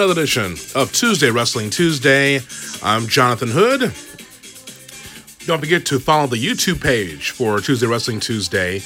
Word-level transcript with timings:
Another 0.00 0.18
edition 0.18 0.52
of 0.74 0.90
Tuesday 0.94 1.30
Wrestling 1.30 1.68
Tuesday. 1.68 2.40
I'm 2.82 3.06
Jonathan 3.06 3.50
Hood. 3.50 3.80
Don't 5.46 5.60
forget 5.60 5.84
to 5.84 5.98
follow 6.00 6.26
the 6.26 6.38
YouTube 6.38 6.82
page 6.82 7.32
for 7.32 7.60
Tuesday 7.60 7.86
Wrestling 7.86 8.18
Tuesday. 8.18 8.80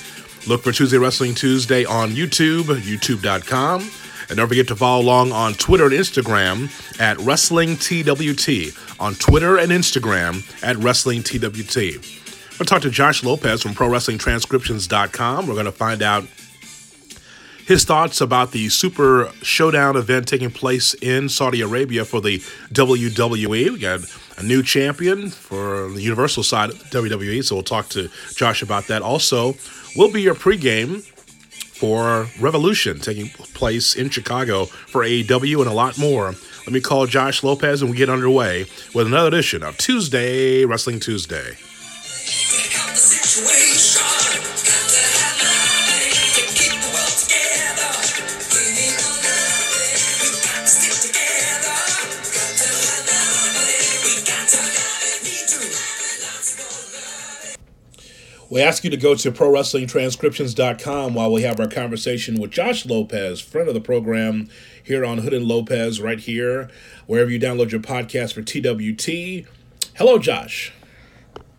Look 0.49 0.65
for 0.65 0.73
Tuesday 0.73 0.99
Wrestling 0.99 1.37
Tuesday 1.37 1.85
on 1.85 2.11
YouTube, 2.11 2.65
youtube.com. 2.65 3.89
And 4.29 4.37
don't 4.37 4.49
forget 4.49 4.67
to 4.67 4.75
follow 4.75 5.05
along 5.05 5.31
on 5.31 5.55
Twitter 5.55 5.85
and 5.85 5.95
Instagram 5.95 6.69
at 7.01 7.17
Wrestling 7.21 7.77
TWT. 7.77 8.77
On 8.99 9.15
Twitter 9.15 9.57
and 9.59 9.71
Instagram 9.71 10.43
at 10.65 10.77
Wrestling 10.79 11.23
TWT. 11.23 12.03
To 12.59 12.65
talk 12.65 12.83
to 12.83 12.91
Josh 12.91 13.23
Lopez 13.23 13.63
from 13.63 13.71
ProWrestlingTranscriptions.com. 13.75 15.47
We're 15.47 15.55
going 15.55 15.67
to 15.67 15.71
find 15.71 16.03
out 16.03 16.25
his 17.67 17.85
thoughts 17.85 18.21
about 18.21 18.53
the 18.53 18.69
Super 18.69 19.31
Showdown 19.43 19.97
event 19.97 20.29
taking 20.29 20.51
place 20.51 20.95
in 20.95 21.29
Saudi 21.29 21.61
Arabia 21.61 22.05
for 22.05 22.21
the 22.21 22.39
WWE. 22.73 23.71
We 23.71 23.79
got 23.79 24.01
a 24.37 24.43
new 24.43 24.63
champion 24.63 25.31
for 25.31 25.89
the 25.91 26.03
Universal 26.03 26.43
side 26.43 26.71
of 26.71 26.77
WWE, 26.91 27.43
so 27.43 27.57
we'll 27.57 27.63
talk 27.63 27.89
to 27.91 28.11
Josh 28.35 28.63
about 28.63 28.87
that. 28.89 29.03
Also, 29.03 29.55
will 29.97 30.13
be 30.13 30.23
your 30.23 30.35
pregame 30.35 31.03
for 31.75 32.29
Revolution 32.41 33.01
taking 33.01 33.29
place 33.29 33.97
in 33.97 34.11
Chicago 34.11 34.67
for 34.67 35.03
AEW 35.03 35.59
and 35.59 35.69
a 35.69 35.73
lot 35.73 35.99
more. 35.99 36.35
Let 36.67 36.73
me 36.73 36.81
call 36.81 37.07
Josh 37.07 37.43
Lopez 37.43 37.83
and 37.83 37.91
we 37.91 37.97
get 37.97 38.09
underway 38.09 38.67
with 38.95 39.07
another 39.07 39.29
edition 39.29 39.63
of 39.63 39.77
Tuesday 39.77 40.65
Wrestling 40.65 41.01
Tuesday. 41.01 41.57
We 58.55 58.63
ask 58.63 58.85
you 58.85 58.91
to 58.91 58.97
go 58.97 59.17
to 59.17 59.33
ProWrestlingTranscriptions.com 59.33 61.13
while 61.13 61.33
we 61.33 61.43
have 61.43 61.59
our 61.59 61.67
conversation 61.67 62.41
with 62.41 62.53
Josh 62.53 62.87
Lopez, 62.87 63.41
friend 63.41 63.67
of 63.67 63.75
the 63.75 63.81
program 63.81 64.49
here 64.81 65.05
on 65.05 65.19
Hood 65.19 65.35
and 65.35 65.45
Lopez, 65.45 66.01
right 66.01 66.21
here, 66.21 66.71
wherever 67.09 67.29
you 67.29 67.41
download 67.41 67.73
your 67.73 67.81
podcast 67.81 68.33
for 68.33 68.43
TWT. 68.43 69.49
Hello, 69.97 70.19
Josh. 70.19 70.73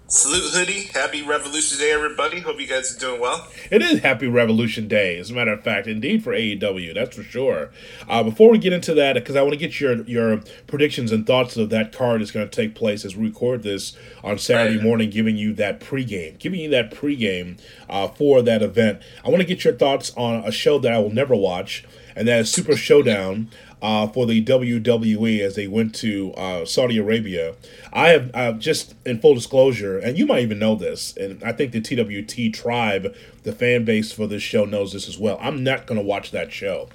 Salute 0.08 0.52
Hoodie. 0.52 0.84
Happy 0.94 1.24
Revolution 1.24 1.80
Day, 1.80 1.92
everybody. 1.92 2.40
Hope 2.40 2.62
you 2.62 2.68
guys 2.68 2.96
are 2.96 3.00
doing 3.00 3.20
well. 3.20 3.48
It 3.72 3.82
is 3.82 4.02
Happy 4.02 4.28
Revolution 4.28 4.88
Day, 4.88 5.18
as 5.18 5.32
a 5.32 5.34
matter 5.34 5.54
of 5.54 5.64
fact, 5.64 5.88
indeed 5.88 6.24
for 6.24 6.32
AEW, 6.32 6.94
that's 6.94 7.16
for 7.16 7.24
sure. 7.24 7.72
Uh, 8.08 8.22
before 8.22 8.52
we 8.52 8.60
get 8.60 8.72
into 8.72 8.94
that, 8.94 9.14
because 9.14 9.36
I 9.36 9.42
want 9.42 9.54
to 9.54 9.60
get 9.60 9.80
your 9.80 10.04
your 10.04 10.42
predictions 10.68 11.12
and 11.12 11.26
thoughts 11.26 11.58
of 11.58 11.72
that 11.72 11.92
card 11.92 12.22
is 12.22 12.30
going 12.30 12.48
to 12.48 12.56
take 12.56 12.76
place 12.76 13.04
as 13.04 13.16
we 13.16 13.26
record 13.30 13.64
this 13.64 13.98
on 14.24 14.38
Saturday 14.38 14.76
right. 14.76 14.84
morning, 14.84 15.10
giving 15.10 15.38
you 15.38 15.54
that 15.54 15.80
pregame, 15.80 16.38
giving 16.38 16.60
you 16.60 16.70
that 16.70 16.92
pregame 16.92 17.60
uh, 17.90 18.08
for 18.08 18.44
that 18.44 18.62
event. 18.62 19.02
I 19.26 19.30
want 19.30 19.42
to 19.42 19.48
get 19.48 19.64
your 19.64 19.74
thoughts 19.74 20.14
on 20.16 20.46
a 20.46 20.52
show 20.52 20.78
that 20.78 20.94
I 20.94 21.00
will 21.00 21.14
never 21.14 21.36
watch, 21.36 21.84
and 22.16 22.28
that 22.28 22.42
is 22.42 22.54
Super 22.54 22.76
Showdown 22.76 23.50
uh, 23.86 24.08
for 24.08 24.26
the 24.26 24.44
WWE 24.44 25.42
as 25.42 25.54
they 25.54 25.68
went 25.68 25.94
to 25.94 26.34
uh, 26.34 26.66
Saudi 26.66 26.98
Arabia. 26.98 27.54
I 27.94 28.10
have 28.10 28.32
uh, 28.34 28.54
just 28.54 28.96
in 29.06 29.22
full 29.22 29.36
disclosure, 29.36 30.00
and 30.00 30.18
you 30.18 30.26
might 30.26 30.42
even 30.42 30.58
know 30.58 30.74
this, 30.74 31.16
and 31.16 31.44
I 31.44 31.52
think 31.52 31.72
the 31.72 31.82
TWT 31.82 32.52
tribe, 32.52 33.16
the 33.44 33.54
fan 33.54 33.86
base 33.86 34.12
for 34.12 34.26
this 34.26 34.42
show, 34.42 34.66
knows 34.66 34.94
this 34.94 35.08
as 35.08 35.20
well. 35.20 35.38
I'm 35.40 35.64
not 35.64 35.86
going 35.86 36.00
to 36.00 36.04
watch 36.04 36.32
that 36.32 36.52
show. 36.52 36.90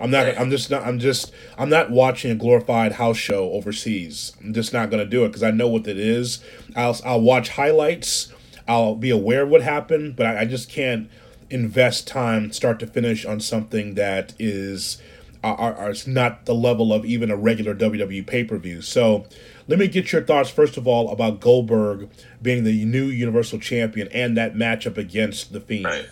I'm 0.00 0.10
not. 0.10 0.36
I'm 0.36 0.50
just 0.50 0.68
not. 0.68 0.84
I'm 0.84 0.98
just. 0.98 1.32
I'm 1.56 1.68
not 1.68 1.92
watching 1.92 2.32
a 2.32 2.34
glorified 2.34 2.94
house 2.94 3.18
show 3.18 3.52
overseas. 3.52 4.32
I'm 4.40 4.52
just 4.52 4.72
not 4.72 4.90
going 4.90 5.04
to 5.04 5.08
do 5.08 5.24
it 5.24 5.28
because 5.28 5.44
I 5.44 5.52
know 5.52 5.68
what 5.68 5.86
it 5.86 5.96
is. 5.96 6.42
I'll. 6.74 6.98
I'll 7.04 7.20
watch 7.20 7.50
highlights. 7.50 8.32
I'll 8.66 8.96
be 8.96 9.10
aware 9.10 9.42
of 9.42 9.48
what 9.48 9.62
happened, 9.62 10.16
but 10.16 10.26
I, 10.26 10.40
I 10.40 10.44
just 10.46 10.68
can't 10.68 11.08
invest 11.50 12.08
time 12.08 12.50
start 12.50 12.80
to 12.80 12.86
finish 12.88 13.24
on 13.24 13.38
something 13.38 13.94
that 13.94 14.32
is 14.40 15.00
are, 15.42 15.74
are 15.74 15.94
not 16.06 16.46
the 16.46 16.54
level 16.54 16.92
of 16.92 17.04
even 17.04 17.30
a 17.30 17.36
regular 17.36 17.74
WWE 17.74 18.26
pay 18.26 18.44
per 18.44 18.58
view. 18.58 18.82
So, 18.82 19.26
let 19.68 19.78
me 19.78 19.88
get 19.88 20.12
your 20.12 20.22
thoughts 20.22 20.50
first 20.50 20.76
of 20.76 20.86
all 20.86 21.10
about 21.10 21.40
Goldberg 21.40 22.10
being 22.40 22.64
the 22.64 22.84
new 22.84 23.04
Universal 23.04 23.60
Champion 23.60 24.08
and 24.12 24.36
that 24.36 24.54
matchup 24.54 24.96
against 24.96 25.52
the 25.52 25.60
Fiend. 25.60 25.84
Right. 25.84 26.08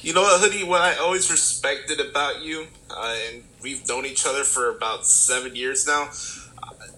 You 0.00 0.12
know 0.12 0.20
what, 0.20 0.40
Hoodie? 0.40 0.64
What 0.64 0.82
I 0.82 0.96
always 0.98 1.30
respected 1.30 1.98
about 1.98 2.42
you, 2.42 2.66
uh, 2.90 3.16
and 3.30 3.42
we've 3.62 3.88
known 3.88 4.04
each 4.04 4.26
other 4.26 4.44
for 4.44 4.68
about 4.68 5.06
seven 5.06 5.56
years 5.56 5.86
now. 5.86 6.10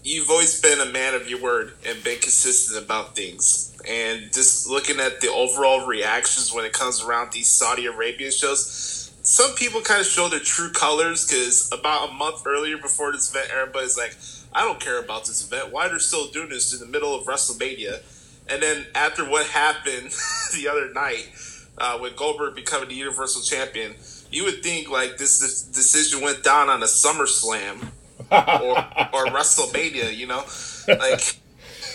You've 0.03 0.29
always 0.29 0.61
been 0.61 0.81
a 0.81 0.87
man 0.87 1.15
of 1.15 1.29
your 1.29 1.41
word 1.41 1.75
and 1.87 2.03
been 2.03 2.19
consistent 2.19 2.85
about 2.85 3.15
things. 3.15 3.77
And 3.89 4.33
just 4.33 4.69
looking 4.69 4.99
at 4.99 5.21
the 5.21 5.31
overall 5.31 5.87
reactions 5.87 6.53
when 6.53 6.65
it 6.65 6.73
comes 6.73 7.03
around 7.03 7.33
these 7.33 7.47
Saudi 7.47 7.87
Arabia 7.87 8.33
shows, 8.33 9.06
some 9.27 9.57
people 9.57 9.81
kind 9.81 10.01
of 10.01 10.07
show 10.07 10.29
their 10.29 10.39
true 10.39 10.71
colors 10.71 11.27
because 11.27 11.69
about 11.73 12.11
a 12.11 12.13
month 12.13 12.47
earlier 12.47 12.79
before 12.79 13.11
this 13.11 13.29
event, 13.29 13.51
everybody's 13.53 13.99
like, 13.99 14.17
I 14.53 14.61
don't 14.65 14.79
care 14.79 15.01
about 15.01 15.25
this 15.25 15.45
event. 15.45 15.73
Why 15.73 15.89
they're 15.89 15.99
still 15.99 16.29
doing 16.29 16.49
this 16.49 16.73
in 16.73 16.79
the 16.79 16.87
middle 16.87 17.13
of 17.13 17.27
WrestleMania? 17.27 18.03
And 18.49 18.63
then 18.63 18.87
after 18.95 19.29
what 19.29 19.47
happened 19.49 20.15
the 20.55 20.69
other 20.69 20.93
night 20.93 21.29
uh, 21.77 21.99
with 22.01 22.15
Goldberg 22.15 22.55
becoming 22.55 22.89
the 22.89 22.95
Universal 22.95 23.43
Champion, 23.43 23.97
you 24.31 24.45
would 24.45 24.63
think 24.63 24.89
like 24.89 25.17
this, 25.17 25.41
this 25.41 25.63
decision 25.63 26.21
went 26.21 26.45
down 26.45 26.69
on 26.69 26.85
a 26.85 26.87
SummerSlam 26.87 27.89
or, 28.31 28.79
or 29.13 29.27
WrestleMania, 29.35 30.17
you 30.17 30.29
know? 30.29 30.45
Like, 30.87 31.41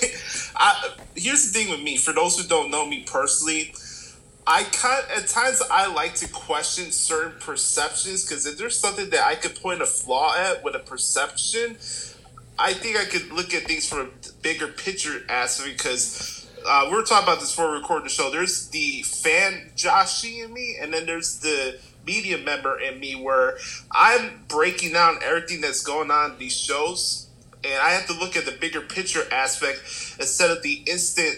I, 0.58 0.90
here's 1.16 1.50
the 1.50 1.58
thing 1.58 1.70
with 1.70 1.82
me. 1.82 1.96
For 1.96 2.12
those 2.12 2.38
who 2.38 2.46
don't 2.46 2.70
know 2.70 2.86
me 2.86 3.06
personally, 3.08 3.74
I 4.48 4.64
kind 4.64 5.06
at 5.16 5.28
times 5.28 5.62
I 5.72 5.94
like 5.94 6.16
to 6.16 6.28
question 6.28 6.92
certain 6.92 7.40
perceptions 7.40 8.26
because 8.26 8.46
if 8.46 8.58
there's 8.58 8.78
something 8.78 9.10
that 9.12 9.26
I 9.26 9.36
could 9.36 9.56
point 9.56 9.82
a 9.82 9.86
flaw 9.86 10.36
at 10.36 10.64
with 10.64 10.76
a 10.76 10.80
perception, 10.80 11.78
I 12.58 12.74
think 12.74 12.98
I 12.98 13.06
could 13.06 13.32
look 13.32 13.54
at 13.54 13.64
things 13.64 13.88
from 13.88 14.00
a 14.00 14.10
bigger 14.42 14.68
picture 14.68 15.22
aspect 15.30 15.78
because 15.78 16.48
uh, 16.66 16.88
we 16.90 16.96
were 16.96 17.04
talking 17.04 17.24
about 17.24 17.40
this 17.40 17.52
before 17.52 17.72
we 17.72 17.78
recorded 17.78 18.06
the 18.06 18.10
show. 18.10 18.30
There's 18.30 18.68
the 18.70 19.04
fan 19.04 19.72
Joshy 19.76 20.44
in 20.44 20.54
me, 20.54 20.78
and 20.80 20.94
then 20.94 21.06
there's 21.06 21.40
the 21.40 21.80
media 22.06 22.38
member 22.38 22.80
in 22.80 23.00
me 23.00 23.16
where 23.16 23.58
I'm 23.92 24.44
breaking 24.48 24.94
down 24.94 25.20
everything 25.24 25.62
that's 25.62 25.84
going 25.84 26.12
on 26.12 26.32
in 26.32 26.38
these 26.40 26.58
shows, 26.58 27.28
and 27.64 27.82
I 27.82 27.92
have 27.92 28.08
to 28.08 28.14
look 28.14 28.36
at 28.36 28.46
the 28.46 28.52
bigger 28.54 28.82
picture 28.82 29.24
aspect 29.32 29.80
instead 30.20 30.52
of 30.52 30.62
the 30.64 30.84
instant 30.88 31.38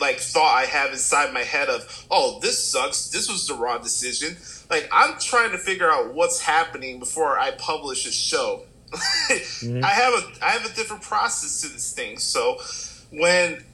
like 0.00 0.18
thought 0.18 0.54
I 0.54 0.64
have 0.66 0.92
inside 0.92 1.32
my 1.32 1.42
head 1.42 1.68
of, 1.68 2.06
oh, 2.10 2.38
this 2.40 2.62
sucks. 2.62 3.08
This 3.08 3.30
was 3.30 3.46
the 3.46 3.54
wrong 3.54 3.82
decision. 3.82 4.36
Like 4.70 4.88
I'm 4.92 5.18
trying 5.18 5.52
to 5.52 5.58
figure 5.58 5.90
out 5.90 6.14
what's 6.14 6.40
happening 6.40 6.98
before 6.98 7.38
I 7.38 7.52
publish 7.52 8.06
a 8.06 8.12
show. 8.12 8.64
mm-hmm. 8.92 9.80
I 9.84 9.88
have 9.88 10.14
a 10.14 10.44
I 10.44 10.50
have 10.50 10.70
a 10.70 10.74
different 10.74 11.02
process 11.02 11.62
to 11.62 11.68
this 11.68 11.92
thing. 11.92 12.18
So 12.18 12.58
when 13.10 13.64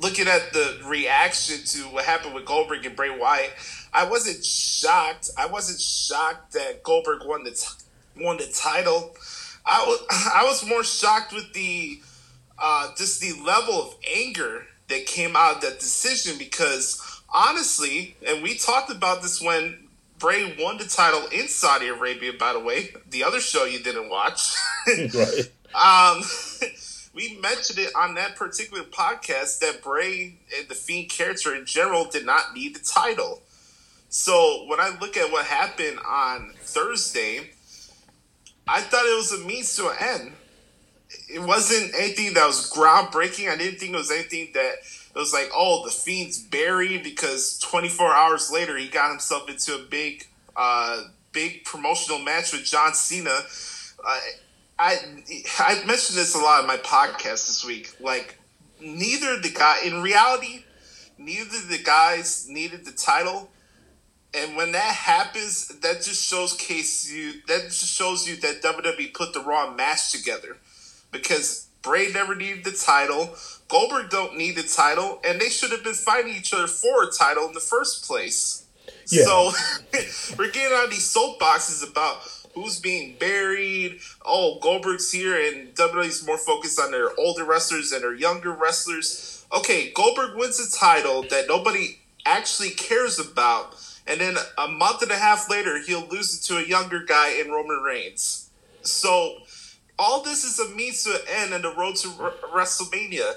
looking 0.00 0.28
at 0.28 0.52
the 0.52 0.80
reaction 0.84 1.64
to 1.64 1.78
what 1.88 2.04
happened 2.04 2.34
with 2.34 2.44
Goldberg 2.44 2.84
and 2.84 2.96
Bray 2.96 3.16
Wyatt, 3.16 3.52
I 3.92 4.08
wasn't 4.08 4.44
shocked. 4.44 5.30
I 5.38 5.46
wasn't 5.46 5.80
shocked 5.80 6.52
that 6.52 6.82
Goldberg 6.82 7.22
won 7.24 7.44
the 7.44 7.52
t- 7.52 8.22
won 8.22 8.36
the 8.36 8.46
title. 8.46 9.14
I 9.64 9.84
was 9.86 10.06
I 10.34 10.44
was 10.44 10.66
more 10.66 10.84
shocked 10.84 11.32
with 11.32 11.52
the 11.52 12.00
uh, 12.58 12.88
just 12.96 13.20
the 13.20 13.32
level 13.44 13.74
of 13.74 13.94
anger 14.14 14.66
that 14.88 15.06
came 15.06 15.36
out 15.36 15.56
of 15.56 15.60
that 15.62 15.80
decision 15.80 16.38
because 16.38 17.00
honestly, 17.32 18.16
and 18.26 18.42
we 18.42 18.56
talked 18.56 18.90
about 18.90 19.22
this 19.22 19.40
when 19.40 19.88
Bray 20.18 20.56
won 20.58 20.78
the 20.78 20.84
title 20.84 21.26
in 21.32 21.48
Saudi 21.48 21.88
Arabia, 21.88 22.32
by 22.38 22.52
the 22.52 22.60
way, 22.60 22.90
the 23.10 23.24
other 23.24 23.40
show 23.40 23.64
you 23.64 23.80
didn't 23.80 24.08
watch. 24.08 24.54
right. 24.88 25.50
Um, 25.74 26.22
we 27.14 27.38
mentioned 27.40 27.78
it 27.78 27.92
on 27.94 28.14
that 28.14 28.36
particular 28.36 28.82
podcast 28.84 29.58
that 29.60 29.82
Bray 29.82 30.38
and 30.56 30.68
the 30.68 30.74
Fiend 30.74 31.10
character 31.10 31.54
in 31.54 31.66
general 31.66 32.06
did 32.06 32.24
not 32.24 32.54
need 32.54 32.74
the 32.74 32.80
title. 32.80 33.42
So 34.08 34.64
when 34.68 34.80
I 34.80 34.96
look 35.00 35.16
at 35.16 35.30
what 35.30 35.44
happened 35.44 35.98
on 36.06 36.54
Thursday, 36.62 37.50
I 38.66 38.80
thought 38.80 39.04
it 39.04 39.16
was 39.16 39.32
a 39.32 39.44
means 39.44 39.76
to 39.76 39.88
an 39.88 39.96
end 40.00 40.32
it 41.28 41.40
wasn't 41.40 41.94
anything 41.94 42.34
that 42.34 42.46
was 42.46 42.70
groundbreaking. 42.70 43.50
I 43.50 43.56
didn't 43.56 43.78
think 43.78 43.92
it 43.92 43.96
was 43.96 44.10
anything 44.10 44.50
that 44.54 44.74
it 45.14 45.18
was 45.18 45.32
like, 45.32 45.50
oh, 45.54 45.84
the 45.84 45.90
fiend's 45.90 46.38
buried 46.38 47.02
because 47.02 47.58
24 47.60 48.12
hours 48.14 48.50
later 48.52 48.76
he 48.76 48.88
got 48.88 49.10
himself 49.10 49.48
into 49.48 49.74
a 49.74 49.78
big, 49.78 50.26
uh, 50.56 51.04
big 51.32 51.64
promotional 51.64 52.18
match 52.18 52.52
with 52.52 52.64
John 52.64 52.94
Cena. 52.94 53.40
Uh, 54.04 54.20
I 54.78 54.96
I 55.58 55.74
mentioned 55.86 56.18
this 56.18 56.34
a 56.34 56.38
lot 56.38 56.60
in 56.60 56.66
my 56.66 56.76
podcast 56.76 57.46
this 57.46 57.64
week. 57.64 57.94
Like, 58.00 58.38
neither 58.80 59.40
the 59.40 59.50
guy 59.50 59.80
in 59.84 60.02
reality, 60.02 60.64
neither 61.18 61.60
the 61.68 61.78
guys 61.82 62.48
needed 62.48 62.84
the 62.84 62.92
title, 62.92 63.50
And 64.34 64.56
when 64.56 64.72
that 64.72 64.94
happens, 64.94 65.68
that 65.68 66.02
just 66.02 66.22
shows 66.22 66.52
case 66.54 67.10
you 67.10 67.40
that 67.48 67.64
just 67.64 67.86
shows 67.96 68.28
you 68.28 68.36
that 68.36 68.62
WWE 68.62 69.14
put 69.14 69.32
the 69.32 69.40
wrong 69.40 69.76
match 69.76 70.12
together. 70.12 70.58
Because 71.16 71.68
Bray 71.82 72.10
never 72.12 72.34
needed 72.34 72.64
the 72.64 72.72
title, 72.72 73.34
Goldberg 73.68 74.10
don't 74.10 74.36
need 74.36 74.56
the 74.56 74.62
title, 74.62 75.20
and 75.24 75.40
they 75.40 75.48
should 75.48 75.70
have 75.70 75.84
been 75.84 75.94
fighting 75.94 76.34
each 76.34 76.52
other 76.52 76.66
for 76.66 77.04
a 77.04 77.10
title 77.10 77.46
in 77.46 77.52
the 77.52 77.60
first 77.60 78.04
place. 78.04 78.64
Yeah. 79.08 79.24
So 79.24 79.52
we're 80.38 80.50
getting 80.50 80.76
on 80.76 80.90
these 80.90 81.12
soapboxes 81.12 81.88
about 81.88 82.18
who's 82.54 82.80
being 82.80 83.16
buried. 83.18 84.00
Oh, 84.24 84.58
Goldberg's 84.60 85.12
here, 85.12 85.34
and 85.34 85.74
WWE's 85.74 86.26
more 86.26 86.38
focused 86.38 86.80
on 86.80 86.90
their 86.90 87.10
older 87.18 87.44
wrestlers 87.44 87.92
and 87.92 88.02
their 88.02 88.14
younger 88.14 88.52
wrestlers. 88.52 89.44
Okay, 89.56 89.92
Goldberg 89.92 90.36
wins 90.36 90.58
a 90.58 90.78
title 90.78 91.22
that 91.30 91.46
nobody 91.48 92.00
actually 92.24 92.70
cares 92.70 93.18
about, 93.18 93.76
and 94.06 94.20
then 94.20 94.36
a 94.58 94.68
month 94.68 95.02
and 95.02 95.10
a 95.10 95.16
half 95.16 95.50
later, 95.50 95.80
he'll 95.80 96.06
lose 96.06 96.36
it 96.36 96.42
to 96.44 96.58
a 96.58 96.66
younger 96.66 97.00
guy 97.04 97.40
in 97.40 97.50
Roman 97.50 97.82
Reigns. 97.82 98.50
So, 98.82 99.38
all 99.98 100.22
this 100.22 100.44
is 100.44 100.58
a 100.58 100.74
means 100.74 101.04
to 101.04 101.10
an 101.10 101.20
end 101.28 101.54
and 101.54 101.64
the 101.64 101.74
road 101.74 101.96
to 101.96 102.08
WrestleMania. 102.08 103.34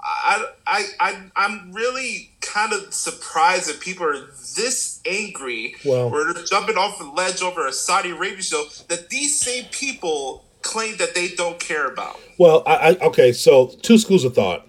I, 0.00 0.46
I, 0.66 0.84
I, 1.00 1.22
I'm 1.34 1.72
really 1.72 2.30
kind 2.40 2.72
of 2.72 2.94
surprised 2.94 3.68
that 3.68 3.80
people 3.80 4.06
are 4.06 4.28
this 4.56 5.00
angry 5.04 5.74
well, 5.84 6.08
or 6.08 6.32
they're 6.32 6.44
jumping 6.44 6.76
off 6.76 7.00
a 7.00 7.04
ledge 7.04 7.42
over 7.42 7.66
a 7.66 7.72
Saudi 7.72 8.10
Arabia 8.10 8.42
show 8.42 8.64
that 8.88 9.10
these 9.10 9.38
same 9.38 9.64
people 9.72 10.44
claim 10.62 10.96
that 10.98 11.14
they 11.14 11.28
don't 11.28 11.58
care 11.58 11.86
about. 11.86 12.18
Well, 12.38 12.62
I, 12.66 12.74
I 12.90 13.06
okay, 13.06 13.32
so 13.32 13.66
two 13.82 13.98
schools 13.98 14.24
of 14.24 14.34
thought. 14.34 14.66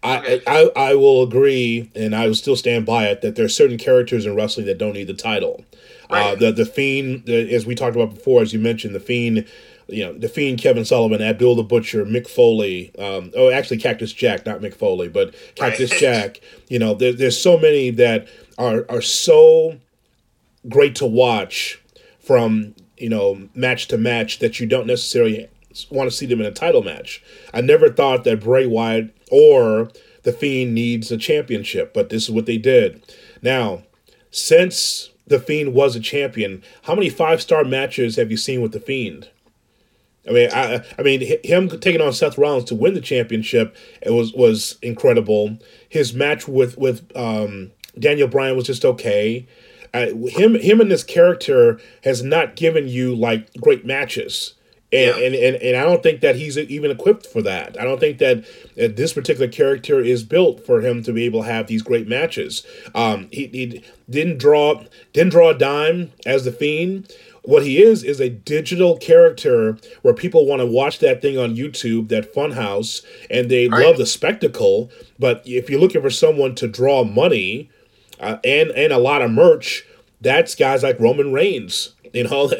I, 0.00 0.40
I, 0.46 0.70
I 0.76 0.94
will 0.94 1.24
agree, 1.24 1.90
and 1.96 2.14
I 2.14 2.28
will 2.28 2.34
still 2.36 2.54
stand 2.54 2.86
by 2.86 3.06
it 3.08 3.20
that 3.22 3.34
there 3.34 3.44
are 3.44 3.48
certain 3.48 3.78
characters 3.78 4.26
in 4.26 4.36
wrestling 4.36 4.66
that 4.66 4.78
don't 4.78 4.92
need 4.92 5.08
the 5.08 5.14
title. 5.14 5.64
Uh, 6.08 6.14
right. 6.14 6.26
Uh, 6.26 6.34
the 6.36 6.52
the 6.52 6.66
fiend, 6.66 7.26
the, 7.26 7.52
as 7.52 7.66
we 7.66 7.74
talked 7.74 7.96
about 7.96 8.14
before, 8.14 8.42
as 8.42 8.52
you 8.52 8.60
mentioned, 8.60 8.94
the 8.94 9.00
fiend 9.00 9.46
you 9.88 10.04
know, 10.04 10.12
the 10.12 10.28
Fiend, 10.28 10.60
Kevin 10.60 10.84
Sullivan, 10.84 11.22
Abdul 11.22 11.56
the 11.56 11.62
Butcher, 11.62 12.04
Mick 12.04 12.28
Foley. 12.28 12.92
Um, 12.98 13.32
oh, 13.34 13.50
actually, 13.50 13.78
Cactus 13.78 14.12
Jack, 14.12 14.44
not 14.44 14.60
Mick 14.60 14.74
Foley, 14.74 15.08
but 15.08 15.34
Cactus 15.54 15.90
right. 15.92 16.00
Jack. 16.00 16.40
You 16.68 16.78
know, 16.78 16.94
there, 16.94 17.12
there's 17.12 17.40
so 17.40 17.58
many 17.58 17.90
that 17.90 18.28
are 18.58 18.84
are 18.88 19.00
so 19.00 19.78
great 20.68 20.94
to 20.96 21.06
watch 21.06 21.82
from 22.20 22.74
you 22.98 23.08
know 23.08 23.48
match 23.54 23.88
to 23.88 23.96
match 23.96 24.40
that 24.40 24.60
you 24.60 24.66
don't 24.66 24.86
necessarily 24.86 25.48
want 25.90 26.10
to 26.10 26.16
see 26.16 26.26
them 26.26 26.40
in 26.40 26.46
a 26.46 26.52
title 26.52 26.82
match. 26.82 27.22
I 27.54 27.60
never 27.60 27.88
thought 27.88 28.24
that 28.24 28.40
Bray 28.40 28.66
Wyatt 28.66 29.14
or 29.30 29.90
the 30.24 30.32
Fiend 30.32 30.74
needs 30.74 31.10
a 31.10 31.16
championship, 31.16 31.94
but 31.94 32.10
this 32.10 32.24
is 32.24 32.30
what 32.30 32.46
they 32.46 32.58
did. 32.58 33.02
Now, 33.40 33.84
since 34.30 35.10
the 35.26 35.38
Fiend 35.38 35.72
was 35.72 35.96
a 35.96 36.00
champion, 36.00 36.62
how 36.82 36.94
many 36.94 37.08
five 37.08 37.40
star 37.40 37.64
matches 37.64 38.16
have 38.16 38.30
you 38.30 38.36
seen 38.36 38.60
with 38.60 38.72
the 38.72 38.80
Fiend? 38.80 39.30
I 40.28 40.32
mean, 40.32 40.50
I, 40.52 40.84
I 40.98 41.02
mean, 41.02 41.20
him 41.42 41.68
taking 41.68 42.00
on 42.00 42.12
Seth 42.12 42.38
Rollins 42.38 42.64
to 42.64 42.74
win 42.74 42.94
the 42.94 43.00
championship 43.00 43.76
it 44.02 44.10
was 44.10 44.32
was 44.32 44.78
incredible. 44.82 45.58
His 45.88 46.12
match 46.12 46.46
with 46.46 46.76
with 46.76 47.10
um, 47.16 47.70
Daniel 47.98 48.28
Bryan 48.28 48.56
was 48.56 48.66
just 48.66 48.84
okay. 48.84 49.46
Uh, 49.94 50.08
him 50.28 50.54
him 50.54 50.80
and 50.80 50.90
this 50.90 51.04
character 51.04 51.80
has 52.04 52.22
not 52.22 52.56
given 52.56 52.88
you 52.88 53.14
like 53.14 53.52
great 53.54 53.86
matches. 53.86 54.54
And, 54.90 55.18
yeah. 55.18 55.26
and, 55.26 55.34
and, 55.34 55.56
and 55.56 55.76
I 55.76 55.82
don't 55.82 56.02
think 56.02 56.22
that 56.22 56.36
he's 56.36 56.56
even 56.56 56.90
equipped 56.90 57.26
for 57.26 57.42
that. 57.42 57.78
I 57.78 57.84
don't 57.84 58.00
think 58.00 58.16
that 58.18 58.38
uh, 58.38 58.88
this 58.88 59.12
particular 59.12 59.46
character 59.46 60.00
is 60.00 60.24
built 60.24 60.64
for 60.64 60.80
him 60.80 61.02
to 61.02 61.12
be 61.12 61.24
able 61.24 61.42
to 61.42 61.48
have 61.48 61.66
these 61.66 61.82
great 61.82 62.08
matches. 62.08 62.66
Um, 62.94 63.28
he, 63.30 63.48
he 63.48 63.84
didn't 64.08 64.38
draw 64.38 64.84
didn't 65.12 65.32
draw 65.32 65.50
a 65.50 65.58
dime 65.58 66.12
as 66.24 66.44
the 66.44 66.52
Fiend. 66.52 67.12
What 67.48 67.62
he 67.62 67.82
is 67.82 68.04
is 68.04 68.20
a 68.20 68.28
digital 68.28 68.98
character 68.98 69.78
where 70.02 70.12
people 70.12 70.44
want 70.44 70.60
to 70.60 70.66
watch 70.66 70.98
that 70.98 71.22
thing 71.22 71.38
on 71.38 71.56
YouTube, 71.56 72.10
that 72.10 72.34
Funhouse, 72.34 73.02
and 73.30 73.50
they 73.50 73.68
right. 73.68 73.86
love 73.86 73.96
the 73.96 74.04
spectacle. 74.04 74.90
But 75.18 75.40
if 75.46 75.70
you're 75.70 75.80
looking 75.80 76.02
for 76.02 76.10
someone 76.10 76.54
to 76.56 76.68
draw 76.68 77.04
money 77.04 77.70
uh, 78.20 78.36
and 78.44 78.70
and 78.72 78.92
a 78.92 78.98
lot 78.98 79.22
of 79.22 79.30
merch, 79.30 79.86
that's 80.20 80.54
guys 80.54 80.82
like 80.82 81.00
Roman 81.00 81.32
Reigns. 81.32 81.94
You 82.12 82.24
know, 82.24 82.50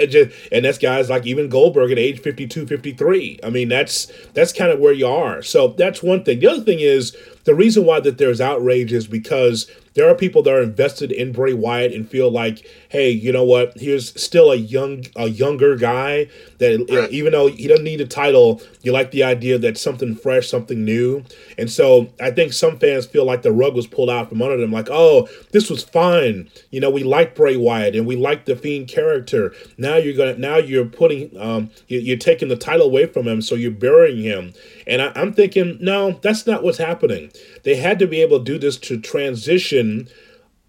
and 0.53 0.65
that's 0.65 0.79
guys 0.79 1.11
like 1.11 1.27
even 1.27 1.51
Goldberg 1.51 1.91
at 1.91 1.99
age 1.99 2.21
52, 2.21 2.67
53. 2.67 3.41
I 3.43 3.51
mean, 3.51 3.69
that's 3.69 4.11
that's 4.33 4.55
kind 4.55 4.71
of 4.71 4.79
where 4.79 4.95
you 4.95 5.07
are. 5.07 5.43
So 5.43 5.69
that's 5.69 6.03
one 6.03 6.25
thing. 6.25 6.39
The 6.41 6.47
other 6.47 6.63
thing 6.63 6.81
is 6.81 7.15
the 7.45 7.55
reason 7.55 7.85
why 7.85 8.01
that 8.01 8.19
there's 8.19 8.41
outrage 8.41 8.93
is 8.93 9.07
because 9.07 9.71
there 9.99 10.09
are 10.09 10.15
people 10.15 10.45
that 10.45 10.55
are 10.55 10.63
invested 10.63 11.11
in 11.11 11.33
Bray 11.33 11.53
Wyatt 11.53 11.93
and 11.93 12.09
feel 12.09 12.31
like, 12.31 12.65
hey, 12.89 13.11
you 13.11 13.33
know 13.33 13.43
what? 13.43 13.77
Here's 13.77 14.21
still 14.21 14.53
a 14.53 14.55
young, 14.55 15.05
a 15.17 15.27
younger 15.27 15.75
guy 15.75 16.29
that 16.59 16.87
right. 16.89 17.11
even 17.11 17.33
though 17.33 17.49
he 17.49 17.67
doesn't 17.67 17.85
need 17.85 18.01
a 18.01 18.07
title, 18.07 18.63
you 18.83 18.93
like 18.93 19.11
the 19.11 19.25
idea 19.25 19.59
that 19.59 19.77
something 19.77 20.15
fresh, 20.15 20.49
something 20.49 20.85
new. 20.85 21.25
And 21.59 21.69
so 21.69 22.11
I 22.21 22.31
think 22.31 22.53
some 22.53 22.79
fans 22.79 23.07
feel 23.07 23.25
like 23.25 23.43
the 23.43 23.51
rug 23.51 23.75
was 23.75 23.89
pulled 23.89 24.09
out 24.09 24.29
from 24.29 24.41
under 24.41 24.57
them. 24.57 24.71
Like, 24.71 24.89
oh, 24.89 25.29
this 25.51 25.69
was 25.69 25.83
fine. 25.83 26.49
You 26.71 26.81
know, 26.81 26.91
we 26.91 27.03
like 27.03 27.35
Bray 27.35 27.57
Wyatt 27.57 27.97
and 27.97 28.07
we 28.07 28.15
like 28.15 28.45
the 28.45 28.55
Fiend 28.55 28.87
character. 28.87 29.53
Now 29.79 29.97
you're 29.97 30.17
gonna, 30.17 30.39
now 30.39 30.59
you're 30.59 30.87
putting, 30.87 31.37
um, 31.41 31.71
you're 31.89 32.17
taking 32.17 32.47
the 32.47 32.57
title 32.57 32.87
away 32.87 33.07
from 33.07 33.27
him, 33.27 33.43
so 33.43 33.57
you're 33.57 33.73
burying 33.73 34.23
him. 34.23 34.55
And 34.87 35.03
I, 35.03 35.13
I'm 35.17 35.33
thinking, 35.33 35.77
no, 35.81 36.13
that's 36.23 36.47
not 36.47 36.63
what's 36.63 36.79
happening. 36.79 37.33
They 37.65 37.77
had 37.77 37.99
to 37.99 38.07
be 38.07 38.23
able 38.23 38.39
to 38.39 38.45
do 38.45 38.59
this 38.59 38.77
to 38.79 39.01
transition 39.01 40.09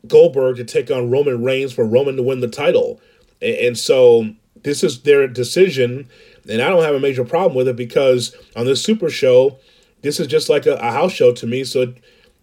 Goldberg 0.07 0.57
to 0.57 0.63
take 0.63 0.89
on 0.89 1.11
Roman 1.11 1.43
Reigns 1.43 1.73
for 1.73 1.85
Roman 1.85 2.15
to 2.15 2.23
win 2.23 2.39
the 2.39 2.47
title. 2.47 3.01
And, 3.41 3.55
and 3.55 3.77
so 3.77 4.33
this 4.63 4.83
is 4.83 5.01
their 5.01 5.27
decision, 5.27 6.07
and 6.49 6.61
I 6.61 6.69
don't 6.69 6.83
have 6.83 6.95
a 6.95 6.99
major 6.99 7.25
problem 7.25 7.55
with 7.55 7.67
it 7.67 7.75
because 7.75 8.35
on 8.55 8.65
this 8.65 8.83
Super 8.83 9.09
Show, 9.09 9.57
this 10.01 10.19
is 10.19 10.27
just 10.27 10.49
like 10.49 10.65
a, 10.65 10.75
a 10.75 10.91
house 10.91 11.11
show 11.11 11.33
to 11.33 11.47
me. 11.47 11.63
So, 11.63 11.93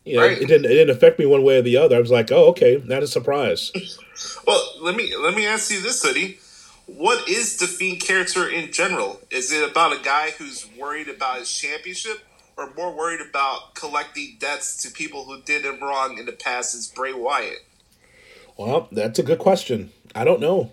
you 0.05 0.17
know, 0.17 0.23
right. 0.23 0.41
it 0.41 0.47
didn't 0.47 0.67
it 0.67 0.75
didn't 0.75 0.91
affect 0.91 1.19
me 1.19 1.27
one 1.27 1.43
way 1.43 1.59
or 1.59 1.63
the 1.63 1.77
other. 1.77 1.97
I 1.97 2.01
was 2.01 2.11
like, 2.11 2.31
oh, 2.31 2.49
okay, 2.49 2.83
not 2.85 3.03
a 3.03 3.07
surprise. 3.07 3.73
well, 4.47 4.63
let 4.81 4.95
me 4.95 5.15
let 5.17 5.35
me 5.35 5.47
ask 5.47 5.71
you 5.71 5.81
this, 5.81 6.03
Hoodie. 6.03 6.39
What 6.87 7.29
is 7.29 7.57
the 7.57 7.67
Fiend 7.67 8.01
character 8.01 8.49
in 8.49 8.71
general? 8.73 9.21
Is 9.31 9.51
it 9.51 9.69
about 9.69 9.93
a 9.93 10.03
guy 10.03 10.31
who's 10.31 10.69
worried 10.79 11.09
about 11.09 11.39
his 11.39 11.53
championship, 11.53 12.21
or 12.57 12.73
more 12.75 12.93
worried 12.93 13.21
about 13.21 13.75
collecting 13.75 14.37
debts 14.39 14.83
to 14.83 14.91
people 14.91 15.25
who 15.25 15.43
did 15.43 15.65
him 15.65 15.81
wrong 15.81 16.19
in 16.19 16.27
the 16.27 16.33
past 16.33 16.75
as 16.75 16.87
Bray 16.89 17.13
Wyatt? 17.13 17.65
Well, 18.57 18.89
that's 18.91 19.19
a 19.19 19.23
good 19.23 19.39
question. 19.39 19.93
I 20.15 20.25
don't 20.25 20.41
know. 20.41 20.73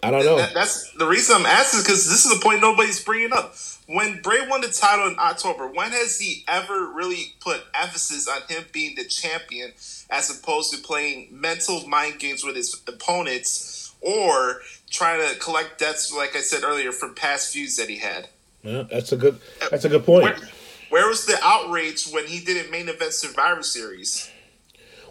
I 0.00 0.12
don't 0.12 0.24
know. 0.24 0.36
That, 0.36 0.54
that's 0.54 0.92
the 0.92 1.06
reason 1.06 1.36
I'm 1.36 1.46
asking 1.46 1.80
because 1.80 2.08
this 2.08 2.24
is 2.24 2.36
a 2.36 2.40
point 2.40 2.60
nobody's 2.60 3.02
bringing 3.02 3.32
up. 3.32 3.56
When 3.86 4.20
Bray 4.22 4.46
won 4.46 4.60
the 4.60 4.68
title 4.68 5.08
in 5.08 5.18
October, 5.18 5.66
when 5.66 5.90
has 5.90 6.20
he 6.20 6.44
ever 6.46 6.92
really 6.92 7.34
put 7.40 7.62
emphasis 7.74 8.28
on 8.28 8.42
him 8.48 8.64
being 8.70 8.94
the 8.94 9.04
champion 9.04 9.72
as 10.08 10.30
opposed 10.30 10.72
to 10.72 10.80
playing 10.80 11.28
mental 11.32 11.88
mind 11.88 12.20
games 12.20 12.44
with 12.44 12.54
his 12.54 12.80
opponents 12.86 13.92
or 14.00 14.60
trying 14.88 15.28
to 15.28 15.38
collect 15.40 15.80
debts, 15.80 16.14
like 16.14 16.36
I 16.36 16.40
said 16.40 16.62
earlier, 16.62 16.92
from 16.92 17.14
past 17.16 17.52
feuds 17.52 17.76
that 17.76 17.88
he 17.88 17.96
had? 17.96 18.28
Yeah, 18.62 18.84
that's 18.88 19.10
a 19.10 19.16
good. 19.16 19.40
That's 19.70 19.84
a 19.84 19.88
good 19.88 20.04
point. 20.04 20.24
Where, 20.24 20.48
where 20.90 21.08
was 21.08 21.26
the 21.26 21.38
outrage 21.42 22.08
when 22.08 22.26
he 22.26 22.40
didn't 22.40 22.70
main 22.70 22.88
event 22.88 23.12
Survivor 23.12 23.62
Series? 23.62 24.30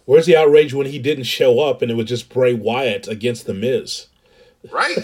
Where's 0.06 0.26
the 0.26 0.38
outrage 0.38 0.74
when 0.74 0.88
he 0.88 1.00
didn't 1.00 1.26
show 1.26 1.60
up 1.60 1.82
and 1.82 1.92
it 1.92 1.96
was 1.96 2.08
just 2.08 2.30
Bray 2.30 2.54
Wyatt 2.54 3.08
against 3.08 3.46
The 3.46 3.54
Miz? 3.54 4.08
Right. 4.72 4.96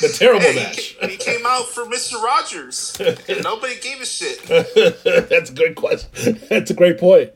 the 0.00 0.14
terrible 0.16 0.40
hey, 0.40 0.54
match. 0.54 0.96
He, 1.02 1.16
came 1.16 1.44
out 1.46 1.68
for 1.68 1.84
Mr. 1.84 2.22
Rogers, 2.22 2.96
and 3.00 3.42
nobody 3.42 3.78
gave 3.78 4.00
a 4.00 4.06
shit. 4.06 4.42
That's 5.28 5.50
a 5.50 5.54
good 5.54 5.76
question. 5.76 6.40
That's 6.48 6.70
a 6.70 6.74
great 6.74 6.98
point. 6.98 7.30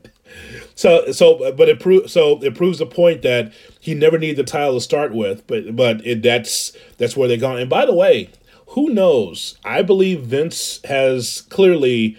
So, 0.75 1.11
so, 1.11 1.51
but 1.53 1.69
it 1.69 1.79
proves 1.79 2.11
so 2.11 2.41
it 2.43 2.55
proves 2.55 2.79
the 2.79 2.85
point 2.85 3.21
that 3.23 3.53
he 3.79 3.93
never 3.93 4.17
needed 4.19 4.37
the 4.37 4.43
title 4.43 4.75
to 4.75 4.81
start 4.81 5.13
with, 5.13 5.47
but 5.47 5.75
but 5.75 6.05
it, 6.05 6.21
that's 6.21 6.73
that's 6.97 7.15
where 7.17 7.27
they're 7.27 7.37
gone. 7.37 7.57
And 7.57 7.69
by 7.69 7.85
the 7.85 7.93
way, 7.93 8.29
who 8.69 8.89
knows? 8.89 9.57
I 9.63 9.81
believe 9.81 10.21
Vince 10.21 10.81
has 10.83 11.41
clearly 11.49 12.17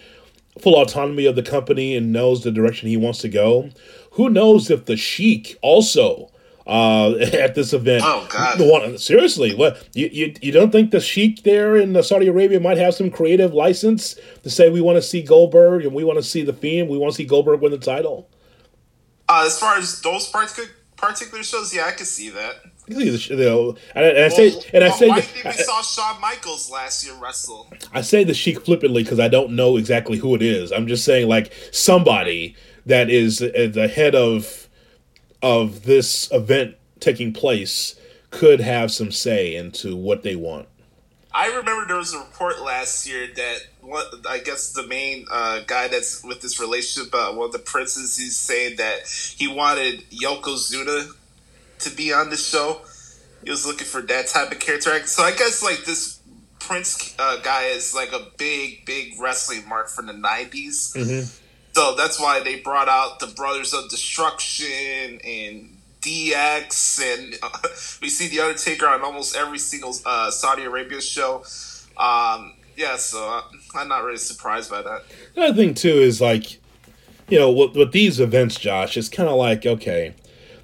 full 0.59 0.75
autonomy 0.75 1.25
of 1.25 1.35
the 1.35 1.43
company 1.43 1.95
and 1.95 2.11
knows 2.11 2.43
the 2.43 2.51
direction 2.51 2.89
he 2.89 2.97
wants 2.97 3.19
to 3.19 3.29
go. 3.29 3.69
Who 4.11 4.29
knows 4.29 4.69
if 4.69 4.85
the 4.85 4.97
Sheik 4.97 5.57
also 5.61 6.31
uh, 6.67 7.15
at 7.33 7.55
this 7.55 7.71
event? 7.71 8.03
Oh 8.05 8.27
God! 8.29 8.99
Seriously, 8.99 9.55
what 9.55 9.87
you, 9.93 10.09
you 10.11 10.33
you 10.41 10.51
don't 10.51 10.71
think 10.71 10.91
the 10.91 10.99
Sheik 10.99 11.43
there 11.43 11.77
in 11.77 12.01
Saudi 12.03 12.27
Arabia 12.27 12.59
might 12.59 12.77
have 12.77 12.93
some 12.93 13.09
creative 13.09 13.53
license 13.53 14.15
to 14.43 14.49
say 14.49 14.69
we 14.69 14.81
want 14.81 14.97
to 14.97 15.01
see 15.01 15.21
Goldberg 15.21 15.85
and 15.85 15.93
we 15.93 16.03
want 16.03 16.17
to 16.17 16.23
see 16.23 16.41
the 16.41 16.53
Fiend, 16.53 16.89
we 16.89 16.97
want 16.97 17.13
to 17.13 17.17
see 17.17 17.25
Goldberg 17.25 17.61
win 17.61 17.71
the 17.71 17.77
title? 17.77 18.27
Uh, 19.29 19.43
as 19.45 19.59
far 19.59 19.77
as 19.77 20.01
those 20.01 20.27
particular 20.27 20.69
particular 20.97 21.43
shows, 21.43 21.73
yeah, 21.73 21.85
I 21.85 21.91
could 21.91 22.07
see 22.07 22.29
that. 22.31 22.55
You 22.89 23.35
know, 23.35 23.75
and, 23.93 24.05
and 24.05 24.25
I 24.25 24.29
say, 24.29 24.51
and 24.73 24.83
I 24.83 24.89
say, 24.89 25.09
why 25.09 25.21
think 25.21 25.45
we 25.45 25.63
saw 25.63 25.81
Shawn 25.83 26.19
Michaels 26.19 26.71
last 26.71 27.05
year 27.05 27.13
wrestle? 27.15 27.71
I 27.93 28.01
say 28.01 28.23
the 28.23 28.33
Sheik 28.33 28.65
flippantly 28.65 29.03
because 29.03 29.19
I 29.19 29.27
don't 29.27 29.51
know 29.51 29.77
exactly 29.77 30.17
who 30.17 30.33
it 30.33 30.41
is. 30.41 30.71
I'm 30.71 30.87
just 30.87 31.05
saying, 31.05 31.27
like 31.27 31.53
somebody 31.71 32.55
that 32.87 33.11
is 33.11 33.39
the 33.39 33.91
head 33.93 34.15
of 34.15 34.67
of 35.43 35.83
this 35.83 36.31
event 36.31 36.75
taking 36.99 37.31
place 37.31 37.95
could 38.31 38.59
have 38.59 38.91
some 38.91 39.11
say 39.11 39.55
into 39.55 39.95
what 39.95 40.23
they 40.23 40.35
want. 40.35 40.67
I 41.31 41.47
remember 41.55 41.85
there 41.85 41.97
was 41.97 42.13
a 42.13 42.19
report 42.19 42.59
last 42.61 43.07
year 43.07 43.27
that 43.35 43.59
what 43.81 44.07
I 44.27 44.39
guess 44.39 44.73
the 44.73 44.87
main 44.87 45.25
uh, 45.31 45.61
guy 45.67 45.87
that's 45.87 46.23
with 46.23 46.41
this 46.41 46.59
relationship, 46.59 47.13
uh, 47.13 47.31
one 47.33 47.45
of 47.45 47.51
the 47.51 47.59
princes, 47.59 48.17
he's 48.17 48.35
saying 48.35 48.77
that 48.77 49.07
he 49.07 49.47
wanted 49.47 50.09
Yokozuna 50.09 51.11
to 51.79 51.89
be 51.95 52.13
on 52.13 52.29
the 52.29 52.37
show. 52.37 52.81
He 53.43 53.49
was 53.49 53.65
looking 53.65 53.87
for 53.87 54.01
that 54.01 54.27
type 54.27 54.51
of 54.51 54.59
character. 54.59 55.05
So 55.05 55.23
I 55.23 55.31
guess 55.31 55.63
like 55.63 55.85
this 55.85 56.19
Prince 56.59 57.15
uh, 57.17 57.37
guy 57.41 57.65
is 57.65 57.95
like 57.95 58.11
a 58.11 58.27
big, 58.37 58.85
big 58.85 59.13
wrestling 59.19 59.67
mark 59.67 59.89
from 59.89 60.07
the 60.07 60.13
90s. 60.13 60.95
Mm-hmm. 60.95 61.45
So 61.73 61.95
that's 61.95 62.19
why 62.19 62.41
they 62.41 62.59
brought 62.59 62.89
out 62.89 63.19
the 63.19 63.27
Brothers 63.27 63.73
of 63.73 63.89
Destruction 63.89 65.19
and 65.23 65.77
DX, 66.01 67.01
and 67.01 67.35
uh, 67.41 67.49
we 68.01 68.09
see 68.09 68.27
the 68.27 68.41
Undertaker 68.41 68.87
on 68.87 69.01
almost 69.01 69.35
every 69.35 69.59
single 69.59 69.93
uh, 70.05 70.31
Saudi 70.31 70.63
Arabia 70.63 71.01
show. 71.01 71.43
Um, 71.97 72.53
yeah, 72.75 72.95
so 72.95 73.41
I'm 73.75 73.87
not 73.87 74.03
really 74.03 74.17
surprised 74.17 74.69
by 74.71 74.81
that. 74.81 75.03
The 75.35 75.41
other 75.41 75.55
thing 75.55 75.73
too 75.73 75.89
is 75.89 76.21
like, 76.21 76.59
you 77.27 77.37
know, 77.37 77.51
with, 77.51 77.75
with 77.75 77.91
these 77.91 78.19
events, 78.19 78.55
Josh, 78.55 78.95
it's 78.97 79.09
kind 79.09 79.29
of 79.29 79.35
like 79.35 79.65
okay, 79.65 80.15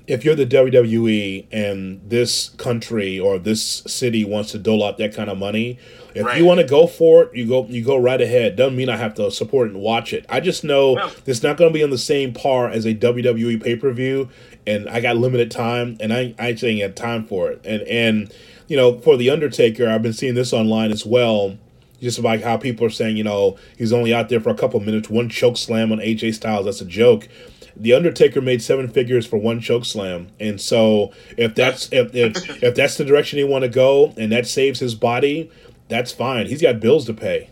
if 0.08 0.24
you're 0.24 0.36
the 0.36 0.46
WWE 0.46 1.48
and 1.52 2.02
this 2.08 2.50
country 2.50 3.20
or 3.20 3.40
this 3.40 3.64
city 3.88 4.24
wants 4.24 4.52
to 4.52 4.60
dole 4.60 4.84
out 4.84 4.98
that 4.98 5.14
kind 5.16 5.30
of 5.30 5.38
money, 5.38 5.80
if 6.14 6.26
right. 6.26 6.38
you 6.38 6.46
want 6.46 6.60
to 6.60 6.66
go 6.66 6.88
for 6.88 7.24
it, 7.24 7.36
you 7.36 7.48
go 7.48 7.66
you 7.66 7.84
go 7.84 7.98
right 7.98 8.22
ahead. 8.22 8.56
Doesn't 8.56 8.76
mean 8.76 8.90
I 8.90 8.98
have 8.98 9.16
to 9.16 9.32
support 9.32 9.70
and 9.70 9.80
watch 9.80 10.14
it. 10.14 10.26
I 10.30 10.40
just 10.40 10.64
know 10.64 11.12
it's 11.26 11.44
not 11.44 11.58
going 11.58 11.72
to 11.72 11.74
be 11.74 11.84
on 11.84 11.90
the 11.90 11.98
same 11.98 12.34
par 12.34 12.70
as 12.70 12.86
a 12.86 12.94
WWE 12.94 13.62
pay 13.62 13.76
per 13.76 13.92
view, 13.92 14.30
and 14.68 14.88
I 14.90 15.02
got 15.02 15.18
limited 15.18 15.52
time, 15.52 15.98
and 16.00 16.14
I 16.14 16.36
I 16.38 16.50
ain't 16.50 16.96
time 16.96 17.26
for 17.26 17.52
it. 17.52 17.62
And 17.66 17.82
and 17.84 18.34
you 18.68 18.78
know, 18.78 19.00
for 19.00 19.18
the 19.18 19.30
Undertaker, 19.30 19.90
I've 19.90 20.02
been 20.02 20.14
seeing 20.14 20.36
this 20.36 20.54
online 20.54 20.92
as 20.92 21.06
well. 21.06 21.58
Just 22.02 22.20
like 22.20 22.44
how 22.44 22.58
people 22.58 22.86
are 22.86 22.92
saying, 22.92 23.18
you 23.18 23.24
know, 23.24 23.58
he's 23.78 23.94
only 23.94 24.14
out 24.14 24.30
there 24.30 24.42
for 24.42 24.50
a 24.50 24.56
couple 24.56 24.80
minutes. 24.82 25.10
One 25.10 25.30
choke 25.30 25.58
slam 25.58 25.92
on 25.92 26.00
AJ 26.00 26.36
Styles, 26.36 26.66
that's 26.66 26.82
a 26.82 26.86
joke 26.86 27.28
the 27.76 27.94
Undertaker 27.94 28.42
made 28.42 28.62
seven 28.62 28.88
figures 28.88 29.26
for 29.26 29.38
one 29.38 29.60
choke 29.60 29.86
slam, 29.86 30.30
and 30.40 30.60
so 30.60 31.12
if 31.38 31.56
that's 31.56 31.90
if 31.92 32.14
if, 32.16 32.64
if 32.64 32.76
that's 32.76 32.98
the 32.98 33.06
direction 33.06 33.38
he 33.38 33.44
want 33.44 33.64
to 33.64 33.70
go, 33.70 34.14
and 34.18 34.32
that 34.32 34.48
saves 34.48 34.80
his 34.80 34.96
body, 34.96 35.52
that's 35.88 36.12
fine. 36.12 36.48
He's 36.48 36.62
got 36.62 36.80
bills 36.80 37.06
to 37.06 37.14
pay. 37.14 37.50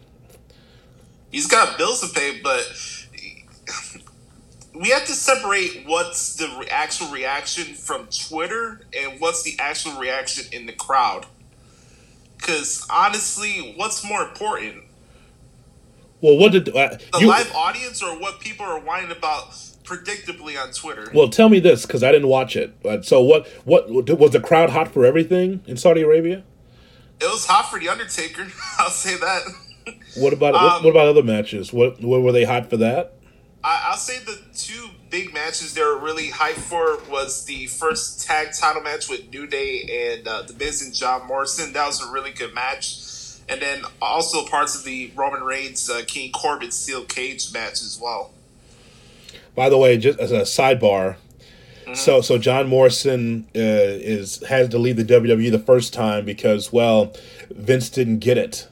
He's 1.32 1.48
got 1.48 1.78
bills 1.78 2.02
to 2.02 2.20
pay, 2.20 2.40
but 2.42 2.72
we 4.76 4.90
have 4.90 5.06
to 5.06 5.14
separate 5.14 5.84
what's 5.86 6.36
the 6.36 6.68
actual 6.70 7.08
reaction 7.10 7.74
from 7.74 8.08
Twitter 8.08 8.82
and 8.98 9.20
what's 9.20 9.44
the 9.44 9.56
actual 9.60 10.00
reaction 10.00 10.46
in 10.52 10.66
the 10.66 10.74
crowd. 10.74 11.26
Because 12.38 12.86
honestly, 12.90 13.74
what's 13.78 14.08
more 14.08 14.22
important? 14.22 14.84
Well, 16.22 16.38
what 16.38 16.52
did 16.52 16.70
uh, 16.70 16.98
the 17.12 17.20
you, 17.20 17.28
live 17.28 17.52
audience 17.54 18.02
or 18.02 18.18
what 18.20 18.40
people 18.40 18.66
are 18.66 18.80
whining 18.80 19.12
about 19.12 19.56
predictably 19.84 20.62
on 20.62 20.72
Twitter? 20.72 21.12
Well, 21.14 21.30
tell 21.30 21.50
me 21.50 21.60
this 21.60 21.86
because 21.86 22.04
I 22.04 22.12
didn't 22.12 22.30
watch 22.30 22.56
it. 22.56 22.76
So, 23.04 23.22
what 23.22 23.48
what 23.66 23.90
was 23.90 24.32
the 24.32 24.40
crowd 24.40 24.70
hot 24.70 24.94
for 24.94 25.06
everything 25.06 25.62
in 25.68 25.78
Saudi 25.78 26.02
Arabia? 26.02 26.44
It 27.20 27.26
was 27.26 27.46
hot 27.46 27.70
for 27.70 27.80
the 27.80 27.90
Undertaker. 27.90 28.48
I'll 28.80 28.90
say 28.90 29.16
that. 29.16 29.44
What 30.16 30.34
about 30.34 30.56
um, 30.56 30.64
what, 30.64 30.84
what, 30.84 30.90
about 30.92 31.08
other 31.08 31.24
matches? 31.24 31.74
What, 31.74 32.02
what 32.02 32.22
were 32.22 32.32
they 32.32 32.44
hot 32.44 32.70
for 32.70 32.78
that? 32.78 33.14
I, 33.64 33.92
will 33.92 33.98
say 33.98 34.20
the 34.20 34.40
two 34.54 34.90
big 35.10 35.34
matches 35.34 35.74
they 35.74 35.82
were 35.82 35.98
really 35.98 36.30
hyped 36.30 36.56
for 36.56 37.00
was 37.10 37.46
the 37.46 37.68
first 37.68 38.26
tag 38.28 38.50
title 38.54 38.82
match 38.82 39.10
with 39.10 39.30
New 39.30 39.48
Day 39.48 40.16
and 40.16 40.28
uh, 40.28 40.42
The 40.42 40.54
Miz 40.54 40.82
and 40.82 40.94
John 40.94 41.28
Morrison. 41.28 41.72
That 41.74 41.88
was 41.88 42.02
a 42.02 42.12
really 42.12 42.32
good 42.32 42.54
match. 42.54 43.00
And 43.48 43.62
then 43.62 43.84
also 44.02 44.46
parts 44.46 44.76
of 44.76 44.84
the 44.84 45.12
Roman 45.16 45.44
Reigns 45.44 45.90
uh, 45.90 46.04
King 46.06 46.32
Corbin 46.32 46.72
steel 46.72 47.06
cage 47.06 47.54
match 47.54 47.82
as 47.82 48.00
well. 48.02 48.32
By 49.56 49.70
the 49.70 49.78
way, 49.78 49.98
just 49.98 50.20
as 50.20 50.32
a 50.32 50.42
sidebar, 50.42 51.18
Mm-hmm. 51.84 51.96
So 51.96 52.22
so 52.22 52.38
John 52.38 52.68
Morrison 52.68 53.46
uh, 53.54 53.60
is 53.60 54.42
has 54.48 54.70
to 54.70 54.78
leave 54.78 54.96
the 54.96 55.04
WWE 55.04 55.52
the 55.52 55.60
first 55.60 55.94
time 55.94 56.24
because 56.24 56.72
well 56.72 57.14
Vince 57.52 57.90
didn't 57.90 58.20
get 58.20 58.38
it 58.38 58.70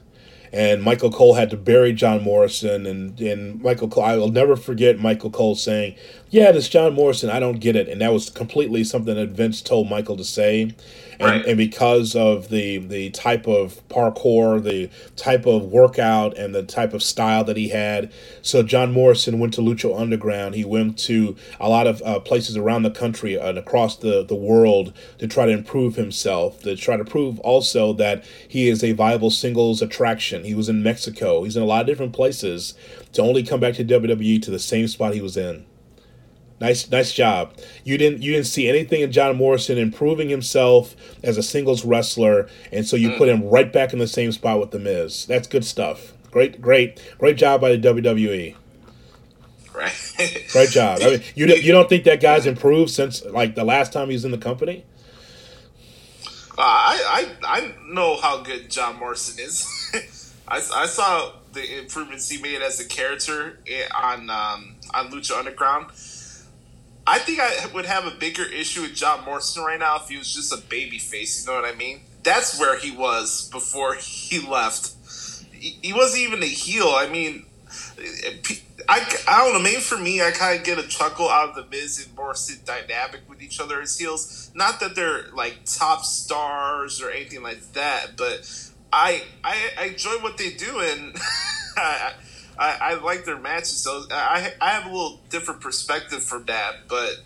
and 0.52 0.82
Michael 0.82 1.10
Cole 1.10 1.34
had 1.34 1.48
to 1.50 1.56
bury 1.56 1.92
John 1.94 2.22
Morrison, 2.22 2.84
and 2.84 3.18
and 3.20 3.62
Michael 3.62 3.88
Cole. 3.88 4.04
I 4.04 4.16
will 4.16 4.30
never 4.30 4.54
forget 4.54 4.98
Michael 4.98 5.30
Cole 5.30 5.54
saying, 5.54 5.94
"Yeah, 6.30 6.52
this 6.52 6.68
John 6.68 6.92
Morrison, 6.92 7.30
I 7.30 7.40
don't 7.40 7.58
get 7.58 7.74
it," 7.74 7.88
and 7.88 8.00
that 8.02 8.12
was 8.12 8.28
completely 8.28 8.84
something 8.84 9.14
that 9.14 9.30
Vince 9.30 9.62
told 9.62 9.88
Michael 9.88 10.16
to 10.16 10.24
say. 10.24 10.72
And, 11.22 11.30
right. 11.30 11.46
and 11.46 11.56
because 11.56 12.16
of 12.16 12.48
the 12.48 12.78
the 12.78 13.10
type 13.10 13.46
of 13.46 13.80
parkour, 13.88 14.62
the 14.62 14.90
type 15.14 15.46
of 15.46 15.66
workout, 15.66 16.36
and 16.36 16.52
the 16.54 16.64
type 16.64 16.92
of 16.92 17.02
style 17.02 17.44
that 17.44 17.56
he 17.56 17.68
had, 17.68 18.12
so 18.42 18.62
John 18.64 18.92
Morrison 18.92 19.38
went 19.38 19.54
to 19.54 19.60
Lucha 19.60 19.98
Underground. 19.98 20.56
He 20.56 20.64
went 20.64 20.98
to 21.00 21.36
a 21.60 21.68
lot 21.68 21.86
of 21.86 22.02
uh, 22.02 22.18
places 22.20 22.56
around 22.56 22.82
the 22.82 22.90
country 22.90 23.36
and 23.36 23.56
across 23.56 23.96
the, 23.96 24.24
the 24.24 24.34
world 24.34 24.92
to 25.18 25.28
try 25.28 25.46
to 25.46 25.52
improve 25.52 25.94
himself, 25.94 26.62
to 26.62 26.74
try 26.74 26.96
to 26.96 27.04
prove 27.04 27.38
also 27.40 27.92
that 27.92 28.24
he 28.48 28.68
is 28.68 28.82
a 28.82 28.92
viable 28.92 29.30
singles 29.30 29.80
attraction 29.80 30.42
he 30.44 30.54
was 30.54 30.68
in 30.68 30.82
Mexico. 30.82 31.44
He's 31.44 31.56
in 31.56 31.62
a 31.62 31.66
lot 31.66 31.82
of 31.82 31.86
different 31.86 32.12
places 32.12 32.74
to 33.12 33.22
only 33.22 33.42
come 33.42 33.60
back 33.60 33.74
to 33.74 33.84
WWE 33.84 34.42
to 34.42 34.50
the 34.50 34.58
same 34.58 34.88
spot 34.88 35.14
he 35.14 35.20
was 35.20 35.36
in. 35.36 35.64
Nice, 36.62 36.88
nice 36.92 37.12
job. 37.12 37.52
You 37.82 37.98
didn't 37.98 38.22
you 38.22 38.30
didn't 38.34 38.46
see 38.46 38.68
anything 38.68 39.00
in 39.00 39.10
John 39.10 39.34
Morrison 39.34 39.78
improving 39.78 40.28
himself 40.28 40.94
as 41.20 41.36
a 41.36 41.42
singles 41.42 41.84
wrestler, 41.84 42.48
and 42.70 42.86
so 42.86 42.94
you 42.94 43.10
mm. 43.10 43.18
put 43.18 43.28
him 43.28 43.42
right 43.48 43.72
back 43.72 43.92
in 43.92 43.98
the 43.98 44.06
same 44.06 44.30
spot 44.30 44.60
with 44.60 44.70
the 44.70 44.78
Miz. 44.78 45.26
That's 45.26 45.48
good 45.48 45.64
stuff. 45.64 46.12
Great, 46.30 46.62
great, 46.62 47.02
great 47.18 47.36
job 47.36 47.62
by 47.62 47.74
the 47.74 47.78
WWE. 47.78 48.54
Right. 49.74 50.14
Great 50.52 50.70
job. 50.70 51.00
I 51.02 51.10
mean, 51.10 51.22
you 51.34 51.46
you 51.46 51.72
don't 51.72 51.88
think 51.88 52.04
that 52.04 52.20
guy's 52.20 52.46
improved 52.46 52.92
since 52.92 53.24
like 53.24 53.56
the 53.56 53.64
last 53.64 53.92
time 53.92 54.06
he 54.06 54.14
was 54.14 54.24
in 54.24 54.30
the 54.30 54.38
company? 54.38 54.84
Uh, 56.56 56.60
I, 56.62 57.26
I 57.42 57.58
I 57.58 57.74
know 57.88 58.20
how 58.20 58.40
good 58.40 58.70
John 58.70 59.00
Morrison 59.00 59.44
is. 59.44 60.32
I, 60.46 60.58
I 60.58 60.86
saw 60.86 61.32
the 61.54 61.80
improvements 61.80 62.28
he 62.28 62.40
made 62.40 62.62
as 62.62 62.78
a 62.78 62.86
character 62.86 63.58
on 64.00 64.30
um, 64.30 64.76
on 64.94 65.10
Lucha 65.10 65.36
Underground. 65.36 65.86
I 67.06 67.18
think 67.18 67.40
I 67.40 67.66
would 67.74 67.86
have 67.86 68.06
a 68.06 68.10
bigger 68.10 68.44
issue 68.44 68.82
with 68.82 68.94
John 68.94 69.24
Morrison 69.24 69.64
right 69.64 69.78
now 69.78 69.96
if 69.96 70.08
he 70.08 70.16
was 70.16 70.32
just 70.32 70.52
a 70.52 70.58
baby 70.68 70.98
face. 70.98 71.44
You 71.44 71.52
know 71.52 71.60
what 71.60 71.72
I 71.72 71.76
mean? 71.76 72.00
That's 72.22 72.60
where 72.60 72.78
he 72.78 72.90
was 72.90 73.48
before 73.50 73.94
he 73.94 74.40
left. 74.40 74.92
He, 75.52 75.78
he 75.82 75.92
wasn't 75.92 76.22
even 76.22 76.42
a 76.42 76.46
heel. 76.46 76.88
I 76.88 77.08
mean, 77.08 77.46
I, 78.88 79.20
I 79.28 79.44
don't 79.44 79.54
know. 79.54 79.62
Maybe 79.62 79.80
for 79.80 79.98
me, 79.98 80.20
I 80.22 80.30
kind 80.30 80.58
of 80.58 80.64
get 80.64 80.78
a 80.78 80.86
chuckle 80.86 81.28
out 81.28 81.50
of 81.50 81.54
the 81.54 81.66
Miz 81.66 82.04
and 82.04 82.14
Morrison 82.16 82.60
dynamic 82.64 83.22
with 83.28 83.42
each 83.42 83.60
other 83.60 83.80
as 83.80 83.98
heels. 83.98 84.50
Not 84.54 84.80
that 84.80 84.94
they're 84.94 85.26
like 85.34 85.58
top 85.64 86.04
stars 86.04 87.02
or 87.02 87.10
anything 87.10 87.42
like 87.42 87.72
that, 87.72 88.16
but 88.16 88.48
I 88.92 89.22
I, 89.42 89.70
I 89.78 89.84
enjoy 89.86 90.18
what 90.20 90.38
they 90.38 90.50
do, 90.50 90.80
and 90.80 91.16
I, 92.62 92.78
I 92.80 92.94
like 92.94 93.24
their 93.24 93.38
matches. 93.38 93.78
So 93.78 94.04
I 94.10 94.52
I 94.60 94.70
have 94.70 94.86
a 94.86 94.88
little 94.88 95.20
different 95.30 95.60
perspective 95.60 96.22
from 96.22 96.44
that, 96.44 96.88
but 96.88 97.20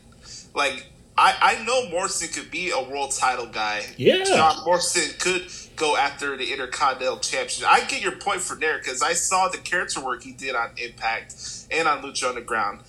like 0.55 0.87
I, 1.19 1.35
I 1.41 1.65
know 1.65 1.89
Morrison 1.91 2.29
could 2.29 2.51
be 2.51 2.71
a 2.71 2.81
world 2.81 3.13
title 3.13 3.47
guy. 3.47 3.85
Yeah, 3.97 4.25
John 4.25 4.65
Morrison 4.65 5.15
could 5.19 5.51
go 5.77 5.97
after 5.97 6.37
the 6.37 6.53
Intercontinental 6.53 7.19
Championship. 7.19 7.71
I 7.71 7.85
get 7.85 8.03
your 8.03 8.17
point 8.17 8.41
for 8.41 8.55
there 8.55 8.79
because 8.79 9.03
I 9.03 9.13
saw 9.13 9.49
the 9.49 9.59
character 9.59 10.01
work 10.01 10.23
he 10.23 10.33
did 10.33 10.55
on 10.55 10.71
Impact 10.79 11.35
and 11.71 11.87
on 11.87 12.03
Lucha 12.03 12.31
Underground, 12.31 12.81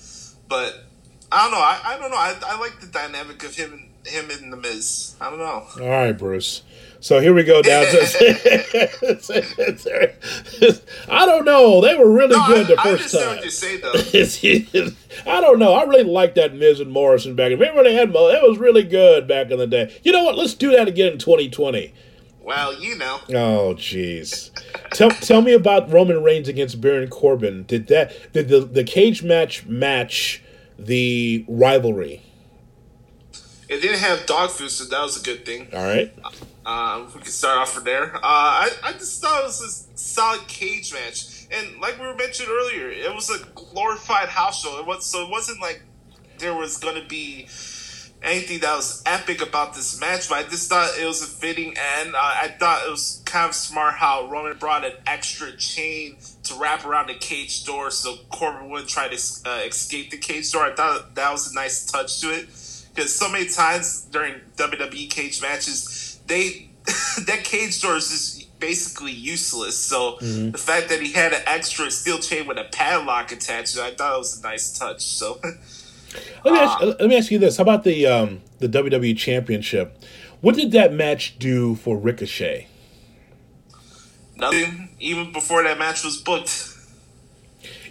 but 0.48 0.86
I 1.32 1.44
don't 1.44 1.52
know. 1.52 1.58
I, 1.58 1.82
I 1.84 1.98
don't 1.98 2.12
know. 2.12 2.18
I, 2.18 2.36
I 2.46 2.60
like 2.60 2.80
the 2.80 2.88
dynamic 2.88 3.44
of 3.44 3.56
him 3.56 3.74
and 3.74 3.84
him 4.08 4.30
and 4.30 4.52
the 4.52 4.58
Miz. 4.58 5.16
I 5.20 5.30
don't 5.30 5.40
know. 5.40 5.68
All 5.82 5.90
right, 5.90 6.18
Bruce. 6.18 6.64
So 7.00 7.20
here 7.20 7.34
we 7.34 7.44
go 7.44 7.62
down 7.62 7.86
to. 7.86 8.00
I 11.10 11.26
don't 11.26 11.46
know. 11.46 11.82
They 11.82 11.96
were 11.96 12.12
really 12.12 12.36
no, 12.36 12.48
good 12.48 12.68
the 12.68 12.80
I, 12.80 12.84
first 12.84 13.16
I 13.16 13.36
time. 13.36 13.50
say 13.50 13.78
though. 13.78 13.94
I 15.32 15.42
don't 15.42 15.60
know. 15.60 15.74
I 15.74 15.84
really 15.84 16.04
like 16.04 16.36
that 16.36 16.56
Miz 16.56 16.80
and 16.80 16.92
Morrison 16.92 17.36
back. 17.36 17.52
Remember 17.52 17.84
they 17.84 17.94
had 17.94 18.12
Mo? 18.12 18.30
It 18.30 18.42
was 18.42 18.58
really 18.58 18.84
good 18.84 19.28
back 19.28 19.52
in 19.52 19.60
the 19.60 19.68
day. 19.68 19.96
You 20.04 20.12
know 20.12 20.24
what? 20.24 20.38
Let's 20.38 20.54
do 20.54 20.72
that 20.72 20.88
again 20.88 21.14
in 21.14 21.20
2020. 21.20 21.94
Well, 22.42 22.80
you 22.80 22.98
know. 22.98 23.20
Oh, 23.30 23.76
jeez. 23.76 24.52
tell 24.92 25.12
tell 25.12 25.42
me 25.42 25.54
about 25.54 25.92
Roman 25.92 26.24
Reigns 26.24 26.48
against 26.48 26.80
Baron 26.80 27.10
Corbin. 27.10 27.64
Did 27.64 27.88
that? 27.88 28.34
Did 28.34 28.48
the 28.48 28.62
the 28.62 28.84
cage 28.84 29.22
match 29.22 29.66
match 29.66 30.42
the 30.80 31.46
rivalry? 31.48 32.24
It 33.70 33.82
didn't 33.82 34.00
have 34.00 34.26
dog 34.26 34.52
food, 34.52 34.72
so 34.72 34.86
that 34.86 35.02
was 35.02 35.22
a 35.22 35.24
good 35.24 35.46
thing. 35.46 35.68
All 35.74 35.84
right. 35.84 36.14
Um, 36.66 37.12
we 37.14 37.22
can 37.22 37.32
start 37.32 37.58
off 37.58 37.74
from 37.74 37.84
there. 37.84 38.16
Uh, 38.16 38.20
I, 38.24 38.70
I 38.84 38.92
just 38.94 39.22
thought 39.22 39.42
it 39.42 39.46
was 39.46 39.62
a 39.62 39.98
solid 39.98 40.48
cage 40.48 40.94
match, 40.94 41.48
and 41.52 41.80
like 41.82 42.00
we 42.00 42.06
were 42.06 42.16
mentioned 42.16 42.50
earlier, 42.50 42.90
it 42.90 43.14
was 43.14 43.30
a 43.30 43.46
glorified 43.56 44.30
house 44.30 44.64
show. 44.64 44.80
It 44.80 44.86
was 44.86 45.06
so 45.06 45.24
it 45.24 45.30
wasn't 45.30 45.62
like 45.62 45.82
there 46.40 46.54
was 46.54 46.78
going 46.78 47.02
to 47.02 47.08
be 47.08 47.48
anything 48.24 48.60
that 48.60 48.76
was 48.76 49.04
epic 49.06 49.42
about 49.42 49.76
this 49.76 50.00
match, 50.00 50.30
but 50.30 50.40
I 50.40 50.44
just 50.44 50.70
thought 50.70 50.98
it 51.00 51.06
was 51.06 51.22
a 51.22 51.28
fitting 51.28 51.76
end. 51.78 52.16
Uh, 52.16 52.20
I 52.20 52.56
thought 52.60 52.86
it 52.88 52.90
was 52.90 53.22
kind 53.26 53.48
of 53.48 53.56
smart 53.56 53.96
how 53.96 54.28
Roman 54.30 54.58
brought 54.58 54.86
an 54.86 54.94
extra 55.06 55.56
chain 55.56 56.18
to 56.44 56.56
wrap 56.56 56.86
around 56.86 57.08
the 57.08 57.16
cage 57.16 57.66
door 57.66 57.92
so 57.92 58.16
Corbin 58.30 58.70
wouldn't 58.70 58.90
try 58.90 59.08
to 59.08 59.40
uh, 59.46 59.62
escape 59.66 60.12
the 60.12 60.18
cage 60.18 60.52
door. 60.52 60.64
I 60.64 60.74
thought 60.74 61.16
that 61.16 61.32
was 61.32 61.52
a 61.52 61.56
nice 61.56 61.86
touch 61.86 62.22
to 62.22 62.32
it 62.32 62.50
because 62.98 63.16
so 63.16 63.30
many 63.30 63.48
times 63.48 64.08
during 64.12 64.34
WWE 64.56 65.08
cage 65.08 65.40
matches, 65.40 66.20
they 66.26 66.72
that 67.28 67.44
cage 67.44 67.80
door 67.80 67.98
is 67.98 68.10
just 68.10 68.60
basically 68.60 69.12
useless. 69.12 69.78
So 69.78 70.14
mm-hmm. 70.14 70.50
the 70.52 70.58
fact 70.58 70.90
that 70.90 71.00
he 71.00 71.14
had 71.14 71.32
an 71.32 71.44
extra 71.46 71.92
steel 71.92 72.18
chain 72.18 72.48
with 72.48 72.58
a 72.58 72.64
padlock 72.64 73.32
attached, 73.32 73.78
I 73.78 73.92
thought 73.92 74.16
it 74.16 74.18
was 74.18 74.40
a 74.40 74.44
nice 74.44 74.78
touch. 74.78 75.04
So. 75.04 75.40
Let 76.44 76.54
me, 76.54 76.60
ask, 76.60 76.82
uh, 76.82 76.86
let 76.86 77.10
me 77.10 77.18
ask 77.18 77.30
you 77.30 77.38
this: 77.38 77.58
How 77.58 77.64
about 77.64 77.84
the 77.84 78.08
um, 78.08 78.42
the 78.60 78.68
WWE 78.68 79.16
Championship? 79.18 80.02
What 80.40 80.56
did 80.56 80.72
that 80.72 80.94
match 80.94 81.38
do 81.38 81.76
for 81.76 81.98
Ricochet? 81.98 82.68
Nothing. 84.38 84.90
Even 85.00 85.34
before 85.34 85.62
that 85.64 85.78
match 85.78 86.04
was 86.06 86.18
booked. 86.18 86.77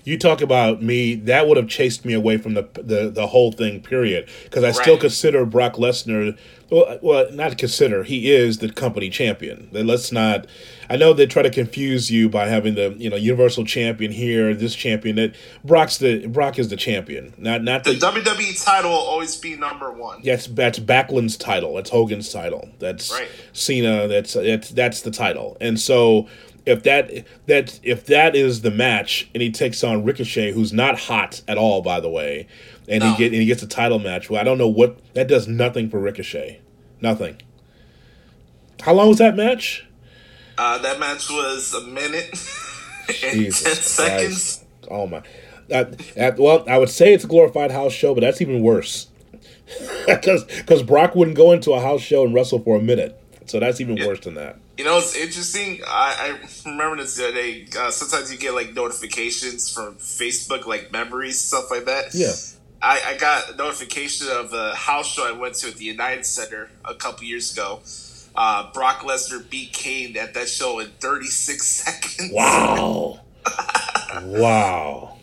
You 0.07 0.19
talk 0.19 0.41
about 0.41 0.83
me. 0.83 1.17
That 1.17 1.49
would 1.49 1.57
have 1.57 1.69
chased 1.69 2.05
me 2.05 2.15
away 2.15 2.39
from 2.39 2.55
the 2.55 2.69
the, 2.75 3.11
the 3.11 3.27
whole 3.27 3.53
thing. 3.53 3.83
Period. 3.83 4.29
Because 4.45 4.65
I 4.65 4.69
right. 4.69 4.77
still 4.77 4.99
consider 4.99 5.45
Brock 5.45 5.75
Lesnar 5.75 6.39
well, 6.71 6.99
well, 7.01 7.31
not 7.33 7.59
consider 7.59 8.03
he 8.03 8.33
is 8.33 8.59
the 8.59 8.73
company 8.73 9.09
champion. 9.09 9.69
Let's 9.71 10.11
not. 10.11 10.47
I 10.91 10.97
know 10.97 11.13
they 11.13 11.27
try 11.27 11.43
to 11.43 11.51
confuse 11.51 12.11
you 12.11 12.29
by 12.29 12.49
having 12.49 12.75
the 12.75 12.95
you 12.99 13.09
know 13.09 13.17
Universal 13.17 13.67
Champion 13.67 14.11
here, 14.11 14.53
this 14.53 14.75
champion. 14.75 15.17
That 15.17 15.37
Brock's 15.65 15.99
the 15.99 16.27
Brock 16.27 16.59
is 16.59 16.69
the 16.69 16.77
champion, 16.77 17.35
not 17.39 17.63
not 17.63 17.85
the, 17.85 17.93
the 17.93 17.99
WWE 17.99 18.65
title 18.65 18.91
will 18.91 18.99
always 18.99 19.37
be 19.37 19.57
number 19.57 19.93
one. 19.93 20.21
Yes, 20.23 20.49
that's 20.49 20.81
Backlund's 20.81 21.37
title. 21.37 21.75
That's 21.75 21.91
Hogan's 21.91 22.33
title. 22.33 22.69
That's 22.81 23.13
right. 23.13 23.29
Cena. 23.53 24.09
That's 24.09 24.33
that's 24.33 24.71
that's 24.71 25.03
the 25.03 25.13
title. 25.13 25.57
And 25.61 25.79
so 25.79 26.29
if 26.67 26.83
that 26.83 27.25
that 27.47 27.81
if 27.83 28.05
that 28.07 28.37
is 28.37 28.61
the 28.61 28.71
match, 28.71 29.31
and 29.33 29.43
he 29.43 29.51
takes 29.51 29.83
on 29.83 30.05
Ricochet, 30.05 30.53
who's 30.53 30.73
not 30.73 30.99
hot 30.99 31.43
at 31.49 31.57
all, 31.57 31.81
by 31.81 32.01
the 32.01 32.11
way 32.11 32.47
and 32.89 33.03
no. 33.03 33.13
he 33.13 33.17
get 33.17 33.33
and 33.33 33.41
he 33.41 33.47
gets 33.47 33.63
a 33.63 33.67
title 33.67 33.99
match. 33.99 34.31
Well, 34.31 34.41
I 34.41 34.45
don't 34.45 34.59
know 34.59 34.69
what 34.69 34.99
that 35.15 35.29
does. 35.29 35.49
Nothing 35.49 35.91
for 35.91 35.99
Ricochet. 35.99 36.61
Nothing. 37.01 37.41
How 38.83 38.93
long 38.93 39.09
was 39.09 39.19
that 39.19 39.37
match? 39.37 39.87
Uh, 40.59 40.79
that 40.79 40.99
match 40.99 41.29
was 41.31 41.75
a 41.75 41.83
minute 41.83 42.31
and 43.25 43.43
ten 43.43 43.53
seconds. 43.53 44.65
Oh 44.91 45.07
my! 45.07 45.23
Uh, 45.73 45.85
well, 46.39 46.65
I 46.69 46.79
would 46.79 46.91
say 46.91 47.13
it's 47.13 47.25
a 47.25 47.29
glorified 47.29 47.71
house 47.71 47.93
show, 47.93 48.15
but 48.15 48.21
that's 48.21 48.41
even 48.41 48.63
worse. 48.63 49.09
Because 50.07 50.45
because 50.45 50.85
Brock 50.85 51.17
wouldn't 51.17 51.37
go 51.37 51.51
into 51.51 51.73
a 51.73 51.81
house 51.81 52.01
show 52.01 52.25
and 52.25 52.33
wrestle 52.33 52.61
for 52.61 52.77
a 52.77 52.81
minute, 52.81 53.21
so 53.47 53.61
that's 53.61 53.81
even 53.81 53.97
yeah. 53.97 54.07
worse 54.07 54.21
than 54.21 54.35
that. 54.35 54.59
You 54.77 54.85
know, 54.85 54.99
it's 54.99 55.17
interesting. 55.17 55.81
I, 55.87 56.39
I 56.65 56.69
remember 56.69 56.97
this 56.97 57.17
the 57.17 57.25
other 57.29 57.35
day. 57.35 57.67
Uh, 57.79 57.91
sometimes 57.91 58.33
you 58.33 58.39
get 58.39 58.55
like 58.55 58.75
notifications 58.75 59.73
from 59.73 59.97
Facebook, 59.97 60.67
like 60.67 60.93
memories, 60.93 61.41
stuff 61.41 61.71
like 61.71 61.87
that. 61.87 62.15
Yeah. 62.15 62.33
I, 62.83 63.15
I 63.15 63.17
got 63.17 63.51
a 63.51 63.57
notification 63.57 64.29
of 64.29 64.53
a 64.53 64.75
house 64.75 65.13
show 65.13 65.27
I 65.27 65.33
went 65.33 65.55
to 65.57 65.69
at 65.69 65.77
the 65.77 65.85
United 65.85 66.27
Center 66.27 66.71
a 66.85 66.95
couple 66.95 67.25
years 67.25 67.53
ago. 67.53 67.81
Uh, 68.35 68.71
Brock 68.73 69.01
Lesnar 69.01 69.49
beat 69.49 69.73
Kane 69.73 70.17
at 70.17 70.35
that 70.35 70.49
show 70.49 70.79
in 70.81 70.89
36 71.01 71.67
seconds. 71.67 72.33
Wow. 72.33 73.21
wow. 74.23 75.17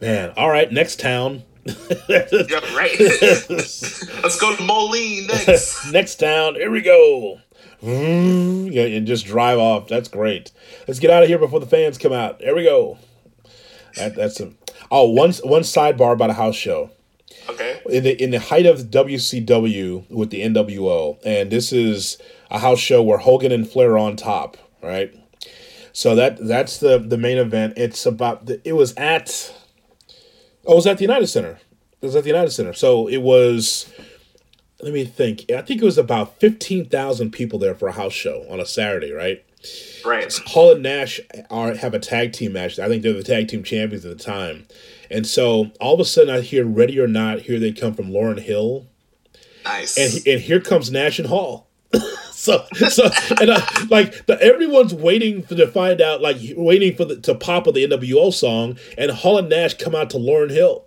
Man. 0.00 0.32
All 0.36 0.50
right. 0.50 0.70
Next 0.70 0.98
town. 0.98 1.44
yeah, 2.08 2.76
right. 2.76 2.98
Let's 3.00 4.38
go 4.40 4.54
to 4.54 4.62
Moline 4.62 5.26
next. 5.26 5.86
next 5.92 6.16
town. 6.16 6.54
Here 6.56 6.70
we 6.70 6.82
go. 6.82 7.40
Mm, 7.82 8.72
yeah, 8.72 8.84
and 8.84 9.06
just 9.06 9.26
drive 9.26 9.58
off. 9.58 9.88
That's 9.88 10.08
great. 10.08 10.52
Let's 10.86 11.00
get 11.00 11.10
out 11.10 11.22
of 11.22 11.28
here 11.28 11.38
before 11.38 11.60
the 11.60 11.66
fans 11.66 11.98
come 11.98 12.12
out. 12.12 12.38
There 12.38 12.54
we 12.54 12.64
go. 12.64 12.98
That, 13.96 14.14
that's 14.14 14.40
a 14.40 14.52
Oh, 14.90 15.10
one 15.10 15.32
one 15.42 15.62
sidebar 15.62 16.12
about 16.12 16.30
a 16.30 16.34
house 16.34 16.56
show. 16.56 16.90
Okay. 17.48 17.80
In 17.86 18.04
the 18.04 18.22
in 18.22 18.30
the 18.30 18.40
height 18.40 18.66
of 18.66 18.90
WCW 18.90 20.08
with 20.10 20.30
the 20.30 20.42
NWO, 20.42 21.18
and 21.24 21.50
this 21.50 21.72
is 21.72 22.18
a 22.50 22.58
house 22.58 22.78
show 22.78 23.02
where 23.02 23.18
Hogan 23.18 23.52
and 23.52 23.68
Flair 23.68 23.92
are 23.92 23.98
on 23.98 24.16
top, 24.16 24.56
right? 24.82 25.14
So 25.92 26.14
that 26.14 26.38
that's 26.46 26.78
the 26.78 26.98
the 26.98 27.18
main 27.18 27.38
event. 27.38 27.74
It's 27.76 28.06
about 28.06 28.46
the, 28.46 28.60
it 28.66 28.74
was 28.74 28.94
at 28.96 29.52
oh, 30.66 30.72
it 30.72 30.76
was 30.76 30.86
at 30.86 30.98
the 30.98 31.04
United 31.04 31.26
Center. 31.28 31.58
It 32.00 32.06
was 32.06 32.16
at 32.16 32.24
the 32.24 32.30
United 32.30 32.50
Center. 32.50 32.72
So 32.72 33.08
it 33.08 33.22
was 33.22 33.92
let 34.80 34.92
me 34.92 35.04
think. 35.04 35.50
I 35.50 35.62
think 35.62 35.80
it 35.80 35.84
was 35.84 35.98
about 35.98 36.38
fifteen 36.40 36.86
thousand 36.86 37.30
people 37.30 37.58
there 37.58 37.74
for 37.74 37.88
a 37.88 37.92
house 37.92 38.12
show 38.12 38.44
on 38.50 38.60
a 38.60 38.66
Saturday, 38.66 39.12
right? 39.12 39.44
Right. 40.04 40.32
Hall 40.46 40.72
and 40.72 40.82
Nash 40.82 41.20
are 41.50 41.74
have 41.74 41.94
a 41.94 41.98
tag 41.98 42.32
team 42.32 42.52
match. 42.52 42.78
I 42.78 42.88
think 42.88 43.02
they're 43.02 43.14
the 43.14 43.22
tag 43.22 43.48
team 43.48 43.62
champions 43.64 44.04
at 44.04 44.16
the 44.16 44.22
time. 44.22 44.66
And 45.10 45.26
so 45.26 45.70
all 45.80 45.94
of 45.94 46.00
a 46.00 46.04
sudden 46.04 46.34
I 46.34 46.40
hear 46.40 46.66
Ready 46.66 47.00
or 47.00 47.06
Not, 47.06 47.40
here 47.40 47.58
they 47.58 47.72
come 47.72 47.94
from 47.94 48.10
Lauryn 48.10 48.40
Hill. 48.40 48.86
Nice. 49.64 49.96
And 49.96 50.26
and 50.26 50.42
here 50.42 50.60
comes 50.60 50.90
Nash 50.90 51.18
and 51.18 51.28
Hall. 51.28 51.68
so 52.44 52.66
so 52.90 53.04
and 53.40 53.50
I, 53.50 53.86
like 53.88 54.26
the, 54.26 54.38
everyone's 54.40 54.92
waiting 54.92 55.42
for 55.42 55.54
to 55.54 55.66
find 55.66 56.02
out 56.02 56.20
like 56.20 56.36
waiting 56.56 56.94
for 56.94 57.06
the 57.06 57.16
to 57.20 57.34
pop 57.34 57.66
of 57.66 57.74
the 57.74 57.86
NWO 57.86 58.32
song 58.34 58.76
and 58.98 59.10
Hall 59.10 59.38
and 59.38 59.48
Nash 59.48 59.74
come 59.74 59.94
out 59.94 60.10
to 60.10 60.18
Lauryn 60.18 60.50
Hill. 60.50 60.84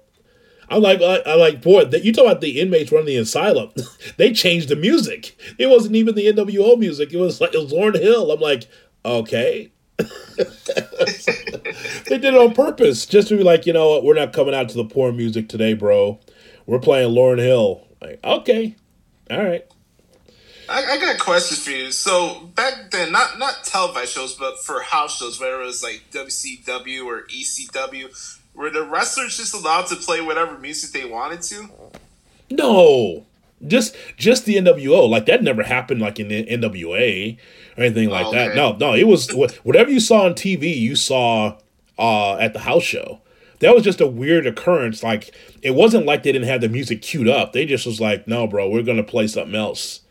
I'm 0.69 0.81
like, 0.81 1.01
I, 1.01 1.21
am 1.25 1.39
like, 1.39 1.61
boy, 1.61 1.85
that 1.85 2.03
you 2.03 2.11
talk 2.11 2.25
about 2.25 2.41
the 2.41 2.59
inmates 2.59 2.91
running 2.91 3.07
the 3.07 3.17
asylum. 3.17 3.71
they 4.17 4.33
changed 4.33 4.69
the 4.69 4.75
music. 4.75 5.35
It 5.57 5.67
wasn't 5.67 5.95
even 5.95 6.13
the 6.13 6.27
NWO 6.27 6.77
music. 6.77 7.11
It 7.11 7.17
was 7.17 7.41
like 7.41 7.55
it 7.55 7.57
was 7.57 7.73
Lauryn 7.73 7.99
Hill. 7.99 8.31
I'm 8.31 8.39
like, 8.39 8.67
okay. 9.03 9.71
they 9.97 10.05
did 12.19 12.25
it 12.25 12.35
on 12.35 12.53
purpose, 12.53 13.07
just 13.07 13.29
to 13.29 13.37
be 13.37 13.43
like, 13.43 13.65
you 13.65 13.73
know 13.73 13.89
what, 13.89 14.03
we're 14.03 14.13
not 14.13 14.33
coming 14.33 14.53
out 14.53 14.69
to 14.69 14.77
the 14.77 14.85
poor 14.85 15.11
music 15.11 15.49
today, 15.49 15.73
bro. 15.73 16.19
We're 16.67 16.79
playing 16.79 17.15
Lauryn 17.15 17.39
Hill. 17.39 17.87
Like, 17.99 18.23
okay, 18.23 18.75
all 19.31 19.43
right. 19.43 19.65
I, 20.69 20.83
I 20.85 20.97
got 20.97 21.19
questions 21.19 21.63
for 21.63 21.71
you. 21.71 21.91
So 21.91 22.49
back 22.55 22.91
then, 22.91 23.11
not 23.11 23.39
not 23.39 23.63
televised 23.63 24.11
shows, 24.11 24.35
but 24.35 24.59
for 24.63 24.81
house 24.81 25.17
shows, 25.17 25.39
whether 25.39 25.61
it 25.61 25.65
was 25.65 25.83
like 25.83 26.03
WCW 26.11 27.05
or 27.05 27.23
ECW, 27.27 28.41
were 28.53 28.69
the 28.69 28.83
wrestlers 28.83 29.37
just 29.37 29.53
allowed 29.53 29.87
to 29.87 29.95
play 29.95 30.21
whatever 30.21 30.57
music 30.57 30.91
they 30.91 31.07
wanted 31.07 31.41
to? 31.43 31.69
No, 32.49 33.25
just 33.65 33.95
just 34.17 34.45
the 34.45 34.55
NWO. 34.55 35.07
Like 35.07 35.25
that 35.27 35.43
never 35.43 35.63
happened. 35.63 36.01
Like 36.01 36.19
in 36.19 36.27
the 36.27 36.45
NWA 36.45 37.37
or 37.77 37.83
anything 37.83 38.09
like 38.09 38.25
oh, 38.25 38.29
okay. 38.29 38.47
that. 38.49 38.55
No, 38.55 38.73
no, 38.73 38.93
it 38.93 39.07
was 39.07 39.31
whatever 39.63 39.89
you 39.89 39.99
saw 39.99 40.25
on 40.25 40.33
TV, 40.33 40.75
you 40.75 40.95
saw 40.95 41.57
uh, 41.97 42.35
at 42.37 42.53
the 42.53 42.59
house 42.59 42.83
show. 42.83 43.21
That 43.59 43.73
was 43.73 43.83
just 43.83 44.01
a 44.01 44.07
weird 44.07 44.45
occurrence. 44.45 45.01
Like 45.01 45.33
it 45.61 45.71
wasn't 45.71 46.05
like 46.05 46.23
they 46.23 46.31
didn't 46.31 46.47
have 46.47 46.61
the 46.61 46.69
music 46.69 47.01
queued 47.01 47.27
up. 47.27 47.53
They 47.53 47.65
just 47.65 47.85
was 47.85 48.01
like, 48.01 48.27
"No, 48.27 48.47
bro, 48.47 48.69
we're 48.69 48.83
gonna 48.83 49.03
play 49.03 49.27
something 49.27 49.55
else 49.55 50.01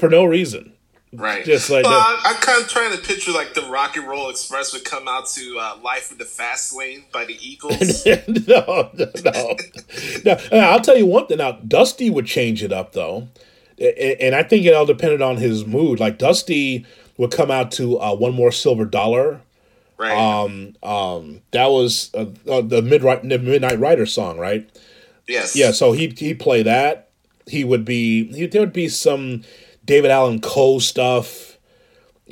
for 0.00 0.08
no 0.08 0.24
reason." 0.24 0.72
Right. 1.12 1.44
Just 1.44 1.70
like 1.70 1.84
well, 1.84 2.00
I, 2.00 2.34
am 2.34 2.40
kind 2.40 2.62
of 2.62 2.68
trying 2.68 2.96
to 2.96 3.02
picture 3.02 3.32
like 3.32 3.54
the 3.54 3.62
Rock 3.62 3.96
and 3.96 4.06
Roll 4.06 4.30
Express 4.30 4.72
would 4.72 4.84
come 4.84 5.08
out 5.08 5.26
to 5.30 5.58
uh, 5.58 5.76
"Life 5.82 6.12
in 6.12 6.18
the 6.18 6.24
Fast 6.24 6.72
Lane" 6.72 7.02
by 7.12 7.24
the 7.24 7.36
Eagles. 7.40 8.06
no, 8.46 8.90
no, 8.94 9.56
no. 10.24 10.60
I'll 10.60 10.80
tell 10.80 10.96
you 10.96 11.06
one 11.06 11.26
thing. 11.26 11.38
Now, 11.38 11.52
Dusty 11.52 12.10
would 12.10 12.26
change 12.26 12.62
it 12.62 12.72
up 12.72 12.92
though, 12.92 13.26
and 13.80 14.36
I 14.36 14.44
think 14.44 14.64
it 14.64 14.72
all 14.72 14.86
depended 14.86 15.20
on 15.20 15.38
his 15.38 15.66
mood. 15.66 15.98
Like 15.98 16.16
Dusty 16.16 16.86
would 17.16 17.32
come 17.32 17.50
out 17.50 17.72
to 17.72 17.98
uh, 17.98 18.14
one 18.14 18.32
more 18.32 18.52
silver 18.52 18.84
dollar. 18.84 19.40
Right. 19.98 20.16
Um. 20.16 20.76
Um. 20.80 21.40
That 21.50 21.70
was 21.70 22.14
uh, 22.14 22.26
uh, 22.48 22.60
the 22.60 22.82
midnight 22.82 23.24
Midnight 23.24 23.80
Rider 23.80 24.06
song, 24.06 24.38
right? 24.38 24.70
Yes. 25.26 25.56
Yeah. 25.56 25.72
So 25.72 25.90
he 25.90 26.14
he 26.16 26.34
play 26.34 26.62
that. 26.62 27.08
He 27.48 27.64
would 27.64 27.84
be. 27.84 28.32
He, 28.32 28.46
there 28.46 28.62
would 28.62 28.72
be 28.72 28.88
some 28.88 29.42
David 29.90 30.12
Allan 30.12 30.40
Coe 30.40 30.78
stuff. 30.78 31.58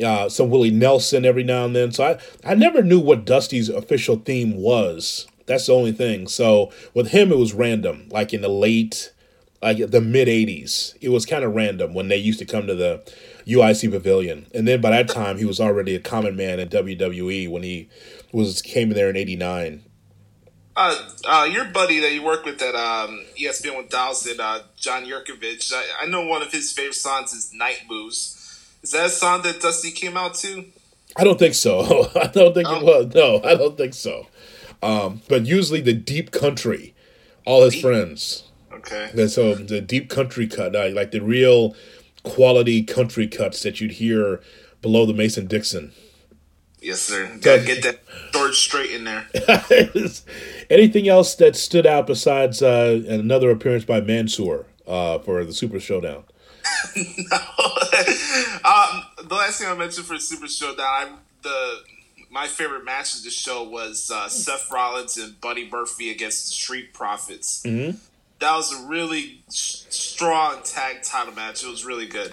Uh, 0.00 0.28
some 0.28 0.48
Willie 0.48 0.70
Nelson 0.70 1.24
every 1.24 1.42
now 1.42 1.64
and 1.64 1.74
then. 1.74 1.90
So 1.90 2.04
I, 2.04 2.18
I 2.48 2.54
never 2.54 2.84
knew 2.84 3.00
what 3.00 3.24
Dusty's 3.24 3.68
official 3.68 4.14
theme 4.14 4.54
was. 4.54 5.26
That's 5.46 5.66
the 5.66 5.74
only 5.74 5.90
thing. 5.90 6.28
So 6.28 6.70
with 6.94 7.08
him, 7.08 7.32
it 7.32 7.36
was 7.36 7.54
random. 7.54 8.08
Like 8.10 8.32
in 8.32 8.42
the 8.42 8.48
late, 8.48 9.12
like 9.60 9.78
the 9.78 10.00
mid 10.00 10.28
'80s, 10.28 10.96
it 11.00 11.08
was 11.08 11.26
kind 11.26 11.42
of 11.42 11.52
random 11.52 11.94
when 11.94 12.06
they 12.06 12.16
used 12.16 12.38
to 12.38 12.44
come 12.44 12.68
to 12.68 12.76
the 12.76 13.02
UIC 13.44 13.90
Pavilion. 13.90 14.46
And 14.54 14.68
then 14.68 14.80
by 14.80 14.90
that 14.90 15.08
time, 15.08 15.38
he 15.38 15.44
was 15.44 15.58
already 15.58 15.96
a 15.96 16.00
common 16.00 16.36
man 16.36 16.60
in 16.60 16.68
WWE 16.68 17.50
when 17.50 17.64
he 17.64 17.88
was 18.30 18.62
came 18.62 18.90
in 18.90 18.94
there 18.94 19.10
in 19.10 19.16
'89. 19.16 19.82
Uh, 20.80 20.96
uh, 21.24 21.48
your 21.50 21.64
buddy 21.64 21.98
that 21.98 22.12
you 22.12 22.22
work 22.22 22.44
with 22.44 22.62
at 22.62 22.76
um, 22.76 23.24
ESPN 23.36 23.74
1000, 23.74 24.38
uh, 24.38 24.60
John 24.76 25.04
Jurkovic, 25.04 25.72
I, 25.72 26.04
I, 26.04 26.06
know 26.06 26.24
one 26.24 26.40
of 26.40 26.52
his 26.52 26.70
favorite 26.70 26.94
songs 26.94 27.32
is 27.32 27.52
Night 27.52 27.80
Moves. 27.90 28.64
Is 28.84 28.92
that 28.92 29.06
a 29.06 29.08
song 29.08 29.42
that 29.42 29.60
Dusty 29.60 29.90
came 29.90 30.16
out 30.16 30.34
to? 30.36 30.66
I 31.16 31.24
don't 31.24 31.36
think 31.36 31.54
so. 31.54 32.08
I 32.14 32.28
don't 32.28 32.54
think 32.54 32.68
oh. 32.68 32.76
it 32.76 32.84
was. 32.84 33.12
No, 33.12 33.42
I 33.42 33.56
don't 33.56 33.76
think 33.76 33.92
so. 33.92 34.28
Um, 34.80 35.22
but 35.28 35.46
usually 35.46 35.80
the 35.80 35.94
deep 35.94 36.30
country, 36.30 36.94
all 37.44 37.64
his 37.64 37.72
deep. 37.74 37.82
friends. 37.82 38.44
Okay. 38.70 39.10
And 39.18 39.28
so 39.28 39.56
the 39.56 39.80
deep 39.80 40.08
country 40.08 40.46
cut, 40.46 40.76
uh, 40.76 40.90
like 40.90 41.10
the 41.10 41.22
real 41.22 41.74
quality 42.22 42.84
country 42.84 43.26
cuts 43.26 43.64
that 43.64 43.80
you'd 43.80 43.94
hear 43.94 44.40
below 44.80 45.06
the 45.06 45.12
Mason 45.12 45.48
Dixon. 45.48 45.92
Yes, 46.88 47.02
sir. 47.02 47.30
Gotta 47.42 47.66
get 47.66 47.82
that 47.82 48.00
George 48.32 48.56
Strait 48.56 48.90
in 48.90 49.04
there. 49.04 49.28
Anything 50.70 51.06
else 51.06 51.34
that 51.34 51.54
stood 51.54 51.84
out 51.84 52.06
besides 52.06 52.62
uh, 52.62 53.02
another 53.06 53.50
appearance 53.50 53.84
by 53.84 54.00
Mansoor 54.00 54.64
uh, 54.86 55.18
for 55.18 55.44
the 55.44 55.52
Super 55.52 55.80
Showdown? 55.80 56.24
no. 56.96 57.02
um, 58.64 59.02
the 59.22 59.34
last 59.34 59.58
thing 59.58 59.68
I 59.68 59.74
mentioned 59.76 60.06
for 60.06 60.16
Super 60.16 60.48
Showdown, 60.48 60.86
I, 60.86 61.08
the 61.42 61.80
my 62.30 62.46
favorite 62.46 62.86
match 62.86 63.16
of 63.16 63.22
the 63.22 63.30
show 63.30 63.68
was 63.68 64.10
uh, 64.10 64.30
Seth 64.30 64.70
Rollins 64.72 65.18
and 65.18 65.38
Buddy 65.42 65.68
Murphy 65.70 66.10
against 66.10 66.46
the 66.46 66.52
Street 66.54 66.94
Profits. 66.94 67.64
Mm-hmm. 67.64 67.98
That 68.38 68.56
was 68.56 68.72
a 68.72 68.86
really 68.86 69.42
strong 69.48 70.62
tag 70.64 71.02
title 71.02 71.34
match. 71.34 71.62
It 71.62 71.68
was 71.68 71.84
really 71.84 72.06
good. 72.06 72.32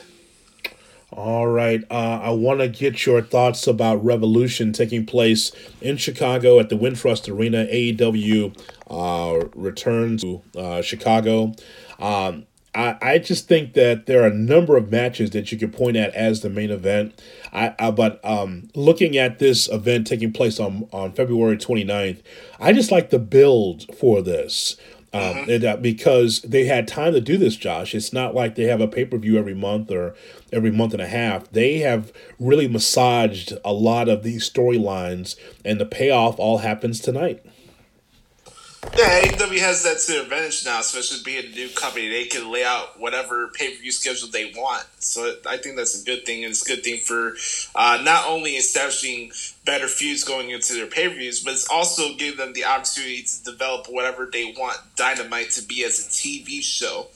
All 1.12 1.48
right. 1.48 1.84
Uh, 1.90 2.20
I 2.24 2.32
want 2.32 2.60
to 2.60 2.68
get 2.68 3.06
your 3.06 3.22
thoughts 3.22 3.68
about 3.68 4.04
Revolution 4.04 4.74
taking 4.74 5.06
place 5.06 5.52
in 5.82 5.98
Chicago 5.98 6.60
at 6.60 6.70
the 6.70 6.76
Wintrust 6.76 7.32
Arena. 7.32 7.66
AEW 7.66 8.58
uh, 8.90 9.48
returns 9.56 10.24
to 10.24 10.42
uh, 10.58 10.82
Chicago. 10.82 11.54
Um, 12.00 12.48
I, 12.76 12.98
I 13.02 13.18
just 13.20 13.48
think 13.48 13.74
that 13.74 14.06
there 14.06 14.24
are 14.24 14.28
a 14.28 14.34
number 14.34 14.76
of 14.76 14.92
matches 14.92 15.32
that 15.32 15.52
you 15.52 15.58
could 15.58 15.74
point 15.74 15.96
at 15.96 16.14
as 16.14 16.42
the 16.42 16.50
main 16.50 16.70
event. 16.70 17.20
I, 17.54 17.74
I 17.80 17.92
but 17.92 18.20
um, 18.26 18.70
looking 18.76 19.18
at 19.18 19.40
this 19.40 19.70
event 19.70 20.08
taking 20.08 20.34
place 20.34 20.60
on, 20.60 20.88
on 20.92 21.14
February 21.14 21.58
29th, 21.58 22.22
I 22.60 22.74
just 22.74 22.92
like 22.92 23.10
the 23.10 23.20
build 23.20 23.96
for 23.96 24.22
this. 24.22 24.76
Um, 25.14 25.22
mm-hmm. 25.22 25.50
and, 25.50 25.64
uh, 25.64 25.78
because 25.78 26.42
they 26.42 26.66
had 26.66 26.90
time 26.90 27.14
to 27.14 27.22
do 27.22 27.38
this, 27.38 27.56
Josh. 27.56 27.96
It's 27.96 28.12
not 28.12 28.36
like 28.36 28.56
they 28.56 28.64
have 28.64 28.82
a 28.82 28.88
pay 28.88 29.06
per 29.06 29.18
view 29.18 29.38
every 29.38 29.54
month 29.54 29.90
or 29.90 30.14
every 30.56 30.72
month 30.72 30.94
and 30.94 31.02
a 31.02 31.08
half. 31.08 31.50
They 31.52 31.80
have 31.80 32.12
really 32.40 32.68
massaged 32.68 33.54
a 33.64 33.74
lot 33.74 34.10
of 34.10 34.24
these 34.24 34.50
storylines, 34.50 35.36
and 35.64 35.80
the 35.80 35.86
payoff 35.86 36.40
all 36.40 36.60
happens 36.60 37.00
tonight. 37.00 37.46
Yeah, 38.98 39.24
AEW 39.24 39.60
has 39.60 39.84
that 39.84 39.98
to 40.00 40.12
their 40.12 40.24
advantage 40.24 40.64
now, 40.64 40.80
especially 40.80 41.20
being 41.26 41.52
a 41.52 41.56
new 41.56 41.68
company. 41.70 42.08
They 42.08 42.26
can 42.26 42.50
lay 42.50 42.64
out 42.64 42.98
whatever 42.98 43.50
pay 43.50 43.72
per 43.72 43.82
view 43.82 43.92
schedule 43.92 44.30
they 44.32 44.54
want. 44.56 44.86
So 45.00 45.36
I 45.46 45.58
think 45.58 45.76
that's 45.76 46.02
a 46.02 46.06
good 46.06 46.26
thing, 46.26 46.46
and 46.46 46.52
it's 46.52 46.66
a 46.66 46.76
good 46.76 46.84
thing 46.84 47.00
for 47.00 47.36
uh, 47.76 48.02
not 48.04 48.30
only 48.30 48.52
establishing 48.52 49.32
better 49.66 49.88
feuds 49.88 50.24
going 50.24 50.50
into 50.50 50.76
their 50.76 50.88
pay 50.88 51.10
per 51.10 51.16
views, 51.16 51.44
but 51.44 51.54
it's 51.54 51.70
also 51.70 52.16
giving 52.16 52.38
them 52.38 52.54
the 52.54 52.64
opportunity 52.64 53.24
to 53.24 53.44
develop 53.44 53.88
whatever 53.90 54.30
they 54.32 54.54
want 54.58 54.78
Dynamite 54.96 55.50
to 55.52 55.64
be 55.64 55.84
as 55.84 56.00
a 56.00 56.10
TV 56.10 56.62
show. 56.62 57.08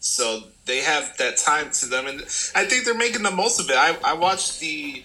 So 0.00 0.44
they 0.70 0.82
have 0.82 1.16
that 1.16 1.36
time 1.36 1.72
to 1.72 1.86
them, 1.86 2.06
and 2.06 2.20
I 2.54 2.64
think 2.64 2.84
they're 2.84 2.94
making 2.94 3.24
the 3.24 3.32
most 3.32 3.58
of 3.58 3.68
it. 3.70 3.76
I, 3.76 3.96
I 4.04 4.14
watched 4.14 4.60
the 4.60 5.02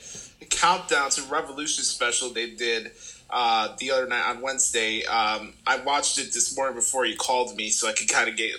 countdown 0.51 1.09
to 1.09 1.23
Revolution 1.23 1.83
special 1.83 2.29
they 2.29 2.51
did 2.51 2.91
uh, 3.31 3.75
the 3.79 3.89
other 3.89 4.05
night 4.05 4.29
on 4.29 4.41
Wednesday. 4.41 5.03
Um, 5.05 5.53
I 5.65 5.77
watched 5.77 6.19
it 6.19 6.33
this 6.33 6.55
morning 6.55 6.75
before 6.75 7.07
you 7.07 7.17
called 7.17 7.55
me, 7.55 7.69
so 7.69 7.87
I 7.87 7.93
could 7.93 8.07
kind 8.07 8.29
of 8.29 8.37
get 8.37 8.51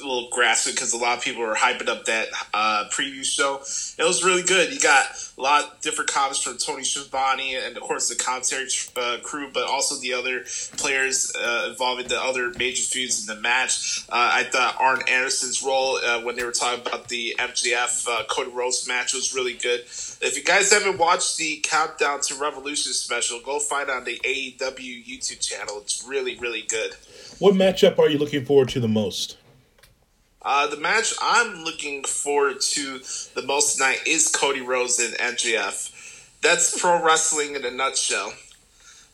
a 0.00 0.04
little 0.04 0.28
grasp 0.30 0.70
because 0.70 0.92
a 0.92 0.96
lot 0.96 1.18
of 1.18 1.24
people 1.24 1.42
were 1.42 1.54
hyping 1.54 1.88
up 1.88 2.04
that 2.06 2.28
uh, 2.54 2.84
preview 2.90 3.24
show. 3.24 3.56
It 4.02 4.06
was 4.06 4.24
really 4.24 4.42
good. 4.42 4.72
You 4.72 4.80
got 4.80 5.06
a 5.36 5.40
lot 5.40 5.64
of 5.64 5.80
different 5.80 6.10
comments 6.10 6.42
from 6.42 6.58
Tony 6.58 6.84
Schiavone 6.84 7.56
and, 7.56 7.76
of 7.76 7.82
course, 7.82 8.08
the 8.08 8.16
commentary 8.16 8.66
uh, 8.96 9.18
crew, 9.22 9.50
but 9.52 9.64
also 9.64 9.96
the 9.96 10.14
other 10.14 10.44
players 10.76 11.32
uh, 11.36 11.68
involving 11.70 12.08
the 12.08 12.20
other 12.20 12.52
major 12.58 12.82
feuds 12.82 13.28
in 13.28 13.34
the 13.34 13.40
match. 13.40 14.04
Uh, 14.08 14.30
I 14.34 14.44
thought 14.44 14.76
Arn 14.80 15.02
Anderson's 15.08 15.62
role 15.62 15.96
uh, 15.96 16.22
when 16.22 16.36
they 16.36 16.44
were 16.44 16.52
talking 16.52 16.86
about 16.86 17.08
the 17.08 17.36
MJF 17.38 18.08
uh, 18.08 18.24
Cody 18.28 18.50
Rhodes 18.50 18.86
match 18.88 19.14
was 19.14 19.34
really 19.34 19.54
good. 19.54 19.80
If 19.80 20.36
you 20.36 20.44
guys 20.44 20.72
haven't 20.72 20.98
watched 20.98 21.36
the 21.36 21.60
Countdown 21.62 22.20
to 22.22 22.34
Revolution 22.36 22.92
special, 22.92 23.40
go 23.44 23.58
find 23.58 23.90
on 23.90 24.04
the 24.04 24.20
AEW 24.24 25.06
YouTube 25.06 25.40
channel. 25.40 25.78
It's 25.78 26.04
really, 26.06 26.36
really 26.38 26.62
good. 26.62 26.92
What 27.38 27.54
matchup 27.54 27.98
are 27.98 28.08
you 28.08 28.18
looking 28.18 28.44
forward 28.44 28.68
to 28.70 28.80
the 28.80 28.88
most? 28.88 29.36
Uh, 30.44 30.66
the 30.66 30.76
match 30.76 31.14
I'm 31.22 31.62
looking 31.64 32.02
forward 32.02 32.60
to 32.60 32.98
the 33.34 33.42
most 33.46 33.76
tonight 33.76 34.00
is 34.06 34.28
Cody 34.28 34.60
Rhodes 34.60 34.98
and 34.98 35.14
MJF. 35.14 35.90
That's 36.40 36.80
pro 36.80 37.02
wrestling 37.02 37.54
in 37.54 37.64
a 37.64 37.70
nutshell. 37.70 38.32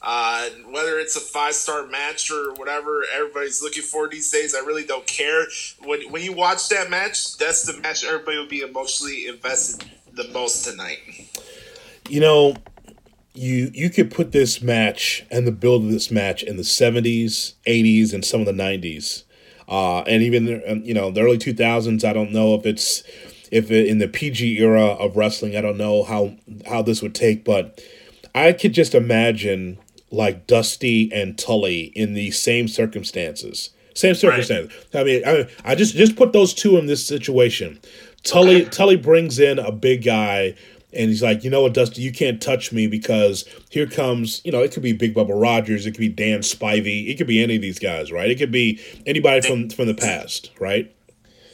Uh, 0.00 0.48
whether 0.70 0.98
it's 0.98 1.16
a 1.16 1.20
five 1.20 1.54
star 1.54 1.86
match 1.86 2.30
or 2.30 2.54
whatever 2.54 3.04
everybody's 3.14 3.60
looking 3.60 3.82
for 3.82 4.08
these 4.08 4.30
days, 4.30 4.54
I 4.54 4.60
really 4.60 4.84
don't 4.84 5.06
care. 5.06 5.44
When 5.84 6.10
when 6.10 6.22
you 6.22 6.32
watch 6.32 6.68
that 6.70 6.88
match, 6.88 7.36
that's 7.36 7.64
the 7.64 7.78
match 7.80 8.04
everybody 8.04 8.38
will 8.38 8.46
be 8.46 8.60
emotionally 8.60 9.26
invested 9.26 9.90
the 10.14 10.28
most 10.28 10.64
tonight. 10.64 10.98
You 12.08 12.20
know, 12.20 12.54
you 13.34 13.70
you 13.74 13.90
could 13.90 14.10
put 14.10 14.32
this 14.32 14.62
match 14.62 15.26
and 15.30 15.46
the 15.46 15.52
build 15.52 15.84
of 15.84 15.90
this 15.90 16.10
match 16.10 16.42
in 16.42 16.56
the 16.56 16.64
seventies, 16.64 17.54
eighties, 17.66 18.14
and 18.14 18.24
some 18.24 18.40
of 18.40 18.46
the 18.46 18.52
nineties 18.52 19.24
uh, 19.68 20.00
and 20.00 20.22
even 20.22 20.62
um, 20.66 20.82
you 20.84 20.94
know 20.94 21.10
the 21.10 21.20
early 21.20 21.38
two 21.38 21.54
thousands. 21.54 22.04
I 22.04 22.12
don't 22.12 22.32
know 22.32 22.54
if 22.54 22.64
it's 22.66 23.02
if 23.50 23.70
it, 23.70 23.86
in 23.86 23.98
the 23.98 24.08
PG 24.08 24.58
era 24.58 24.86
of 24.86 25.16
wrestling. 25.16 25.56
I 25.56 25.60
don't 25.60 25.76
know 25.78 26.02
how 26.04 26.34
how 26.66 26.82
this 26.82 27.02
would 27.02 27.14
take, 27.14 27.44
but 27.44 27.80
I 28.34 28.52
could 28.52 28.72
just 28.72 28.94
imagine 28.94 29.78
like 30.10 30.46
Dusty 30.46 31.12
and 31.12 31.38
Tully 31.38 31.92
in 31.94 32.14
the 32.14 32.30
same 32.30 32.68
circumstances. 32.68 33.70
Same 33.94 34.14
circumstances. 34.14 34.72
Right. 34.94 35.00
I 35.00 35.04
mean, 35.04 35.22
I, 35.26 35.48
I 35.64 35.74
just 35.74 35.94
just 35.94 36.16
put 36.16 36.32
those 36.32 36.54
two 36.54 36.76
in 36.78 36.86
this 36.86 37.04
situation. 37.06 37.78
Tully 38.22 38.64
Tully 38.70 38.96
brings 38.96 39.38
in 39.38 39.58
a 39.58 39.72
big 39.72 40.04
guy 40.04 40.54
and 40.92 41.10
he's 41.10 41.22
like, 41.22 41.44
you 41.44 41.50
know 41.50 41.62
what, 41.62 41.74
Dusty, 41.74 42.02
you 42.02 42.12
can't 42.12 42.40
touch 42.40 42.72
me 42.72 42.86
because 42.86 43.44
here 43.70 43.86
comes, 43.86 44.40
you 44.44 44.52
know, 44.52 44.62
it 44.62 44.72
could 44.72 44.82
be 44.82 44.92
Big 44.92 45.14
Bubba 45.14 45.40
Rogers, 45.40 45.86
it 45.86 45.92
could 45.92 46.00
be 46.00 46.08
Dan 46.08 46.40
Spivey, 46.40 47.08
it 47.08 47.18
could 47.18 47.26
be 47.26 47.42
any 47.42 47.56
of 47.56 47.62
these 47.62 47.78
guys, 47.78 48.10
right? 48.10 48.30
It 48.30 48.38
could 48.38 48.52
be 48.52 48.80
anybody 49.06 49.46
from 49.46 49.70
from 49.70 49.86
the 49.86 49.94
past, 49.94 50.50
right? 50.58 50.94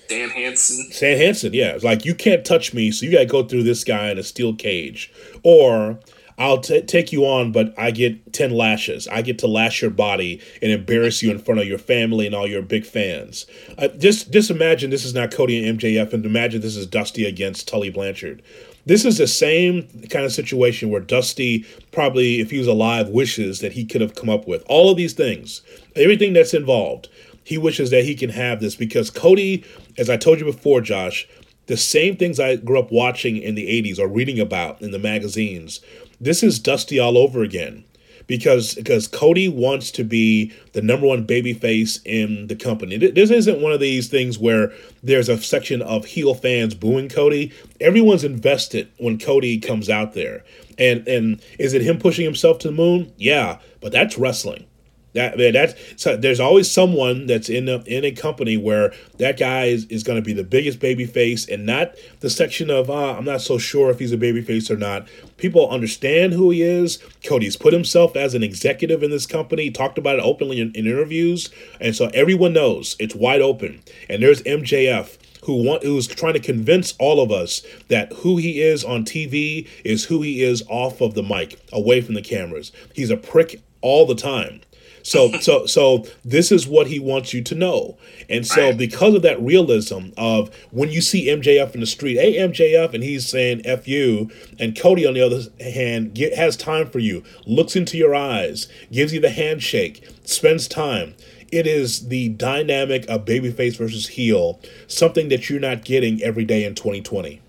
Dan 0.08 0.30
Hansen. 0.30 0.90
Dan 1.00 1.18
Hansen, 1.18 1.54
yeah. 1.54 1.72
It's 1.72 1.84
like 1.84 2.04
you 2.04 2.14
can't 2.14 2.44
touch 2.44 2.74
me, 2.74 2.90
so 2.90 3.06
you 3.06 3.12
got 3.12 3.20
to 3.20 3.26
go 3.26 3.42
through 3.42 3.62
this 3.62 3.84
guy 3.84 4.10
in 4.10 4.18
a 4.18 4.22
steel 4.22 4.54
cage, 4.54 5.12
or 5.42 5.98
I'll 6.38 6.60
t- 6.60 6.82
take 6.82 7.12
you 7.12 7.24
on, 7.24 7.52
but 7.52 7.72
I 7.78 7.90
get 7.90 8.32
10 8.32 8.50
lashes. 8.50 9.06
I 9.08 9.22
get 9.22 9.38
to 9.40 9.46
lash 9.46 9.80
your 9.80 9.90
body 9.90 10.40
and 10.60 10.72
embarrass 10.72 11.22
you 11.22 11.30
in 11.30 11.38
front 11.38 11.60
of 11.60 11.66
your 11.66 11.78
family 11.78 12.26
and 12.26 12.34
all 12.34 12.46
your 12.46 12.62
big 12.62 12.84
fans. 12.84 13.46
Uh, 13.78 13.88
just, 13.88 14.32
just 14.32 14.50
imagine 14.50 14.90
this 14.90 15.04
is 15.04 15.14
not 15.14 15.32
Cody 15.32 15.66
and 15.66 15.78
MJF, 15.78 16.12
and 16.12 16.26
imagine 16.26 16.60
this 16.60 16.76
is 16.76 16.86
Dusty 16.86 17.24
against 17.24 17.68
Tully 17.68 17.90
Blanchard. 17.90 18.42
This 18.86 19.04
is 19.04 19.16
the 19.18 19.26
same 19.26 19.88
kind 20.10 20.26
of 20.26 20.32
situation 20.32 20.90
where 20.90 21.00
Dusty 21.00 21.64
probably, 21.90 22.40
if 22.40 22.50
he 22.50 22.58
was 22.58 22.66
alive, 22.66 23.08
wishes 23.08 23.60
that 23.60 23.72
he 23.72 23.84
could 23.84 24.00
have 24.00 24.14
come 24.14 24.28
up 24.28 24.46
with. 24.46 24.62
All 24.68 24.90
of 24.90 24.96
these 24.96 25.14
things, 25.14 25.62
everything 25.96 26.34
that's 26.34 26.54
involved, 26.54 27.08
he 27.44 27.56
wishes 27.56 27.90
that 27.90 28.04
he 28.04 28.14
can 28.14 28.30
have 28.30 28.60
this 28.60 28.76
because 28.76 29.10
Cody, 29.10 29.64
as 29.96 30.10
I 30.10 30.16
told 30.16 30.38
you 30.38 30.44
before, 30.44 30.80
Josh, 30.80 31.26
the 31.66 31.76
same 31.76 32.16
things 32.16 32.38
I 32.38 32.56
grew 32.56 32.78
up 32.78 32.92
watching 32.92 33.38
in 33.38 33.54
the 33.54 33.82
80s 33.82 33.98
or 33.98 34.06
reading 34.06 34.38
about 34.38 34.82
in 34.82 34.90
the 34.90 34.98
magazines, 34.98 35.80
this 36.20 36.42
is 36.42 36.58
Dusty 36.58 36.98
all 36.98 37.16
over 37.16 37.42
again 37.42 37.84
because 38.26 38.74
because 38.74 39.06
Cody 39.08 39.48
wants 39.48 39.90
to 39.92 40.04
be 40.04 40.52
the 40.72 40.82
number 40.82 41.06
one 41.06 41.26
babyface 41.26 42.00
in 42.04 42.46
the 42.46 42.56
company. 42.56 42.96
This 42.96 43.30
isn't 43.30 43.60
one 43.60 43.72
of 43.72 43.80
these 43.80 44.08
things 44.08 44.38
where 44.38 44.72
there's 45.02 45.28
a 45.28 45.40
section 45.40 45.82
of 45.82 46.04
heel 46.04 46.34
fans 46.34 46.74
booing 46.74 47.08
Cody. 47.08 47.52
Everyone's 47.80 48.24
invested 48.24 48.90
when 48.98 49.18
Cody 49.18 49.58
comes 49.58 49.90
out 49.90 50.14
there. 50.14 50.44
And 50.78 51.06
and 51.06 51.42
is 51.58 51.74
it 51.74 51.82
him 51.82 51.98
pushing 51.98 52.24
himself 52.24 52.58
to 52.60 52.68
the 52.68 52.74
moon? 52.74 53.12
Yeah, 53.16 53.58
but 53.80 53.92
that's 53.92 54.18
wrestling. 54.18 54.66
That 55.14 55.38
that 55.38 55.76
so 55.96 56.16
there's 56.16 56.40
always 56.40 56.70
someone 56.70 57.26
that's 57.26 57.48
in 57.48 57.68
a, 57.68 57.82
in 57.84 58.04
a 58.04 58.10
company 58.10 58.56
where 58.56 58.92
that 59.18 59.38
guy 59.38 59.66
is, 59.66 59.86
is 59.86 60.02
going 60.02 60.20
to 60.20 60.24
be 60.24 60.32
the 60.32 60.44
biggest 60.44 60.80
baby 60.80 61.06
face 61.06 61.48
and 61.48 61.64
not 61.64 61.94
the 62.20 62.28
section 62.28 62.68
of 62.68 62.90
uh, 62.90 63.16
I'm 63.16 63.24
not 63.24 63.40
so 63.40 63.56
sure 63.56 63.90
if 63.90 64.00
he's 64.00 64.12
a 64.12 64.16
baby 64.16 64.42
face 64.42 64.70
or 64.70 64.76
not. 64.76 65.08
People 65.36 65.70
understand 65.70 66.32
who 66.32 66.50
he 66.50 66.62
is. 66.62 66.98
Cody's 67.22 67.56
put 67.56 67.72
himself 67.72 68.16
as 68.16 68.34
an 68.34 68.42
executive 68.42 69.02
in 69.02 69.10
this 69.10 69.26
company, 69.26 69.70
talked 69.70 69.98
about 69.98 70.18
it 70.18 70.24
openly 70.24 70.60
in, 70.60 70.72
in 70.74 70.86
interviews, 70.86 71.48
and 71.80 71.94
so 71.94 72.10
everyone 72.12 72.52
knows 72.52 72.96
it's 72.98 73.14
wide 73.14 73.40
open. 73.40 73.82
And 74.08 74.22
there's 74.22 74.42
MJF 74.42 75.16
who 75.44 75.62
want 75.62 75.82
who's 75.82 76.06
trying 76.06 76.34
to 76.34 76.40
convince 76.40 76.94
all 76.98 77.22
of 77.22 77.30
us 77.30 77.62
that 77.88 78.12
who 78.12 78.36
he 78.36 78.60
is 78.60 78.82
on 78.84 79.04
TV 79.04 79.68
is 79.84 80.06
who 80.06 80.22
he 80.22 80.42
is 80.42 80.64
off 80.68 81.00
of 81.00 81.14
the 81.14 81.22
mic, 81.22 81.60
away 81.72 82.00
from 82.00 82.14
the 82.14 82.22
cameras. 82.22 82.72
He's 82.94 83.10
a 83.10 83.16
prick 83.16 83.62
all 83.80 84.06
the 84.06 84.14
time. 84.14 84.62
So 85.04 85.32
so 85.40 85.66
so 85.66 86.06
this 86.24 86.50
is 86.50 86.66
what 86.66 86.88
he 86.88 86.98
wants 86.98 87.32
you 87.32 87.42
to 87.42 87.54
know. 87.54 87.96
And 88.28 88.46
so 88.46 88.72
because 88.72 89.14
of 89.14 89.22
that 89.22 89.40
realism 89.40 90.08
of 90.16 90.52
when 90.70 90.90
you 90.90 91.00
see 91.00 91.28
MJF 91.28 91.74
in 91.74 91.80
the 91.80 91.86
street, 91.86 92.16
hey 92.16 92.36
MJF, 92.38 92.94
and 92.94 93.04
he's 93.04 93.28
saying 93.28 93.62
F 93.64 93.86
you, 93.86 94.30
and 94.58 94.76
Cody 94.76 95.06
on 95.06 95.14
the 95.14 95.20
other 95.20 95.42
hand 95.60 96.14
get, 96.14 96.34
has 96.34 96.56
time 96.56 96.88
for 96.88 96.98
you, 96.98 97.22
looks 97.46 97.76
into 97.76 97.96
your 97.96 98.14
eyes, 98.14 98.66
gives 98.90 99.12
you 99.12 99.20
the 99.20 99.30
handshake, 99.30 100.08
spends 100.24 100.66
time 100.66 101.14
it 101.52 101.68
is 101.68 102.08
the 102.08 102.30
dynamic 102.30 103.08
of 103.08 103.24
babyface 103.24 103.76
versus 103.76 104.08
heel, 104.08 104.58
something 104.88 105.28
that 105.28 105.48
you're 105.48 105.60
not 105.60 105.84
getting 105.84 106.20
every 106.20 106.44
day 106.44 106.64
in 106.64 106.74
2020. 106.74 107.40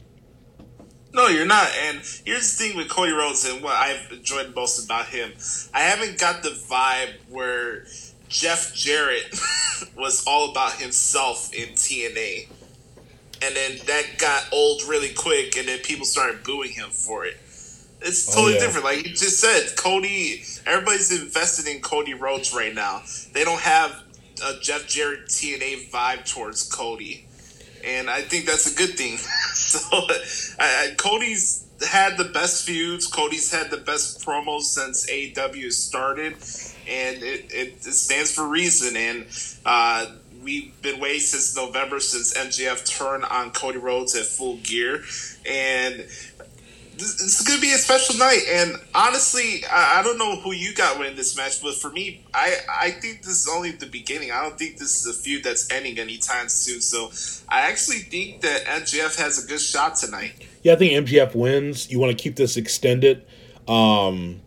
No, 1.15 1.28
you're 1.28 1.45
not. 1.45 1.69
And 1.88 1.99
here's 2.25 2.58
the 2.58 2.63
thing 2.65 2.75
with 2.75 2.89
Cody 2.89 3.13
Rhodes 3.13 3.45
and 3.45 3.63
what 3.63 3.73
I've 3.73 4.12
enjoyed 4.12 4.54
most 4.54 4.84
about 4.84 5.06
him. 5.06 5.32
I 5.73 5.80
haven't 5.80 6.19
got 6.19 6.43
the 6.43 6.49
vibe 6.49 7.13
where 7.30 7.86
Jeff 8.28 8.75
Jarrett 8.75 9.34
was 9.97 10.25
all 10.28 10.51
about 10.51 10.73
himself 10.73 11.54
in 11.54 11.69
TNA. 11.69 12.49
And 13.41 13.56
then 13.56 13.78
that 13.86 14.17
got 14.17 14.43
old 14.51 14.84
really 14.89 15.13
quick, 15.13 15.56
and 15.58 15.69
then 15.69 15.80
people 15.80 16.06
started 16.06 16.43
booing 16.43 16.71
him 16.71 16.89
for 16.89 17.25
it. 17.25 17.38
It's 18.01 18.30
oh, 18.30 18.36
totally 18.36 18.51
oh, 18.51 18.56
yeah. 18.56 18.60
different. 18.60 18.84
Like 18.84 19.08
you 19.08 19.13
just 19.13 19.39
said, 19.39 19.78
Cody, 19.78 20.43
everybody's 20.65 21.17
invested 21.17 21.65
in 21.73 21.80
Cody 21.80 22.13
Rhodes 22.13 22.54
right 22.54 22.75
now. 22.75 23.04
They 23.32 23.45
don't 23.45 23.62
have 23.62 24.04
a 24.45 24.60
Jeff 24.60 24.86
Jarrett 24.86 25.28
TNA 25.28 25.91
vibe 25.91 26.30
towards 26.30 26.63
Cody. 26.63 27.24
And 27.85 28.09
I 28.09 28.21
think 28.21 28.45
that's 28.45 28.71
a 28.71 28.75
good 28.75 28.97
thing. 28.97 29.17
so 29.53 29.79
I, 30.59 30.89
I, 30.89 30.95
Cody's 30.97 31.65
had 31.87 32.17
the 32.17 32.25
best 32.25 32.65
feuds. 32.65 33.07
Cody's 33.07 33.51
had 33.51 33.69
the 33.69 33.77
best 33.77 34.25
promos 34.25 34.61
since 34.61 35.09
AEW 35.09 35.71
started. 35.71 36.33
And 36.87 37.23
it, 37.23 37.51
it, 37.51 37.73
it 37.85 37.93
stands 37.93 38.33
for 38.33 38.47
reason. 38.47 38.95
And 38.95 39.25
uh, 39.65 40.07
we've 40.43 40.79
been 40.81 40.99
waiting 40.99 41.19
since 41.19 41.55
November 41.55 41.99
since 41.99 42.33
MJF 42.35 42.87
turned 42.87 43.25
on 43.25 43.51
Cody 43.51 43.77
Rhodes 43.77 44.15
at 44.15 44.25
full 44.25 44.57
gear. 44.57 45.03
And 45.47 46.05
it's 46.97 47.43
going 47.47 47.60
to 47.60 47.62
be 47.62 47.73
a 47.73 47.77
special 47.77 48.17
night. 48.17 48.41
And 48.49 48.75
honestly, 48.93 49.63
I, 49.69 49.99
I, 49.99 50.03
don't 50.03 50.17
know 50.17 50.38
who 50.38 50.53
you 50.53 50.73
got 50.73 50.97
winning 50.97 51.15
this 51.15 51.36
match, 51.36 51.62
but 51.62 51.75
for 51.75 51.89
me, 51.89 52.23
I, 52.34 52.55
I 52.69 52.91
think 52.91 53.21
this 53.21 53.43
is 53.43 53.49
only 53.53 53.71
the 53.71 53.86
beginning. 53.86 54.31
I 54.31 54.41
don't 54.41 54.58
think 54.58 54.77
this 54.77 54.99
is 54.99 55.08
a 55.08 55.13
feud 55.13 55.43
that's 55.43 55.71
ending 55.71 55.99
anytime 55.99 56.49
soon. 56.49 56.81
So 56.81 57.12
I 57.49 57.62
actually 57.62 57.99
think 57.99 58.41
that 58.41 58.65
MJF 58.65 59.19
has 59.19 59.43
a 59.43 59.47
good 59.47 59.62
shot 59.62 59.95
tonight. 59.95 60.34
Yeah, 60.63 60.73
I 60.73 60.75
think 60.77 61.08
MJF 61.08 61.36
wins. 61.36 61.89
You 61.89 61.99
want 61.99 62.17
to 62.17 62.21
keep 62.21 62.36
this 62.36 62.58
extended 62.58 63.25
um, 63.67 64.41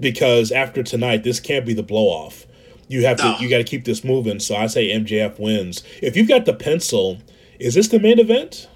because 0.00 0.50
after 0.52 0.82
tonight, 0.82 1.24
this 1.24 1.40
can't 1.40 1.66
be 1.66 1.74
the 1.74 1.82
blow 1.82 2.06
off. 2.06 2.46
You 2.88 3.06
have 3.06 3.18
no. 3.18 3.36
to. 3.36 3.42
You 3.42 3.48
got 3.48 3.58
to 3.58 3.64
keep 3.64 3.84
this 3.84 4.04
moving. 4.04 4.40
So 4.40 4.56
I 4.56 4.66
say 4.66 4.88
MJF 4.90 5.38
wins. 5.38 5.82
If 6.02 6.16
you've 6.16 6.28
got 6.28 6.44
the 6.44 6.54
pencil, 6.54 7.18
is 7.58 7.74
this 7.74 7.88
the 7.88 7.98
main 7.98 8.18
event? 8.18 8.68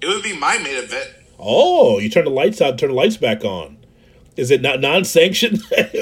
It 0.00 0.06
would 0.06 0.22
be 0.22 0.36
my 0.36 0.58
main 0.58 0.76
event. 0.76 1.10
Oh, 1.38 1.98
you 1.98 2.08
turn 2.08 2.24
the 2.24 2.30
lights 2.30 2.60
out, 2.60 2.78
turn 2.78 2.90
the 2.90 2.94
lights 2.94 3.16
back 3.16 3.44
on. 3.44 3.78
Is 4.36 4.52
it 4.52 4.60
not 4.60 4.80
non-sanctioned? 4.80 5.60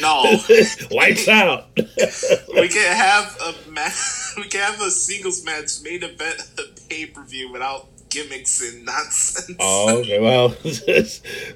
no. 0.00 0.38
lights 0.92 1.26
out. 1.28 1.68
we 1.76 2.68
can 2.68 2.96
have 2.96 3.36
a 3.40 3.70
match. 3.70 4.34
We 4.36 4.44
can 4.44 4.60
have 4.60 4.80
a 4.80 4.90
singles 4.90 5.44
match 5.44 5.82
main 5.82 6.04
event 6.04 6.40
pay 6.88 7.06
per 7.06 7.24
view 7.24 7.50
without 7.50 7.88
gimmicks 8.10 8.62
and 8.62 8.84
nonsense. 8.84 9.56
Oh, 9.58 9.98
okay. 9.98 10.20
Well, 10.20 10.50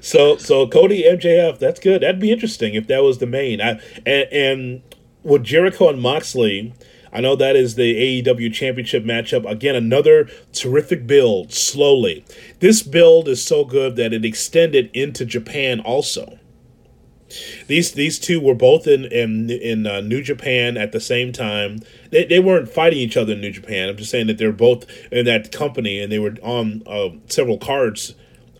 so 0.01 0.35
so 0.35 0.67
Cody 0.67 1.03
MJF, 1.03 1.57
that's 1.57 1.79
good. 1.79 2.01
That'd 2.01 2.19
be 2.19 2.31
interesting 2.31 2.75
if 2.75 2.87
that 2.87 3.01
was 3.01 3.19
the 3.19 3.25
main. 3.25 3.61
I, 3.61 3.79
and, 4.05 4.27
and 4.33 4.81
with 5.23 5.45
Jericho 5.45 5.87
and 5.87 6.01
Moxley, 6.01 6.73
I 7.11 7.21
know 7.21 7.35
that 7.35 7.55
is 7.55 7.75
the 7.75 8.21
AEW 8.23 8.53
Championship 8.53 9.03
matchup. 9.03 9.49
Again, 9.49 9.75
another 9.75 10.29
terrific 10.53 11.07
build, 11.07 11.53
slowly. 11.53 12.25
This 12.59 12.83
build 12.83 13.27
is 13.27 13.43
so 13.43 13.65
good 13.65 13.95
that 13.95 14.13
it 14.13 14.25
extended 14.25 14.91
into 14.93 15.25
Japan 15.25 15.79
also. 15.79 16.39
These 17.67 17.91
these 17.91 18.17
two 18.17 18.39
were 18.39 18.55
both 18.55 18.87
in 18.87 19.05
in, 19.05 19.49
in 19.49 19.85
uh, 19.85 20.01
New 20.01 20.21
Japan 20.21 20.77
at 20.77 20.91
the 20.91 20.99
same 20.99 21.31
time. 21.31 21.79
They, 22.09 22.25
they 22.25 22.39
weren't 22.39 22.69
fighting 22.69 22.99
each 22.99 23.17
other 23.17 23.33
in 23.33 23.41
New 23.41 23.51
Japan. 23.51 23.89
I'm 23.89 23.97
just 23.97 24.09
saying 24.09 24.27
that 24.27 24.37
they're 24.39 24.51
both 24.51 24.85
in 25.11 25.25
that 25.25 25.51
company 25.51 25.99
and 25.99 26.11
they 26.11 26.19
were 26.19 26.35
on 26.41 26.81
uh, 26.87 27.09
several 27.27 27.59
cards 27.59 28.15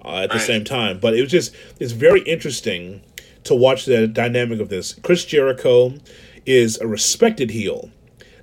uh, 0.05 0.17
at 0.17 0.31
the 0.31 0.39
same 0.39 0.63
time. 0.63 0.99
But 0.99 1.15
it 1.15 1.21
was 1.21 1.31
just 1.31 1.55
it's 1.79 1.93
very 1.93 2.21
interesting 2.21 3.01
to 3.43 3.55
watch 3.55 3.85
the 3.85 4.07
dynamic 4.07 4.59
of 4.59 4.69
this. 4.69 4.93
Chris 4.93 5.25
Jericho 5.25 5.95
is 6.45 6.77
a 6.79 6.87
respected 6.87 7.49
heel 7.51 7.89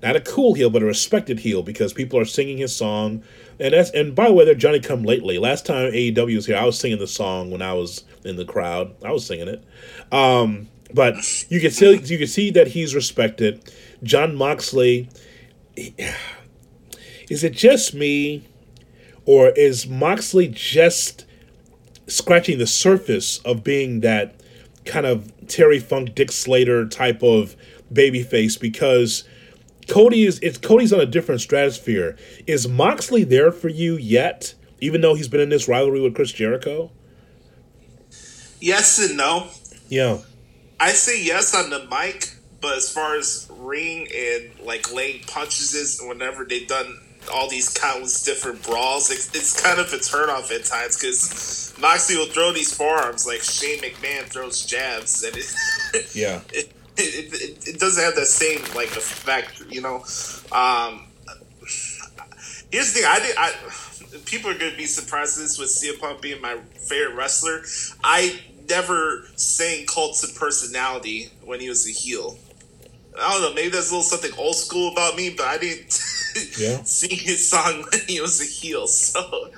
not 0.07 0.15
a 0.15 0.21
cool 0.21 0.55
heel, 0.55 0.71
but 0.71 0.85
a 0.85 0.87
respected 0.87 1.41
heel 1.41 1.65
because 1.65 1.93
people 1.93 2.17
are 2.17 2.25
singing 2.25 2.59
his 2.59 2.75
song. 2.75 3.25
And 3.59 3.75
that's 3.75 3.91
and 3.91 4.15
by 4.15 4.29
the 4.29 4.35
way, 4.35 4.45
they're 4.45 4.55
Johnny 4.55 4.79
Come 4.79 5.03
Lately. 5.03 5.37
Last 5.37 5.67
time 5.67 5.91
AEW 5.91 6.37
was 6.37 6.47
here, 6.47 6.57
I 6.57 6.65
was 6.65 6.79
singing 6.79 7.01
the 7.01 7.09
song 7.09 7.51
when 7.51 7.61
I 7.61 7.73
was 7.73 8.05
in 8.25 8.37
the 8.37 8.45
crowd. 8.45 8.95
I 9.05 9.11
was 9.11 9.27
singing 9.27 9.49
it. 9.49 9.65
Um, 10.13 10.69
but 10.95 11.17
you 11.51 11.61
can 11.61 11.73
see 11.73 11.99
you 12.05 12.19
can 12.19 12.29
see 12.29 12.53
that 12.53 12.69
he's 12.69 12.95
respected. 12.95 13.73
Jon 14.05 14.37
Moxley. 14.37 15.09
Is 17.29 17.43
it 17.43 17.55
just 17.55 17.93
me, 17.93 18.47
or 19.25 19.49
is 19.49 19.89
Moxley 19.89 20.47
just 20.47 21.27
scratching 22.07 22.59
the 22.59 22.67
surface 22.69 23.39
of 23.39 23.65
being 23.65 24.01
that 24.01 24.41
kind 24.85 25.05
of 25.05 25.33
Terry 25.49 25.81
Funk, 25.81 26.15
Dick 26.15 26.31
Slater 26.31 26.87
type 26.87 27.25
of 27.25 27.57
babyface? 27.93 28.59
Because 28.61 29.25
Cody 29.89 30.25
is 30.25 30.39
it's 30.41 30.59
Cody's 30.59 30.93
on 30.93 31.01
a 31.01 31.07
different 31.07 31.41
stratosphere. 31.41 32.17
Is 32.47 32.69
Moxley 32.69 33.25
there 33.25 33.53
for 33.53 33.69
you 33.69 33.97
yet? 33.97 34.55
Even 34.81 35.01
though 35.01 35.15
he's 35.15 35.29
been 35.29 35.41
in 35.41 35.49
this 35.49 35.69
rivalry 35.69 36.01
with 36.01 36.15
Chris 36.15 36.33
Jericho? 36.33 36.91
Yes 38.61 38.99
and 38.99 39.17
no. 39.17 39.49
Yeah. 39.89 40.19
I 40.79 40.91
say 40.91 41.23
yes 41.23 41.55
on 41.55 41.71
the 41.71 41.87
mic, 41.91 42.35
but 42.61 42.77
as 42.77 42.91
far 42.91 43.17
as 43.17 43.49
ring 43.51 44.09
and 44.15 44.51
like 44.61 44.93
laying 44.93 45.23
punches 45.25 45.75
is 45.75 46.01
whenever 46.03 46.45
they've 46.45 46.69
done 46.69 47.01
all 47.33 47.49
these 47.49 47.73
countless 47.73 48.25
different 48.25 48.63
brawls, 48.63 49.11
it's, 49.11 49.35
it's 49.35 49.61
kind 49.61 49.81
of 49.81 49.93
a 49.93 49.97
turnoff 49.97 50.55
at 50.55 50.65
times 50.65 50.97
because 50.99 51.75
Moxley 51.81 52.17
will 52.17 52.27
throw 52.27 52.53
these 52.53 52.75
forearms 52.75 53.27
like 53.27 53.41
Shane 53.43 53.81
McMahon 53.81 54.25
throws 54.25 54.65
jabs, 54.65 55.23
and 55.25 55.37
it, 55.37 56.15
yeah, 56.15 56.41
it, 56.53 56.73
it, 56.99 57.33
it, 57.35 57.69
it, 57.69 57.81
doesn't 57.81 58.03
have 58.03 58.15
the 58.15 58.27
same 58.27 58.61
like 58.75 58.91
effect, 58.97 59.63
you 59.71 59.81
know. 59.81 59.97
Um, 60.53 61.07
here's 62.71 62.93
the 62.93 63.01
thing: 63.01 63.05
I 63.07 63.19
did. 63.19 63.37
I 63.37 63.53
people 64.25 64.51
are 64.51 64.59
gonna 64.59 64.77
be 64.77 64.87
surprised 64.87 65.39
this 65.39 65.59
with 65.59 65.69
CM 65.69 65.99
Punk 66.01 66.21
being 66.21 66.41
my 66.41 66.57
favorite 66.89 67.15
wrestler. 67.15 67.63
I 68.03 68.41
never 68.69 69.27
sang 69.37 69.87
Cults 69.87 70.23
of 70.25 70.35
Personality 70.35 71.31
when 71.45 71.61
he 71.61 71.69
was 71.69 71.89
a 71.89 71.93
heel. 71.93 72.39
I 73.19 73.33
don't 73.33 73.43
know. 73.43 73.55
Maybe 73.55 73.71
there's 73.71 73.91
a 73.91 73.97
little 73.97 74.03
something 74.03 74.33
old 74.39 74.57
school 74.57 74.93
about 74.93 75.17
me, 75.17 75.31
but 75.31 75.47
I 75.47 75.59
didn't 75.59 75.87
yeah. 76.59 76.83
sing 76.83 77.11
his 77.11 77.49
song 77.49 77.85
when 77.91 78.01
he 78.07 78.21
was 78.21 78.41
a 78.41 78.45
heel. 78.45 78.87
So, 78.97 79.51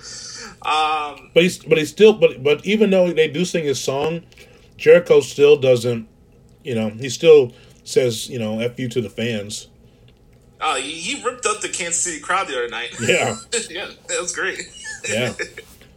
um, 0.62 1.30
but 1.34 1.42
he's 1.42 1.58
but 1.58 1.78
he's 1.78 1.90
still 1.90 2.12
but 2.12 2.42
but 2.42 2.64
even 2.64 2.90
though 2.90 3.12
they 3.12 3.28
do 3.28 3.44
sing 3.44 3.64
his 3.64 3.80
song, 3.80 4.22
Jericho 4.76 5.20
still 5.20 5.56
doesn't 5.56 6.08
you 6.68 6.74
know, 6.74 6.90
he 6.90 7.08
still 7.08 7.52
says, 7.82 8.28
you 8.28 8.38
know, 8.38 8.60
F 8.60 8.78
you 8.78 8.88
to 8.90 9.00
the 9.00 9.08
fans. 9.08 9.68
Oh, 10.60 10.76
he, 10.76 10.92
he 10.92 11.24
ripped 11.24 11.46
up 11.46 11.62
the 11.62 11.68
Kansas 11.68 12.02
City 12.02 12.20
crowd 12.20 12.46
the 12.48 12.54
other 12.54 12.68
night. 12.68 12.94
Yeah. 13.00 13.36
yeah, 13.70 13.88
that 14.08 14.20
was 14.20 14.34
great. 14.34 14.60
yeah. 15.08 15.32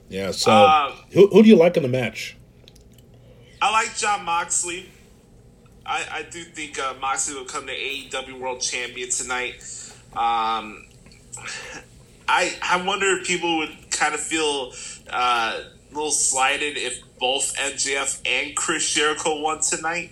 Yeah. 0.07 0.31
So, 0.31 0.51
um, 0.65 0.93
who, 1.11 1.27
who 1.27 1.43
do 1.43 1.49
you 1.49 1.57
like 1.57 1.75
in 1.75 1.83
the 1.83 1.89
match? 1.89 2.37
I 3.61 3.71
like 3.71 3.97
Jon 3.97 4.23
Moxley. 4.23 4.89
I, 5.85 6.05
I 6.09 6.23
do 6.23 6.41
think 6.43 6.79
uh, 6.79 6.93
Moxley 7.01 7.35
will 7.35 7.45
come 7.45 7.67
to 7.67 7.73
AEW 7.73 8.39
World 8.39 8.61
Champion 8.61 9.09
tonight. 9.09 9.55
Um, 10.13 10.85
I 12.27 12.55
I 12.61 12.81
wonder 12.85 13.17
if 13.17 13.27
people 13.27 13.57
would 13.57 13.91
kind 13.91 14.13
of 14.13 14.21
feel 14.21 14.71
uh, 15.09 15.59
a 15.59 15.93
little 15.93 16.11
slighted 16.11 16.77
if 16.77 17.01
both 17.19 17.55
MJF 17.57 18.21
and 18.25 18.55
Chris 18.55 18.93
Jericho 18.93 19.41
won 19.41 19.59
tonight. 19.59 20.11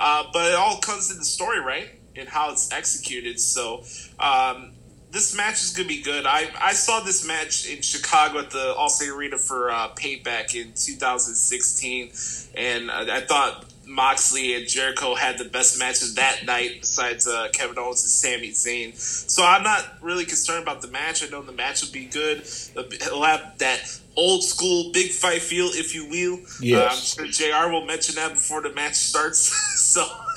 Uh, 0.00 0.24
but 0.32 0.52
it 0.52 0.56
all 0.56 0.78
comes 0.78 1.08
to 1.08 1.14
the 1.14 1.24
story, 1.24 1.60
right? 1.60 1.88
And 2.16 2.28
how 2.28 2.50
it's 2.50 2.72
executed. 2.72 3.38
So 3.38 3.84
um, 4.18 4.72
this 5.10 5.36
match 5.36 5.62
is 5.62 5.72
going 5.76 5.88
to 5.88 5.94
be 5.94 6.02
good. 6.02 6.24
I, 6.26 6.48
I 6.60 6.72
saw 6.72 7.00
this 7.00 7.26
match 7.26 7.68
in 7.68 7.82
Chicago 7.82 8.38
at 8.38 8.50
the 8.50 8.74
Allstate 8.76 9.14
Arena 9.14 9.38
for 9.38 9.70
uh, 9.70 9.88
Payback 9.90 10.54
in 10.54 10.72
2016, 10.74 12.12
and 12.56 12.90
I, 12.90 13.18
I 13.18 13.20
thought 13.20 13.66
Moxley 13.90 14.54
and 14.54 14.68
Jericho 14.68 15.16
had 15.16 15.36
the 15.38 15.44
best 15.44 15.78
matches 15.78 16.14
that 16.14 16.46
night, 16.46 16.78
besides 16.80 17.26
uh, 17.26 17.48
Kevin 17.52 17.76
Owens 17.76 18.02
and 18.02 18.10
Sami 18.10 18.50
Zayn. 18.52 18.96
So 18.96 19.44
I'm 19.44 19.64
not 19.64 19.84
really 20.00 20.24
concerned 20.24 20.62
about 20.62 20.80
the 20.80 20.88
match. 20.88 21.24
I 21.24 21.28
know 21.28 21.42
the 21.42 21.52
match 21.52 21.82
will 21.82 21.92
be 21.92 22.06
good. 22.06 22.38
It'll 22.76 23.24
have 23.24 23.58
that 23.58 23.99
old 24.16 24.42
school 24.42 24.90
big 24.92 25.10
fight 25.10 25.42
feel, 25.42 25.66
if 25.66 25.94
you 25.94 26.08
will. 26.08 26.40
Yes. 26.60 27.18
Uh, 27.18 27.22
I'm 27.22 27.30
sure 27.30 27.50
Jr. 27.50 27.70
will 27.70 27.84
mention 27.84 28.16
that 28.16 28.34
before 28.34 28.62
the 28.62 28.72
match 28.74 28.94
starts. 28.94 29.40
so 29.80 30.02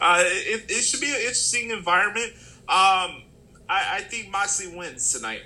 uh, 0.00 0.22
it, 0.24 0.70
it, 0.70 0.82
should 0.82 1.00
be 1.00 1.08
an 1.08 1.20
interesting 1.20 1.70
environment. 1.70 2.32
Um, 2.68 3.22
I, 3.68 3.96
I 3.96 4.00
think 4.08 4.30
Moxley 4.30 4.74
wins 4.74 5.12
tonight. 5.12 5.42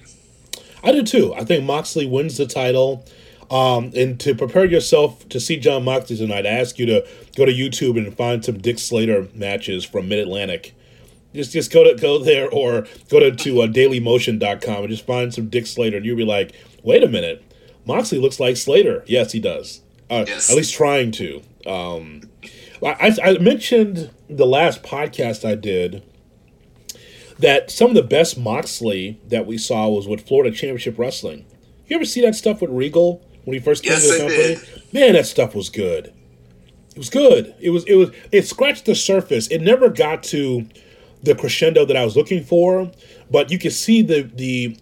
I 0.83 0.93
do 0.93 1.03
too. 1.03 1.35
I 1.35 1.45
think 1.45 1.65
Moxley 1.65 2.07
wins 2.07 2.37
the 2.37 2.47
title. 2.47 3.05
Um, 3.51 3.93
and 3.95 4.19
to 4.21 4.35
prepare 4.35 4.65
yourself 4.65 5.29
to 5.29 5.39
see 5.39 5.57
Jon 5.57 5.85
Moxley 5.85 6.17
tonight, 6.17 6.47
I 6.47 6.51
ask 6.51 6.79
you 6.79 6.87
to 6.87 7.07
go 7.37 7.45
to 7.45 7.53
YouTube 7.53 7.97
and 7.97 8.17
find 8.17 8.45
some 8.45 8.59
Dick 8.59 8.79
Slater 8.79 9.29
matches 9.35 9.85
from 9.85 10.09
Mid 10.09 10.19
Atlantic 10.19 10.75
Just 11.33 11.53
just 11.53 11.73
go 11.73 11.85
to 11.85 11.95
go 11.95 12.19
there 12.19 12.51
or 12.51 12.87
go 13.09 13.21
to 13.21 13.31
to 13.31 13.63
uh, 13.63 13.67
dailymotion.com 13.69 14.77
and 14.77 14.89
just 14.89 15.07
find 15.07 15.33
some 15.33 15.49
Dick 15.49 15.67
Slater, 15.67 15.99
and 15.99 16.05
you'll 16.07 16.17
be 16.17 16.25
like, 16.25 16.55
wait 16.83 17.05
a 17.05 17.09
minute, 17.09 17.45
Moxley 17.87 18.19
looks 18.19 18.41
like 18.41 18.57
Slater. 18.57 19.05
Yes, 19.07 19.33
he 19.33 19.41
does. 19.41 19.83
Uh, 20.11 20.25
yes. 20.27 20.51
At 20.51 20.57
least 20.57 20.75
trying 20.75 21.13
to. 21.13 21.43
Um, 21.67 22.23
I, 22.83 23.17
I 23.23 23.39
mentioned 23.39 24.11
the 24.29 24.47
last 24.47 24.83
podcast 24.83 25.49
I 25.49 25.55
did 25.55 26.03
that 27.39 27.71
some 27.71 27.91
of 27.91 27.97
the 27.97 28.03
best 28.03 28.39
Moxley 28.39 29.21
that 29.29 29.47
we 29.47 29.59
saw 29.59 29.89
was 29.89 30.07
with 30.09 30.27
Florida 30.27 30.55
Championship 30.55 30.99
Wrestling. 30.99 31.45
You 31.87 31.97
ever 31.97 32.05
see 32.05 32.21
that 32.23 32.35
stuff 32.35 32.61
with 32.61 32.71
Regal 32.71 33.23
when 33.45 33.55
he 33.55 33.61
first 33.61 33.83
came 33.83 33.93
yes, 33.93 34.03
to 34.03 34.13
the 34.13 34.19
company? 34.19 34.55
Did. 34.55 34.93
Man, 34.93 35.13
that 35.13 35.27
stuff 35.27 35.55
was 35.55 35.69
good. 35.69 36.13
It 36.91 36.99
was 36.99 37.11
good. 37.11 37.55
It 37.61 37.71
was 37.71 37.85
it 37.85 37.95
was 37.95 38.11
it 38.33 38.47
scratched 38.47 38.87
the 38.87 38.95
surface. 38.95 39.49
It 39.49 39.61
never 39.61 39.91
got 39.91 40.23
to 40.25 40.67
the 41.23 41.35
crescendo 41.35 41.85
that 41.85 41.97
I 41.97 42.05
was 42.05 42.17
looking 42.17 42.43
for, 42.43 42.91
but 43.31 43.51
you 43.51 43.59
can 43.59 43.71
see 43.71 44.03
the 44.03 44.23
the 44.23 44.77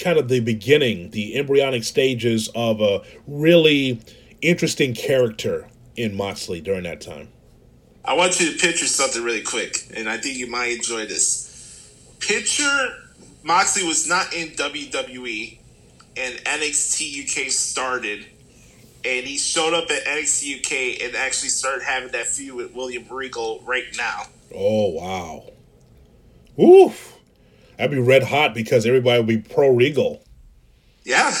kind 0.00 0.18
of 0.18 0.28
the 0.28 0.40
beginning, 0.40 1.10
the 1.10 1.36
embryonic 1.36 1.84
stages 1.84 2.48
of 2.54 2.80
a 2.80 3.02
really 3.26 4.00
interesting 4.42 4.94
character 4.94 5.68
in 5.96 6.16
Moxley 6.16 6.60
during 6.60 6.84
that 6.84 7.00
time. 7.00 7.28
I 8.04 8.14
want 8.14 8.40
you 8.40 8.52
to 8.52 8.58
picture 8.58 8.86
something 8.86 9.22
really 9.22 9.42
quick, 9.42 9.76
and 9.94 10.08
I 10.08 10.16
think 10.16 10.38
you 10.38 10.50
might 10.50 10.72
enjoy 10.72 11.06
this. 11.06 11.46
Picture 12.18 12.88
Moxley 13.42 13.86
was 13.86 14.08
not 14.08 14.32
in 14.34 14.48
WWE, 14.48 15.58
and 16.16 16.34
NXT 16.44 17.24
UK 17.24 17.50
started, 17.50 18.26
and 19.04 19.26
he 19.26 19.36
showed 19.38 19.74
up 19.74 19.90
at 19.90 20.04
NXT 20.04 20.60
UK 20.60 21.02
and 21.02 21.16
actually 21.16 21.50
started 21.50 21.82
having 21.84 22.12
that 22.12 22.26
feud 22.26 22.54
with 22.54 22.74
William 22.74 23.04
Regal 23.10 23.62
right 23.64 23.84
now. 23.96 24.22
Oh 24.54 24.90
wow! 24.90 25.44
Oof, 26.58 27.16
that'd 27.80 27.90
be 27.90 27.98
red 27.98 28.24
hot 28.24 28.52
because 28.52 28.84
everybody 28.84 29.18
would 29.18 29.26
be 29.26 29.38
pro 29.38 29.70
Regal. 29.70 30.22
Yeah. 31.02 31.34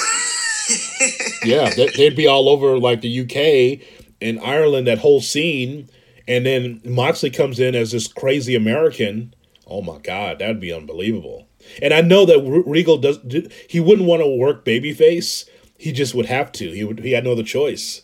yeah, 1.44 1.68
they'd 1.70 2.16
be 2.16 2.26
all 2.26 2.48
over 2.48 2.78
like 2.78 3.02
the 3.02 3.20
UK 3.20 3.86
and 4.22 4.40
Ireland, 4.40 4.86
that 4.86 4.98
whole 4.98 5.20
scene, 5.20 5.90
and 6.26 6.46
then 6.46 6.80
Moxley 6.82 7.28
comes 7.28 7.60
in 7.60 7.74
as 7.74 7.92
this 7.92 8.08
crazy 8.08 8.54
American. 8.54 9.34
Oh 9.66 9.82
my 9.82 9.98
God, 9.98 10.38
that'd 10.38 10.60
be 10.60 10.72
unbelievable. 10.72 11.46
And 11.82 11.92
I 11.92 12.00
know 12.00 12.24
that 12.24 12.40
Regal 12.66 12.96
does. 12.96 13.18
He 13.68 13.80
wouldn't 13.80 14.08
want 14.08 14.22
to 14.22 14.28
work 14.28 14.64
babyface. 14.64 15.46
He 15.76 15.92
just 15.92 16.14
would 16.14 16.26
have 16.26 16.52
to. 16.52 16.70
He 16.70 16.84
would. 16.84 17.00
He 17.00 17.12
had 17.12 17.24
no 17.24 17.32
other 17.32 17.42
choice. 17.42 18.02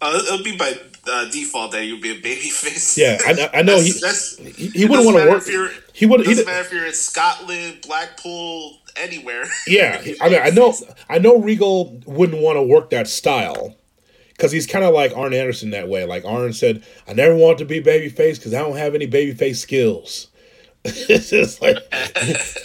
Uh, 0.00 0.20
it'll 0.24 0.44
be 0.44 0.56
by 0.56 0.78
uh, 1.10 1.24
default 1.30 1.72
that 1.72 1.84
you'd 1.84 2.00
be 2.00 2.12
a 2.12 2.20
babyface. 2.20 2.96
Yeah, 2.96 3.18
I, 3.26 3.58
I 3.58 3.62
know. 3.62 3.80
That's, 3.80 4.36
he, 4.36 4.44
that's, 4.44 4.56
he, 4.56 4.68
he 4.68 4.84
wouldn't 4.84 5.06
want 5.06 5.18
to 5.18 5.30
work. 5.30 5.82
He 5.96 6.04
would. 6.04 6.18
Doesn't 6.18 6.36
he, 6.36 6.44
matter 6.44 6.60
if 6.60 6.70
you're 6.70 6.84
in 6.84 6.92
Scotland, 6.92 7.78
Blackpool, 7.86 8.80
anywhere. 8.96 9.46
Yeah, 9.66 10.02
I 10.20 10.28
mean, 10.28 10.40
I 10.42 10.50
know. 10.50 10.74
I 11.08 11.18
know 11.18 11.38
Regal 11.38 12.02
wouldn't 12.04 12.42
want 12.42 12.56
to 12.56 12.62
work 12.62 12.90
that 12.90 13.08
style 13.08 13.74
because 14.28 14.52
he's 14.52 14.66
kind 14.66 14.84
of 14.84 14.92
like 14.92 15.16
Arn 15.16 15.32
Anderson 15.32 15.70
that 15.70 15.88
way. 15.88 16.04
Like 16.04 16.26
Arn 16.26 16.52
said, 16.52 16.84
I 17.08 17.14
never 17.14 17.34
want 17.34 17.56
to 17.58 17.64
be 17.64 17.82
babyface 17.82 18.36
because 18.36 18.52
I 18.52 18.58
don't 18.58 18.76
have 18.76 18.94
any 18.94 19.06
babyface 19.06 19.56
skills. 19.56 20.28
it's 20.84 21.30
just 21.30 21.62
like, 21.62 21.78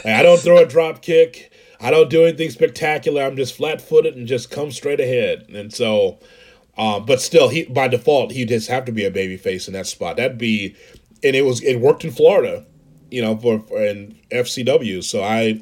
I 0.05 0.21
don't 0.23 0.41
throw 0.41 0.57
a 0.57 0.65
drop 0.65 1.01
kick. 1.01 1.53
I 1.79 1.89
don't 1.89 2.09
do 2.09 2.25
anything 2.25 2.49
spectacular. 2.49 3.23
I'm 3.23 3.37
just 3.37 3.55
flat 3.55 3.81
footed 3.81 4.17
and 4.17 4.27
just 4.27 4.51
come 4.51 4.71
straight 4.71 4.99
ahead. 4.99 5.47
And 5.53 5.73
so, 5.73 6.19
um, 6.77 7.05
but 7.05 7.21
still, 7.21 7.47
he 7.47 7.63
by 7.63 7.87
default 7.87 8.33
he 8.33 8.43
just 8.43 8.67
have 8.67 8.83
to 8.85 8.91
be 8.91 9.05
a 9.05 9.11
babyface 9.11 9.67
in 9.67 9.73
that 9.73 9.87
spot. 9.87 10.17
That'd 10.17 10.37
be, 10.37 10.75
and 11.23 11.33
it 11.33 11.43
was 11.43 11.63
it 11.63 11.79
worked 11.79 12.03
in 12.03 12.11
Florida, 12.11 12.65
you 13.11 13.21
know, 13.21 13.37
for, 13.37 13.59
for 13.59 13.83
in 13.83 14.17
FCW. 14.31 15.03
So 15.03 15.23
I 15.23 15.61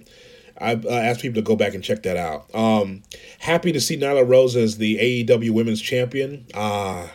I 0.60 0.74
uh, 0.74 0.90
asked 0.90 1.22
people 1.22 1.36
to 1.36 1.42
go 1.42 1.56
back 1.56 1.74
and 1.74 1.84
check 1.84 2.04
that 2.04 2.18
out. 2.18 2.54
Um, 2.54 3.04
happy 3.40 3.72
to 3.72 3.80
see 3.80 3.98
Nyla 3.98 4.28
Rose 4.28 4.56
as 4.56 4.78
the 4.78 4.98
AEW 4.98 5.52
Women's 5.52 5.82
Champion. 5.82 6.46
Ah, 6.54 7.12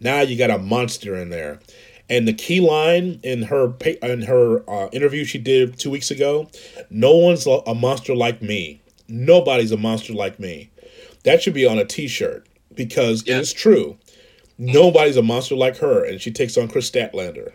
now 0.00 0.20
you 0.20 0.36
got 0.36 0.50
a 0.50 0.58
monster 0.58 1.16
in 1.16 1.30
there. 1.30 1.60
And 2.08 2.26
the 2.26 2.32
key 2.32 2.58
line 2.60 3.20
in 3.22 3.42
her 3.42 3.74
in 4.02 4.22
her 4.22 4.68
uh, 4.68 4.88
interview 4.88 5.24
she 5.24 5.38
did 5.38 5.78
two 5.78 5.90
weeks 5.90 6.10
ago, 6.10 6.48
no 6.90 7.16
one's 7.16 7.46
a 7.46 7.74
monster 7.74 8.16
like 8.16 8.42
me. 8.42 8.80
Nobody's 9.08 9.70
a 9.70 9.76
monster 9.76 10.12
like 10.12 10.40
me. 10.40 10.70
That 11.22 11.42
should 11.42 11.54
be 11.54 11.66
on 11.66 11.78
a 11.78 11.84
T-shirt 11.84 12.48
because 12.74 13.24
yeah. 13.26 13.36
it 13.36 13.40
is 13.42 13.52
true. 13.52 13.96
Nobody's 14.58 15.16
a 15.16 15.22
monster 15.22 15.54
like 15.54 15.76
her, 15.78 16.04
and 16.04 16.20
she 16.20 16.30
takes 16.30 16.56
on 16.58 16.68
Kris 16.68 16.90
Statlander 16.90 17.52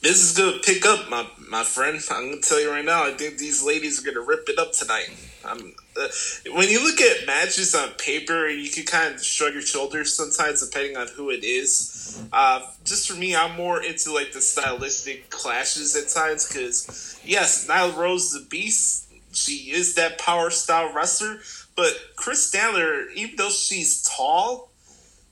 this 0.00 0.22
is 0.22 0.36
gonna 0.36 0.58
pick 0.58 0.86
up, 0.86 1.08
my 1.10 1.26
my 1.48 1.64
friend. 1.64 2.00
I'm 2.10 2.30
gonna 2.30 2.40
tell 2.40 2.60
you 2.60 2.70
right 2.70 2.84
now. 2.84 3.04
I 3.04 3.12
think 3.12 3.38
these 3.38 3.64
ladies 3.64 4.00
are 4.00 4.10
gonna 4.10 4.24
rip 4.24 4.48
it 4.48 4.58
up 4.58 4.72
tonight. 4.72 5.10
I'm, 5.44 5.74
uh, 5.96 6.08
when 6.54 6.68
you 6.68 6.82
look 6.82 7.00
at 7.00 7.26
matches 7.26 7.74
on 7.74 7.90
paper, 7.90 8.48
you 8.48 8.70
can 8.70 8.84
kind 8.84 9.14
of 9.14 9.24
shrug 9.24 9.54
your 9.54 9.62
shoulders 9.62 10.14
sometimes, 10.14 10.66
depending 10.66 10.96
on 10.96 11.08
who 11.08 11.30
it 11.30 11.44
is. 11.44 12.22
Uh, 12.32 12.60
just 12.84 13.08
for 13.08 13.16
me, 13.16 13.34
I'm 13.34 13.56
more 13.56 13.82
into 13.82 14.12
like 14.12 14.32
the 14.32 14.40
stylistic 14.40 15.30
clashes 15.30 15.96
at 15.96 16.08
times 16.08 16.46
because 16.46 17.18
yes, 17.24 17.66
Nyla 17.68 17.96
Rose 17.96 18.32
the 18.32 18.46
Beast. 18.48 19.06
She 19.32 19.70
is 19.70 19.94
that 19.94 20.18
power 20.18 20.50
style 20.50 20.92
wrestler, 20.94 21.38
but 21.76 21.92
Kris 22.16 22.50
Statlander, 22.50 23.12
even 23.14 23.36
though 23.36 23.50
she's 23.50 24.02
tall, 24.02 24.67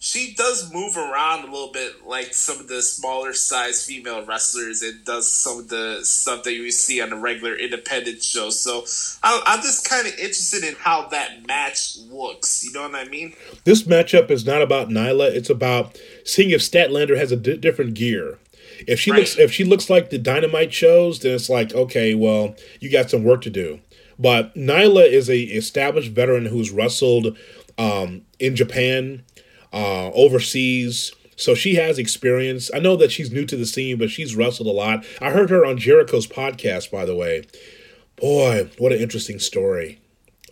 she 0.07 0.35
does 0.35 0.73
move 0.73 0.97
around 0.97 1.41
a 1.41 1.51
little 1.51 1.73
bit 1.73 2.07
like 2.07 2.33
some 2.33 2.61
of 2.61 2.69
the 2.69 2.81
smaller 2.81 3.33
size 3.33 3.85
female 3.85 4.25
wrestlers 4.25 4.81
and 4.81 5.05
does 5.05 5.29
some 5.29 5.59
of 5.59 5.69
the 5.69 5.99
stuff 6.05 6.45
that 6.45 6.53
you 6.53 6.71
see 6.71 7.01
on 7.01 7.11
the 7.11 7.17
regular 7.17 7.57
independent 7.57 8.23
show. 8.23 8.51
So 8.51 8.85
I'm 9.25 9.61
just 9.63 9.89
kind 9.91 10.07
of 10.07 10.13
interested 10.13 10.63
in 10.63 10.77
how 10.77 11.09
that 11.09 11.45
match 11.49 11.97
looks. 12.09 12.65
You 12.65 12.73
know 12.73 12.83
what 12.83 12.95
I 12.95 13.09
mean? 13.09 13.35
This 13.65 13.83
matchup 13.83 14.31
is 14.31 14.47
not 14.47 14.63
about 14.63 14.91
Nyla. 14.91 15.35
It's 15.35 15.51
about 15.51 15.99
seeing 16.25 16.51
if 16.51 16.61
Statlander 16.61 17.17
has 17.17 17.33
a 17.33 17.37
d- 17.37 17.57
different 17.57 17.95
gear. 17.95 18.39
If 18.87 19.01
she 19.01 19.11
right. 19.11 19.19
looks 19.19 19.37
if 19.37 19.53
she 19.53 19.65
looks 19.65 19.91
like 19.91 20.11
the 20.11 20.19
Dynamite 20.19 20.73
shows, 20.73 21.19
then 21.19 21.35
it's 21.35 21.51
like 21.51 21.75
okay, 21.75 22.15
well, 22.15 22.55
you 22.79 22.93
got 22.93 23.11
some 23.11 23.25
work 23.25 23.43
to 23.43 23.51
do. 23.51 23.81
But 24.21 24.55
Nyla 24.55 25.11
is 25.11 25.29
a 25.29 25.41
established 25.41 26.13
veteran 26.13 26.47
who's 26.47 26.71
wrestled 26.71 27.37
um, 27.77 28.23
in 28.39 28.55
Japan 28.55 29.25
uh, 29.73 30.11
overseas. 30.13 31.13
So 31.37 31.55
she 31.55 31.75
has 31.75 31.99
experience. 31.99 32.71
I 32.73 32.79
know 32.79 32.97
that 32.97 33.13
she's 33.13 33.31
new 33.31 33.45
to 33.45 33.57
the 33.57 33.67
scene, 33.67 33.99
but 33.99 34.11
she's 34.11 34.35
wrestled 34.35 34.69
a 34.69 34.73
lot. 34.73 35.05
I 35.21 35.31
heard 35.31 35.51
her 35.51 35.67
on 35.67 35.77
Jericho's 35.77 36.27
podcast, 36.27 36.91
by 36.91 37.05
the 37.05 37.15
way. 37.15 37.45
Boy, 38.17 38.71
what 38.79 38.93
an 38.93 39.01
interesting 39.01 39.39
story. 39.39 40.01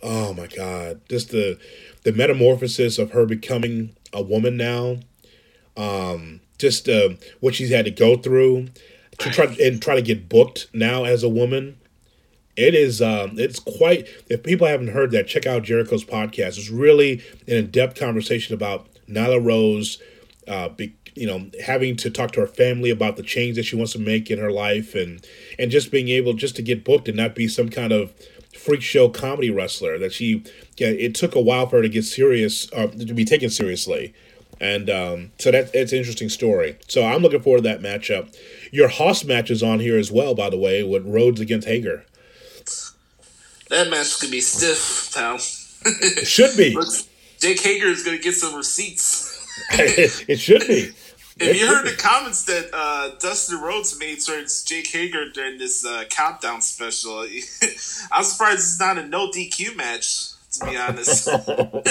Oh 0.03 0.33
my 0.33 0.47
God. 0.47 1.01
Just 1.09 1.31
the 1.31 1.59
the 2.03 2.11
metamorphosis 2.11 2.99
of 2.99 3.11
her 3.11 3.25
becoming 3.25 3.95
a 4.13 4.21
woman 4.21 4.57
now. 4.57 4.97
Um, 5.75 6.41
just 6.59 6.87
uh, 6.87 7.09
what 7.39 7.55
she's 7.55 7.71
had 7.71 7.85
to 7.85 7.91
go 7.91 8.15
through 8.15 8.67
to 9.17 9.29
try 9.31 9.45
and 9.59 9.81
try 9.81 9.95
to 9.95 10.01
get 10.01 10.29
booked 10.29 10.67
now 10.73 11.03
as 11.03 11.23
a 11.23 11.29
woman. 11.29 11.77
It 12.55 12.75
is 12.75 13.01
um, 13.01 13.33
it's 13.37 13.59
quite 13.59 14.07
if 14.29 14.43
people 14.43 14.67
haven't 14.67 14.89
heard 14.89 15.11
that, 15.11 15.27
check 15.27 15.45
out 15.45 15.63
Jericho's 15.63 16.05
podcast. 16.05 16.59
It's 16.59 16.69
really 16.69 17.23
an 17.47 17.55
in-depth 17.55 17.99
conversation 17.99 18.53
about 18.53 18.87
Nyla 19.09 19.43
Rose, 19.43 20.01
uh, 20.47 20.69
be, 20.69 20.93
you 21.15 21.25
know, 21.25 21.49
having 21.65 21.95
to 21.97 22.09
talk 22.09 22.31
to 22.33 22.41
her 22.41 22.47
family 22.47 22.89
about 22.89 23.15
the 23.15 23.23
change 23.23 23.55
that 23.55 23.63
she 23.63 23.75
wants 23.75 23.93
to 23.93 23.99
make 23.99 24.29
in 24.29 24.39
her 24.39 24.51
life, 24.51 24.95
and 24.95 25.25
and 25.57 25.71
just 25.71 25.91
being 25.91 26.09
able 26.09 26.33
just 26.33 26.55
to 26.57 26.61
get 26.61 26.83
booked 26.83 27.07
and 27.07 27.17
not 27.17 27.35
be 27.35 27.47
some 27.47 27.69
kind 27.69 27.91
of 27.91 28.13
freak 28.55 28.81
show 28.81 29.09
comedy 29.09 29.49
wrestler. 29.49 29.97
That 29.97 30.13
she, 30.13 30.43
yeah, 30.77 30.87
it 30.87 31.15
took 31.15 31.35
a 31.35 31.41
while 31.41 31.67
for 31.67 31.77
her 31.77 31.81
to 31.83 31.89
get 31.89 32.03
serious, 32.03 32.71
uh, 32.73 32.87
to 32.87 33.13
be 33.13 33.25
taken 33.25 33.49
seriously. 33.49 34.13
And 34.59 34.89
um, 34.89 35.31
so 35.37 35.51
that 35.51 35.71
it's 35.73 35.91
an 35.91 35.97
interesting 35.97 36.29
story. 36.29 36.77
So 36.87 37.05
I'm 37.05 37.21
looking 37.21 37.41
forward 37.41 37.63
to 37.63 37.69
that 37.69 37.81
matchup. 37.81 38.33
Your 38.71 38.87
Hoss 38.87 39.23
match 39.25 39.51
is 39.51 39.61
on 39.61 39.79
here 39.79 39.97
as 39.97 40.11
well, 40.11 40.33
by 40.33 40.49
the 40.49 40.57
way, 40.57 40.81
with 40.83 41.05
Rhodes 41.05 41.41
against 41.41 41.67
Hager. 41.67 42.05
That 43.69 43.89
match 43.89 44.19
could 44.19 44.31
be 44.31 44.41
stiff, 44.41 45.13
pal. 45.13 45.35
it 45.85 46.25
should 46.25 46.55
be. 46.55 46.73
Looks, 46.75 47.07
Jake 47.45 47.61
Hager 47.61 47.85
is 47.85 48.03
going 48.03 48.17
to 48.17 48.23
get 48.23 48.33
some 48.33 48.55
receipts. 48.55 49.45
it 49.69 50.39
should 50.39 50.61
be. 50.61 50.89
If 51.37 51.59
you 51.59 51.67
heard 51.67 51.85
the 51.85 51.95
comments 51.95 52.45
that 52.45 52.71
uh, 52.73 53.11
Dustin 53.19 53.61
Rhodes 53.61 53.99
made 53.99 54.19
towards 54.19 54.63
Jake 54.63 54.87
Hager 54.87 55.29
during 55.29 55.59
this 55.59 55.85
uh, 55.85 56.05
countdown 56.09 56.61
special, 56.61 57.19
I'm 58.11 58.23
surprised 58.23 58.59
it's 58.61 58.79
not 58.79 58.97
a 58.97 59.05
no 59.05 59.29
DQ 59.29 59.75
match. 59.75 60.31
To 60.53 60.65
be 60.65 60.77
honest, 60.77 61.25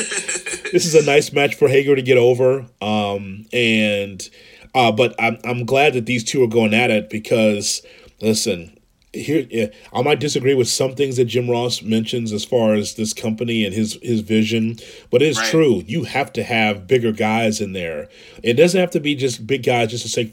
this 0.72 0.86
is 0.86 0.96
a 0.96 1.04
nice 1.04 1.32
match 1.32 1.54
for 1.54 1.68
Hager 1.68 1.94
to 1.94 2.02
get 2.02 2.18
over, 2.18 2.66
um, 2.80 3.46
and 3.52 4.28
uh, 4.74 4.90
but 4.90 5.14
I'm 5.20 5.38
I'm 5.44 5.66
glad 5.66 5.92
that 5.92 6.06
these 6.06 6.24
two 6.24 6.42
are 6.42 6.48
going 6.48 6.74
at 6.74 6.90
it 6.90 7.10
because 7.10 7.82
listen, 8.22 8.73
here 9.14 9.70
I 9.92 10.02
might 10.02 10.20
disagree 10.20 10.54
with 10.54 10.68
some 10.68 10.94
things 10.94 11.16
that 11.16 11.26
Jim 11.26 11.48
Ross 11.48 11.82
mentions 11.82 12.32
as 12.32 12.44
far 12.44 12.74
as 12.74 12.94
this 12.94 13.12
company 13.12 13.64
and 13.64 13.74
his 13.74 13.98
his 14.02 14.20
vision, 14.20 14.76
but 15.10 15.22
it's 15.22 15.38
right. 15.38 15.50
true. 15.50 15.82
You 15.86 16.04
have 16.04 16.32
to 16.34 16.42
have 16.42 16.86
bigger 16.86 17.12
guys 17.12 17.60
in 17.60 17.72
there. 17.72 18.08
It 18.42 18.54
doesn't 18.54 18.80
have 18.80 18.90
to 18.90 19.00
be 19.00 19.14
just 19.14 19.46
big 19.46 19.62
guys 19.62 19.90
just 19.90 20.02
to 20.02 20.08
say 20.08 20.24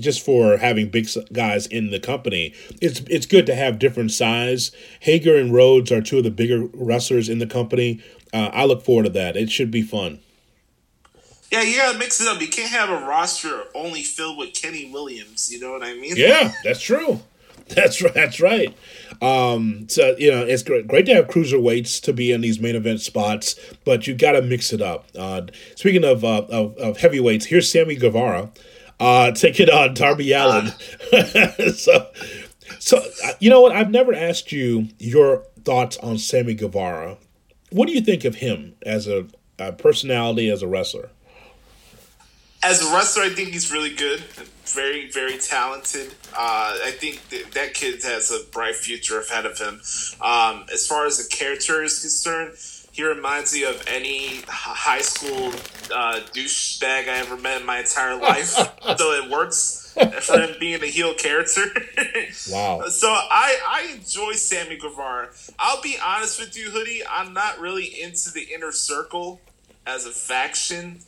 just 0.00 0.24
for 0.24 0.56
having 0.56 0.88
big 0.88 1.08
guys 1.32 1.66
in 1.66 1.90
the 1.90 2.00
company. 2.00 2.54
It's 2.80 3.00
it's 3.10 3.26
good 3.26 3.46
to 3.46 3.54
have 3.54 3.78
different 3.78 4.12
size. 4.12 4.72
Hager 5.00 5.36
and 5.36 5.52
Rhodes 5.52 5.90
are 5.92 6.00
two 6.00 6.18
of 6.18 6.24
the 6.24 6.30
bigger 6.30 6.66
wrestlers 6.72 7.28
in 7.28 7.38
the 7.38 7.46
company. 7.46 8.00
Uh, 8.32 8.50
I 8.52 8.64
look 8.64 8.82
forward 8.82 9.04
to 9.04 9.10
that. 9.10 9.36
It 9.36 9.50
should 9.50 9.70
be 9.70 9.82
fun. 9.82 10.20
Yeah, 11.52 11.60
you 11.60 11.76
gotta 11.76 11.98
mix 11.98 12.18
it 12.18 12.26
up. 12.28 12.40
You 12.40 12.48
can't 12.48 12.70
have 12.70 12.88
a 12.88 13.06
roster 13.06 13.64
only 13.74 14.02
filled 14.02 14.38
with 14.38 14.54
Kenny 14.54 14.90
Williams. 14.90 15.52
You 15.52 15.60
know 15.60 15.72
what 15.72 15.82
I 15.82 15.92
mean? 15.94 16.14
Yeah, 16.16 16.50
that's 16.64 16.80
true. 16.80 17.20
That's 17.74 18.02
right. 18.02 18.14
That's 18.14 18.40
right. 18.40 18.76
Um, 19.20 19.86
so 19.88 20.14
you 20.18 20.30
know, 20.30 20.44
it's 20.44 20.62
great, 20.62 20.88
great 20.88 21.06
to 21.06 21.14
have 21.14 21.28
cruiserweights 21.28 22.02
to 22.02 22.12
be 22.12 22.32
in 22.32 22.40
these 22.40 22.60
main 22.60 22.74
event 22.74 23.00
spots, 23.00 23.54
but 23.84 24.06
you 24.06 24.14
got 24.14 24.32
to 24.32 24.42
mix 24.42 24.72
it 24.72 24.82
up. 24.82 25.06
Uh, 25.16 25.42
speaking 25.76 26.04
of, 26.04 26.24
uh, 26.24 26.44
of, 26.48 26.76
of 26.76 26.98
heavyweights, 26.98 27.46
here's 27.46 27.70
Sammy 27.70 27.94
Guevara 27.94 28.50
uh, 29.02 29.32
taking 29.34 29.68
on 29.68 29.94
Darby 29.94 30.32
Allin. 30.32 30.72
so, 31.74 32.08
so 32.78 32.98
uh, 33.24 33.32
you 33.40 33.50
know 33.50 33.60
what? 33.60 33.72
I've 33.72 33.90
never 33.90 34.14
asked 34.14 34.52
you 34.52 34.88
your 34.98 35.44
thoughts 35.64 35.96
on 35.98 36.18
Sammy 36.18 36.54
Guevara. 36.54 37.18
What 37.70 37.86
do 37.88 37.94
you 37.94 38.00
think 38.00 38.24
of 38.24 38.36
him 38.36 38.74
as 38.82 39.06
a, 39.06 39.26
a 39.58 39.72
personality, 39.72 40.50
as 40.50 40.62
a 40.62 40.68
wrestler? 40.68 41.10
As 42.62 42.82
a 42.82 42.94
wrestler, 42.94 43.24
I 43.24 43.30
think 43.30 43.50
he's 43.50 43.72
really 43.72 43.94
good 43.94 44.22
very, 44.72 45.10
very 45.10 45.38
talented. 45.38 46.14
Uh, 46.32 46.78
I 46.84 46.92
think 46.92 47.20
th- 47.30 47.50
that 47.50 47.74
kid 47.74 48.02
has 48.02 48.30
a 48.30 48.44
bright 48.50 48.76
future 48.76 49.20
ahead 49.20 49.46
of 49.46 49.58
him. 49.58 49.80
Um, 50.20 50.66
as 50.72 50.86
far 50.86 51.06
as 51.06 51.18
the 51.18 51.34
character 51.34 51.82
is 51.82 52.00
concerned, 52.00 52.56
he 52.92 53.04
reminds 53.04 53.54
me 53.54 53.64
of 53.64 53.82
any 53.86 54.42
high 54.48 55.00
school 55.00 55.48
uh, 55.94 56.20
douchebag 56.32 57.08
I 57.08 57.18
ever 57.18 57.36
met 57.36 57.60
in 57.60 57.66
my 57.66 57.80
entire 57.80 58.16
life. 58.16 58.48
so 58.96 59.12
it 59.12 59.30
works 59.30 59.94
for 60.20 60.40
him 60.40 60.56
being 60.60 60.82
a 60.82 60.86
heel 60.86 61.14
character. 61.14 61.64
wow. 62.50 62.82
So 62.88 63.08
I, 63.08 63.58
I 63.66 63.94
enjoy 63.94 64.32
Sammy 64.32 64.76
Guevara. 64.76 65.30
I'll 65.58 65.82
be 65.82 65.96
honest 66.04 66.38
with 66.38 66.56
you, 66.56 66.70
Hoodie. 66.70 67.02
I'm 67.08 67.32
not 67.32 67.58
really 67.60 68.02
into 68.02 68.30
the 68.30 68.46
inner 68.54 68.72
circle 68.72 69.40
as 69.86 70.06
a 70.06 70.10
faction. 70.10 71.00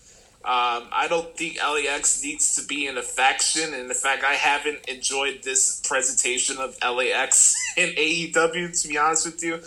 Um, 0.44 0.88
I 0.92 1.06
don't 1.08 1.34
think 1.34 1.56
LAX 1.56 2.22
needs 2.22 2.54
to 2.56 2.66
be 2.66 2.86
in 2.86 2.98
a 2.98 3.02
faction. 3.02 3.72
And 3.72 3.88
in 3.88 3.94
fact, 3.94 4.24
I 4.24 4.34
haven't 4.34 4.86
enjoyed 4.88 5.42
this 5.42 5.80
presentation 5.88 6.58
of 6.58 6.76
LAX 6.82 7.56
in 7.78 7.88
AEW, 7.90 8.82
to 8.82 8.88
be 8.88 8.98
honest 8.98 9.24
with 9.24 9.42
you. 9.42 9.60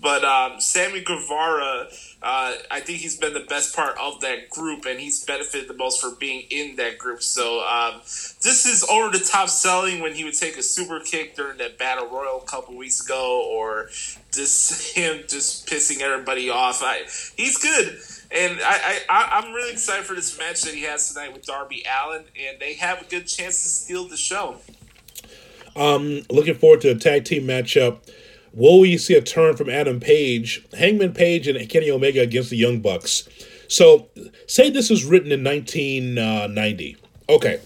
But 0.00 0.24
um, 0.24 0.60
Sammy 0.60 1.02
Guevara, 1.02 1.88
uh, 2.22 2.52
I 2.70 2.80
think 2.80 2.98
he's 2.98 3.16
been 3.16 3.32
the 3.32 3.40
best 3.48 3.76
part 3.76 3.96
of 3.98 4.20
that 4.20 4.50
group, 4.50 4.86
and 4.86 4.98
he's 4.98 5.24
benefited 5.24 5.68
the 5.68 5.74
most 5.74 6.00
for 6.00 6.10
being 6.10 6.46
in 6.50 6.76
that 6.76 6.98
group. 6.98 7.22
So 7.22 7.60
um, 7.60 8.00
this 8.00 8.66
is 8.66 8.82
over 8.90 9.16
the 9.16 9.24
top 9.24 9.48
selling 9.48 10.00
when 10.00 10.14
he 10.14 10.24
would 10.24 10.34
take 10.34 10.56
a 10.56 10.62
super 10.62 11.00
kick 11.00 11.36
during 11.36 11.58
that 11.58 11.78
battle 11.78 12.06
royal 12.08 12.38
a 12.38 12.44
couple 12.44 12.76
weeks 12.76 13.04
ago, 13.04 13.46
or 13.50 13.88
just 14.32 14.94
him 14.96 15.24
just 15.28 15.66
pissing 15.68 16.00
everybody 16.00 16.50
off. 16.50 16.82
I, 16.82 17.02
he's 17.36 17.58
good. 17.58 17.98
And 18.34 18.58
I, 18.64 18.98
I, 19.08 19.40
I'm 19.40 19.54
really 19.54 19.72
excited 19.72 20.04
for 20.04 20.14
this 20.14 20.36
match 20.36 20.62
that 20.62 20.74
he 20.74 20.82
has 20.82 21.12
tonight 21.12 21.32
with 21.32 21.46
Darby 21.46 21.84
Allin, 21.88 22.24
and 22.36 22.58
they 22.58 22.74
have 22.74 23.00
a 23.00 23.04
good 23.04 23.28
chance 23.28 23.62
to 23.62 23.68
steal 23.68 24.08
the 24.08 24.16
show. 24.16 24.56
Um, 25.76 26.22
looking 26.28 26.54
forward 26.54 26.80
to 26.80 26.90
a 26.90 26.96
tag 26.96 27.24
team 27.24 27.44
matchup. 27.44 27.98
Will 28.52 28.80
we 28.80 28.96
see 28.98 29.14
a 29.14 29.22
turn 29.22 29.56
from 29.56 29.70
Adam 29.70 30.00
Page, 30.00 30.66
Hangman 30.76 31.12
Page, 31.12 31.46
and 31.46 31.68
Kenny 31.68 31.90
Omega 31.90 32.22
against 32.22 32.50
the 32.50 32.56
Young 32.56 32.80
Bucks? 32.80 33.28
So, 33.68 34.08
say 34.48 34.68
this 34.68 34.90
is 34.90 35.04
written 35.04 35.30
in 35.30 35.44
1990. 35.44 36.96
Okay. 37.28 37.60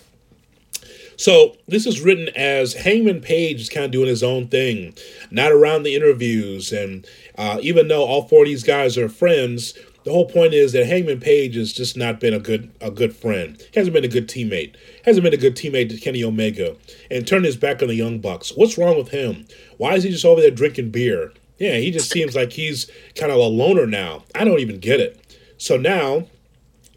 So, 1.16 1.56
this 1.66 1.86
is 1.86 2.00
written 2.00 2.28
as 2.36 2.74
Hangman 2.74 3.20
Page 3.20 3.60
is 3.60 3.68
kind 3.68 3.84
of 3.84 3.90
doing 3.90 4.08
his 4.08 4.22
own 4.22 4.48
thing, 4.48 4.94
not 5.30 5.50
around 5.50 5.82
the 5.82 5.94
interviews. 5.94 6.72
And 6.72 7.06
uh, 7.36 7.58
even 7.60 7.88
though 7.88 8.04
all 8.04 8.28
four 8.28 8.42
of 8.42 8.48
these 8.48 8.62
guys 8.62 8.96
are 8.96 9.08
friends, 9.08 9.74
the 10.08 10.14
whole 10.14 10.24
point 10.24 10.54
is 10.54 10.72
that 10.72 10.86
Hangman 10.86 11.20
Page 11.20 11.54
has 11.54 11.70
just 11.70 11.94
not 11.94 12.18
been 12.18 12.32
a 12.32 12.38
good 12.38 12.70
a 12.80 12.90
good 12.90 13.14
friend. 13.14 13.58
He 13.58 13.78
hasn't 13.78 13.92
been 13.92 14.06
a 14.06 14.08
good 14.08 14.26
teammate. 14.26 14.74
Hasn't 15.04 15.22
been 15.22 15.34
a 15.34 15.36
good 15.36 15.54
teammate 15.54 15.90
to 15.90 15.98
Kenny 15.98 16.24
Omega, 16.24 16.76
and 17.10 17.26
turned 17.26 17.44
his 17.44 17.58
back 17.58 17.82
on 17.82 17.88
the 17.88 17.94
Young 17.94 18.18
Bucks. 18.18 18.56
What's 18.56 18.78
wrong 18.78 18.96
with 18.96 19.10
him? 19.10 19.46
Why 19.76 19.96
is 19.96 20.04
he 20.04 20.10
just 20.10 20.24
over 20.24 20.40
there 20.40 20.50
drinking 20.50 20.92
beer? 20.92 21.34
Yeah, 21.58 21.76
he 21.76 21.90
just 21.90 22.10
seems 22.10 22.34
like 22.34 22.52
he's 22.52 22.90
kind 23.16 23.30
of 23.30 23.36
a 23.36 23.42
loner 23.42 23.86
now. 23.86 24.24
I 24.34 24.44
don't 24.44 24.60
even 24.60 24.80
get 24.80 24.98
it. 24.98 25.36
So 25.58 25.76
now 25.76 26.24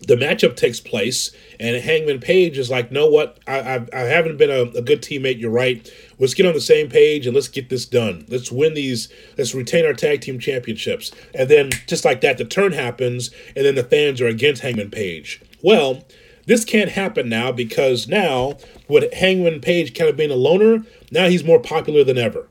the 0.07 0.15
matchup 0.15 0.55
takes 0.55 0.79
place, 0.79 1.31
and 1.59 1.83
Hangman 1.83 2.21
Page 2.21 2.57
is 2.57 2.69
like, 2.69 2.93
"No, 2.93 3.07
what? 3.07 3.39
I, 3.45 3.59
I, 3.59 3.87
I 3.93 3.99
haven't 4.03 4.37
been 4.37 4.49
a, 4.49 4.61
a, 4.77 4.81
good 4.81 5.01
teammate. 5.01 5.37
You're 5.37 5.51
right. 5.51 5.85
Let's 6.21 6.35
get 6.35 6.45
on 6.45 6.53
the 6.53 6.61
same 6.61 6.87
page 6.87 7.25
and 7.25 7.35
let's 7.35 7.47
get 7.49 7.69
this 7.69 7.85
done. 7.85 8.25
Let's 8.29 8.51
win 8.51 8.75
these. 8.75 9.09
Let's 9.37 9.53
retain 9.53 9.85
our 9.85 9.93
tag 9.93 10.21
team 10.21 10.39
championships." 10.39 11.11
And 11.33 11.49
then, 11.49 11.71
just 11.87 12.05
like 12.05 12.21
that, 12.21 12.37
the 12.37 12.45
turn 12.45 12.71
happens, 12.71 13.31
and 13.55 13.65
then 13.65 13.75
the 13.75 13.83
fans 13.83 14.21
are 14.21 14.27
against 14.27 14.61
Hangman 14.61 14.91
Page. 14.91 15.41
Well, 15.61 16.05
this 16.45 16.63
can't 16.63 16.91
happen 16.91 17.27
now 17.27 17.51
because 17.51 18.07
now, 18.07 18.57
with 18.87 19.11
Hangman 19.13 19.61
Page 19.61 19.93
kind 19.93 20.09
of 20.09 20.15
being 20.15 20.31
a 20.31 20.35
loner, 20.35 20.85
now 21.11 21.27
he's 21.27 21.43
more 21.43 21.59
popular 21.59 22.03
than 22.03 22.17
ever. 22.17 22.47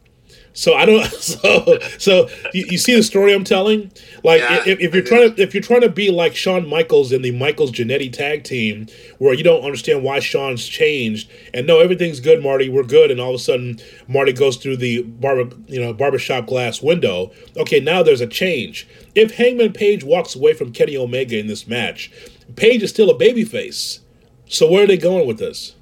So 0.52 0.74
I 0.74 0.84
don't. 0.84 1.00
So 1.20 1.78
so 1.98 2.28
you, 2.52 2.66
you 2.70 2.78
see 2.78 2.94
the 2.94 3.02
story 3.02 3.32
I'm 3.32 3.44
telling. 3.44 3.92
Like 4.22 4.40
yeah, 4.40 4.62
if, 4.66 4.80
if, 4.80 4.94
you're 4.94 5.02
trying 5.02 5.34
to 5.34 5.42
if 5.42 5.54
you're 5.54 5.62
trying 5.62 5.80
to 5.80 5.88
be 5.88 6.10
like 6.10 6.34
Shawn 6.34 6.68
Michaels 6.68 7.12
in 7.12 7.22
the 7.22 7.30
Michaels 7.30 7.72
Jannetty 7.72 8.12
tag 8.12 8.44
team, 8.44 8.86
where 9.18 9.34
you 9.34 9.42
don't 9.42 9.64
understand 9.64 10.02
why 10.02 10.20
Shawn's 10.20 10.66
changed, 10.66 11.30
and 11.54 11.66
no, 11.66 11.80
everything's 11.80 12.20
good, 12.20 12.42
Marty, 12.42 12.68
we're 12.68 12.82
good, 12.82 13.10
and 13.10 13.20
all 13.20 13.30
of 13.30 13.36
a 13.36 13.38
sudden 13.42 13.80
Marty 14.08 14.32
goes 14.32 14.56
through 14.56 14.76
the 14.76 15.02
barber 15.02 15.54
you 15.66 15.80
know 15.80 15.92
barbershop 15.92 16.46
glass 16.46 16.82
window. 16.82 17.30
Okay, 17.56 17.80
now 17.80 18.02
there's 18.02 18.20
a 18.20 18.26
change. 18.26 18.86
If 19.14 19.36
Hangman 19.36 19.72
Page 19.72 20.04
walks 20.04 20.34
away 20.34 20.54
from 20.54 20.72
Kenny 20.72 20.96
Omega 20.96 21.38
in 21.38 21.46
this 21.46 21.66
match, 21.66 22.10
Page 22.56 22.82
is 22.82 22.90
still 22.90 23.10
a 23.10 23.18
babyface. 23.18 24.00
So 24.48 24.70
where 24.70 24.84
are 24.84 24.86
they 24.86 24.96
going 24.96 25.26
with 25.26 25.38
this? 25.38 25.74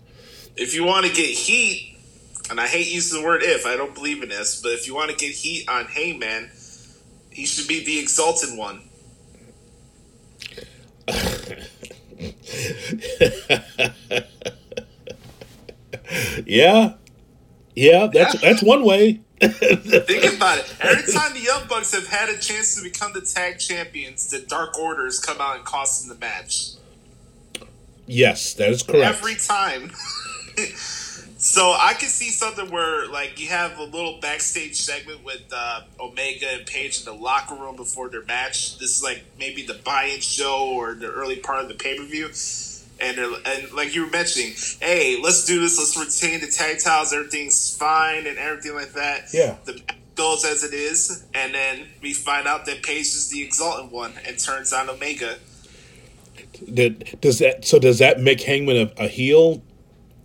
If 0.57 0.75
you 0.75 0.85
want 0.85 1.07
to 1.07 1.13
get 1.13 1.27
heat, 1.27 1.97
and 2.51 2.61
I 2.61 2.67
hate 2.67 2.89
using 2.89 3.21
the 3.21 3.27
word 3.27 3.43
if, 3.43 3.65
I 3.67 3.77
don't 3.77 3.95
believe 3.95 4.23
in 4.23 4.29
this, 4.29 4.61
but 4.63 4.73
if 4.73 4.87
you 4.87 4.95
want 4.95 5.11
to 5.11 5.17
get 5.17 5.33
heat 5.33 5.69
on 5.69 5.87
Hangman, 5.87 6.51
he 7.39 7.47
should 7.47 7.69
be 7.69 7.85
the 7.85 8.01
exalted 8.01 8.59
one. 8.59 8.83
yeah. 16.45 16.95
Yeah, 17.77 18.09
that's 18.13 18.35
yeah. 18.35 18.41
that's 18.41 18.61
one 18.61 18.85
way. 18.85 19.21
Think 19.41 20.35
about 20.35 20.59
it. 20.59 20.75
Every 20.81 21.13
time 21.13 21.33
the 21.33 21.41
Young 21.41 21.69
Bucks 21.69 21.95
have 21.95 22.09
had 22.09 22.29
a 22.29 22.37
chance 22.39 22.75
to 22.75 22.83
become 22.83 23.13
the 23.13 23.21
tag 23.21 23.61
champions, 23.61 24.29
the 24.29 24.41
Dark 24.41 24.77
Orders 24.77 25.21
come 25.21 25.41
out 25.41 25.55
and 25.55 25.65
cost 25.65 26.01
them 26.01 26.09
the 26.09 26.17
match. 26.21 26.71
Yes, 28.07 28.55
that 28.55 28.71
is 28.71 28.83
correct. 28.83 29.05
Every 29.05 29.37
time. 29.37 29.93
So 31.41 31.73
I 31.79 31.95
could 31.95 32.09
see 32.09 32.31
something 32.31 32.71
where 32.71 33.09
like 33.09 33.41
you 33.41 33.49
have 33.49 33.79
a 33.79 33.85
little 33.85 34.19
backstage 34.21 34.75
segment 34.75 35.25
with 35.25 35.43
uh, 35.53 35.83
Omega 36.01 36.49
and 36.51 36.67
Page 36.67 36.99
in 36.99 37.05
the 37.05 37.13
locker 37.13 37.55
room 37.55 37.77
before 37.77 38.09
their 38.09 38.25
match. 38.25 38.77
This 38.79 38.97
is 38.97 39.03
like 39.03 39.23
maybe 39.39 39.63
the 39.65 39.75
buy-in 39.75 40.21
show 40.21 40.69
or 40.75 40.95
the 40.95 41.07
early 41.07 41.37
part 41.37 41.63
of 41.63 41.69
the 41.69 41.75
pay-per-view. 41.75 42.31
And, 43.01 43.19
and 43.47 43.73
like 43.73 43.95
you 43.95 44.05
were 44.05 44.11
mentioning, 44.11 44.55
hey, 44.81 45.21
let's 45.23 45.45
do 45.45 45.61
this. 45.61 45.79
Let's 45.79 45.97
retain 45.97 46.41
the 46.41 46.49
tag 46.49 46.81
titles. 46.83 47.13
Everything's 47.13 47.77
fine 47.77 48.27
and 48.27 48.37
everything 48.37 48.75
like 48.75 48.93
that. 48.95 49.29
Yeah. 49.33 49.57
The 49.65 49.81
goes 50.17 50.45
as 50.45 50.65
it 50.65 50.75
is, 50.75 51.25
and 51.33 51.55
then 51.55 51.87
we 52.03 52.13
find 52.13 52.49
out 52.49 52.67
that 52.67 52.83
Page 52.83 53.07
is 53.07 53.31
the 53.31 53.41
exalted 53.41 53.93
one 53.93 54.13
and 54.27 54.37
turns 54.37 54.73
on 54.73 54.91
Omega. 54.91 55.39
Does 57.21 57.39
that 57.39 57.65
so? 57.65 57.79
Does 57.79 58.01
that 58.01 58.19
make 58.21 58.41
Hangman 58.41 58.91
a, 58.99 59.05
a 59.05 59.07
heel 59.07 59.63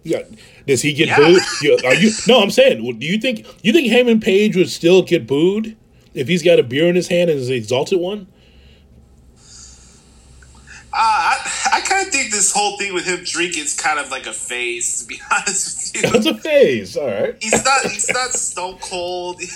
yeah. 0.03 0.23
Does 0.67 0.81
he 0.81 0.93
get 0.93 1.07
yeah. 1.07 1.17
booed? 1.17 1.85
Are 1.85 1.93
you? 1.93 2.11
No, 2.27 2.41
I'm 2.41 2.51
saying. 2.51 2.99
Do 2.99 3.05
you 3.05 3.17
think 3.17 3.45
you 3.63 3.73
think 3.73 3.91
Hangman 3.91 4.19
Page 4.19 4.55
would 4.55 4.69
still 4.69 5.01
get 5.01 5.25
booed 5.25 5.75
if 6.13 6.27
he's 6.27 6.43
got 6.43 6.59
a 6.59 6.63
beer 6.63 6.87
in 6.87 6.95
his 6.95 7.07
hand 7.07 7.29
and 7.29 7.39
is 7.39 7.47
the 7.47 7.55
exalted 7.55 7.99
one? 7.99 8.27
Uh, 10.95 10.99
I, 10.99 11.69
I 11.73 11.81
kind 11.81 12.05
of 12.05 12.13
think 12.13 12.31
this 12.31 12.53
whole 12.53 12.77
thing 12.77 12.93
with 12.93 13.07
him 13.07 13.23
drinking 13.23 13.63
is 13.63 13.75
kind 13.75 13.97
of 13.97 14.11
like 14.11 14.27
a 14.27 14.33
phase. 14.33 15.01
To 15.01 15.07
be 15.07 15.19
honest 15.31 15.95
with 15.95 16.03
you, 16.03 16.11
it's 16.13 16.25
a 16.27 16.37
phase. 16.37 16.97
All 16.97 17.07
right. 17.07 17.35
He's 17.41 17.63
not. 17.63 17.81
He's 17.83 18.09
not 18.09 18.31
stone 18.33 18.77
cold. 18.79 19.41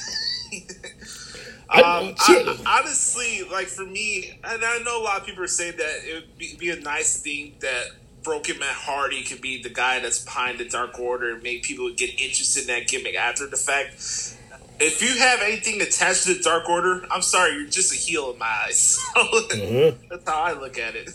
Um, 1.69 2.15
I, 2.17 2.79
honestly, 2.79 3.43
like 3.51 3.67
for 3.67 3.85
me, 3.85 4.39
and 4.41 4.63
I 4.63 4.79
know 4.85 5.01
a 5.01 5.03
lot 5.03 5.19
of 5.19 5.25
people 5.25 5.43
are 5.43 5.47
saying 5.47 5.73
that 5.77 5.99
it 6.05 6.13
would 6.13 6.37
be, 6.37 6.55
be 6.57 6.69
a 6.69 6.79
nice 6.79 7.21
thing 7.21 7.55
that 7.59 7.87
Broken 8.27 8.59
Matt 8.59 8.75
Hardy 8.75 9.23
could 9.23 9.39
be 9.39 9.63
the 9.63 9.69
guy 9.69 10.01
that's 10.01 10.21
behind 10.21 10.59
the 10.59 10.65
Dark 10.65 10.99
Order 10.99 11.33
and 11.35 11.41
make 11.41 11.63
people 11.63 11.89
get 11.93 12.09
interested 12.19 12.63
in 12.63 12.67
that 12.67 12.89
gimmick 12.89 13.15
after 13.15 13.47
the 13.47 13.55
fact. 13.55 13.93
If 14.81 15.01
you 15.01 15.17
have 15.21 15.41
anything 15.41 15.81
attached 15.81 16.25
to 16.25 16.33
the 16.33 16.43
Dark 16.43 16.67
Order, 16.67 17.05
I'm 17.09 17.21
sorry, 17.21 17.53
you're 17.53 17.69
just 17.69 17.93
a 17.93 17.95
heel 17.95 18.31
in 18.31 18.37
my 18.37 18.63
eyes. 18.65 18.99
Mm-hmm. 19.15 20.07
That's 20.09 20.29
how 20.29 20.41
I 20.41 20.51
look 20.51 20.77
at 20.77 20.95
it. 20.95 21.09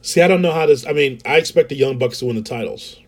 See, 0.00 0.20
I 0.22 0.28
don't 0.28 0.40
know 0.40 0.52
how 0.52 0.66
this. 0.66 0.86
I 0.86 0.92
mean, 0.92 1.20
I 1.26 1.38
expect 1.38 1.70
the 1.70 1.74
Young 1.74 1.98
Bucks 1.98 2.20
to 2.20 2.26
win 2.26 2.36
the 2.36 2.42
titles. 2.42 3.00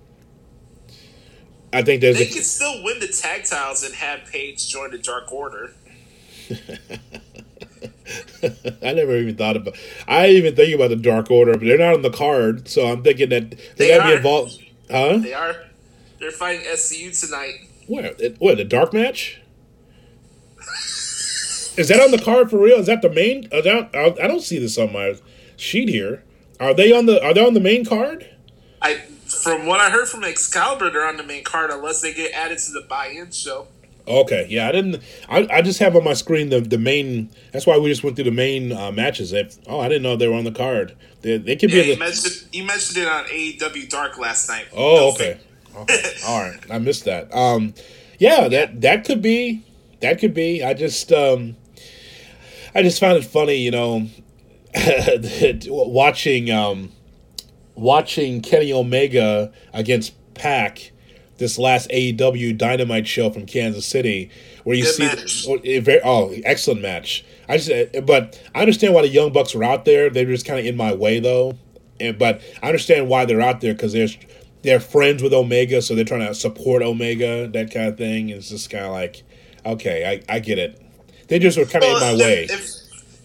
I 1.73 1.83
think 1.83 2.01
there's. 2.01 2.19
They 2.19 2.25
a, 2.25 2.33
can 2.33 2.43
still 2.43 2.83
win 2.83 2.99
the 2.99 3.07
tag 3.07 3.45
titles 3.45 3.85
and 3.85 3.95
have 3.95 4.27
Page 4.27 4.69
join 4.69 4.91
the 4.91 4.99
Dark 4.99 5.33
Order. 5.33 5.71
I 8.83 8.93
never 8.93 9.17
even 9.17 9.37
thought 9.37 9.57
about. 9.57 9.75
I 10.09 10.29
even 10.29 10.57
think 10.57 10.75
about 10.75 10.89
the 10.89 10.97
Dark 10.97 11.31
Order, 11.31 11.53
but 11.53 11.63
they're 11.63 11.79
not 11.79 11.95
on 11.95 12.03
the 12.03 12.11
card, 12.11 12.69
so 12.69 12.87
I'm 12.87 13.03
thinking 13.03 13.29
that 13.31 13.51
they, 13.51 13.57
they 13.77 13.89
gotta 13.89 14.11
be 14.11 14.17
involved. 14.17 14.63
Huh? 14.91 15.19
They 15.19 15.35
are. 15.35 15.57
They're 16.19 16.31
fighting 16.31 16.67
SCU 16.67 17.19
tonight. 17.19 17.69
Where? 17.87 18.13
What? 18.39 18.57
The 18.59 18.65
dark 18.65 18.93
match? 18.93 19.41
Is 21.77 21.89
that 21.89 22.01
on 22.01 22.11
the 22.11 22.19
card 22.23 22.51
for 22.51 22.59
real? 22.59 22.79
Is 22.79 22.87
that 22.87 23.01
the 23.01 23.09
main? 23.09 23.49
Uh, 23.53 23.59
uh, 23.59 24.15
I 24.23 24.27
don't 24.27 24.43
see 24.43 24.59
this 24.59 24.77
on 24.77 24.93
my 24.93 25.15
sheet 25.57 25.89
here. 25.89 26.23
Are 26.59 26.75
they 26.75 26.93
on 26.93 27.07
the? 27.07 27.23
Are 27.25 27.33
they 27.33 27.45
on 27.45 27.55
the 27.55 27.61
main 27.61 27.85
card? 27.85 28.29
I, 28.83 28.97
from 29.27 29.67
what 29.67 29.81
I 29.81 29.91
heard 29.91 30.09
from 30.09 30.25
Excalibur, 30.25 30.91
they're 30.91 31.07
on 31.07 31.17
the 31.17 31.23
main 31.23 31.43
card 31.43 31.71
unless 31.71 32.01
they 32.01 32.13
get 32.13 32.33
added 32.33 32.59
to 32.59 32.73
the 32.73 32.83
buy-in 32.83 33.31
show. 33.31 33.69
Okay, 34.07 34.47
yeah, 34.49 34.69
I 34.69 34.73
didn't. 34.73 35.03
I, 35.29 35.47
I 35.51 35.63
just 35.63 35.79
have 35.79 35.95
on 35.95 36.05
my 36.05 36.15
screen 36.15 36.49
the 36.49 36.61
the 36.61 36.79
main. 36.79 37.31
That's 37.53 37.67
why 37.67 37.79
we 37.79 37.89
just 37.89 38.03
went 38.03 38.17
through 38.17 38.25
the 38.25 38.31
main 38.31 38.73
uh, 38.73 38.91
matches. 38.91 39.33
If, 39.33 39.59
oh, 39.67 39.81
I 39.81 39.89
didn't 39.89 40.03
know 40.03 40.17
they 40.17 40.29
were 40.29 40.35
on 40.35 40.45
the 40.45 40.53
card. 40.53 40.97
They, 41.23 41.39
they 41.39 41.57
could 41.57 41.71
yeah, 41.71 41.83
be. 41.83 41.93
He, 41.95 41.99
mentioned, 41.99 42.49
he 42.53 42.63
mentioned 42.63 42.99
it 42.99 43.09
on 43.09 43.25
AEW 43.25 43.89
Dark 43.89 44.19
last 44.19 44.49
night. 44.49 44.67
Oh, 44.75 45.13
okay. 45.13 45.39
okay. 45.77 46.13
All 46.27 46.41
right, 46.41 46.59
I 46.71 46.79
missed 46.79 47.05
that. 47.05 47.33
Um, 47.35 47.75
yeah, 48.19 48.49
that 48.49 48.81
that 48.81 49.05
could 49.05 49.23
be. 49.23 49.65
That 50.01 50.19
could 50.19 50.35
be. 50.35 50.65
I 50.65 50.75
just 50.75 51.13
um, 51.13 51.57
I 52.75 52.83
just 52.83 53.01
found 53.01 53.19
it 53.19 53.25
funny, 53.25 53.57
you 53.57 53.71
know, 53.71 54.09
watching 55.67 56.51
um, 56.51 56.93
watching 57.75 58.41
Kenny 58.41 58.73
Omega 58.73 59.53
against 59.73 60.15
Pac 60.35 60.93
this 61.41 61.59
last 61.59 61.91
AEW 61.91 62.57
Dynamite 62.57 63.09
show 63.09 63.31
from 63.31 63.47
Kansas 63.47 63.85
City, 63.85 64.31
where 64.63 64.77
you 64.77 64.85
Good 64.85 65.29
see 65.29 65.49
oh, 65.49 65.81
very, 65.81 66.01
oh 66.05 66.33
excellent 66.45 66.83
match. 66.83 67.25
I 67.49 67.57
just 67.57 67.97
uh, 67.97 68.01
but 68.03 68.41
I 68.55 68.61
understand 68.61 68.95
why 68.95 69.03
the 69.03 69.09
Young 69.09 69.33
Bucks 69.33 69.55
are 69.57 69.65
out 69.65 69.85
there. 69.85 70.09
They're 70.09 70.27
just 70.27 70.47
kind 70.47 70.61
of 70.61 70.67
in 70.67 70.77
my 70.77 70.95
way 70.95 71.19
though, 71.19 71.59
and, 71.99 72.17
but 72.17 72.41
I 72.63 72.67
understand 72.67 73.09
why 73.09 73.25
they're 73.25 73.41
out 73.41 73.61
there 73.61 73.73
because 73.75 73.93
there's 73.93 74.17
they're 74.63 74.79
friends 74.79 75.23
with 75.23 75.33
Omega, 75.33 75.83
so 75.83 75.95
they're 75.95 76.05
trying 76.05 76.27
to 76.27 76.35
support 76.35 76.83
Omega, 76.83 77.49
that 77.49 77.73
kind 77.73 77.89
of 77.89 77.97
thing. 77.97 78.29
It's 78.29 78.51
just 78.51 78.71
kind 78.71 78.85
of 78.85 78.93
like, 78.93 79.23
okay, 79.67 80.23
I, 80.29 80.37
I 80.37 80.39
get 80.39 80.59
it. 80.59 80.81
They 81.29 81.39
just 81.39 81.59
were 81.59 81.65
kind 81.65 81.85
of 81.85 81.93
well, 81.93 82.13
in 82.13 82.19
my 82.19 82.25
way. 82.25 82.45
If, 82.45 82.80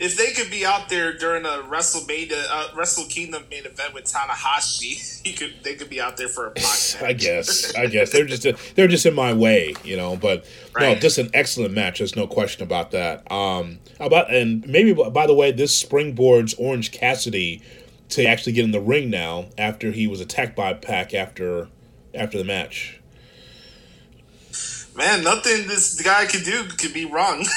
if 0.06 0.16
they 0.18 0.34
could 0.34 0.51
be 0.51 0.64
out 0.64 0.88
there 0.88 1.18
during 1.18 1.45
a 1.45 1.64
WrestleMania, 1.68 2.45
uh, 2.47 2.68
Wrestle 2.76 3.06
Kingdom 3.06 3.43
main 3.49 3.66
event 3.66 3.95
with 3.95 4.06
Tanahashi, 4.06 5.22
he 5.26 5.34
could 5.34 5.56
they 5.64 5.74
could 5.74 5.89
be 5.89 5.99
out 5.99 6.16
there 6.16 6.28
for 6.28 6.47
a 6.47 6.51
podcast. 6.53 7.03
I 7.03 7.14
guess, 7.14 7.76
I 7.76 7.88
guess 7.88 8.12
they're 8.12 8.26
just 8.26 8.76
they're 8.76 8.88
just 8.88 9.06
in 9.08 9.16
my 9.16 9.34
way, 9.34 9.74
you 9.84 9.97
know. 9.97 10.16
But 10.16 10.45
right. 10.76 10.93
no, 10.93 10.95
just 10.99 11.18
an 11.18 11.32
excellent 11.34 11.74
match. 11.74 11.97
There's 11.97 12.16
no 12.16 12.28
question 12.28 12.62
about 12.64 12.91
that. 12.91 13.30
Um, 13.32 13.80
about 13.99 14.32
and 14.32 14.66
maybe 14.68 14.93
by 14.93 15.26
the 15.26 15.34
way, 15.34 15.51
this 15.51 15.84
springboards 15.84 16.53
Orange 16.60 16.91
Cassidy 16.91 17.64
to 18.10 18.28
actually 18.28 18.53
get 18.53 18.64
in 18.64 18.72
the 18.72 18.80
ring 18.80 19.10
now 19.10 19.47
after 19.58 19.91
he 19.91 20.06
was 20.06 20.22
attacked 20.22 20.56
by 20.56 20.74
Pac 20.74 21.16
after 21.16 21.68
after 22.14 22.38
the 22.38 22.43
match. 22.43 22.99
Man, 24.95 25.24
nothing 25.24 25.68
this 25.68 25.99
guy 25.99 26.28
could 26.28 26.43
do 26.43 26.66
could 26.78 26.93
be 26.93 27.06
wrong. 27.06 27.45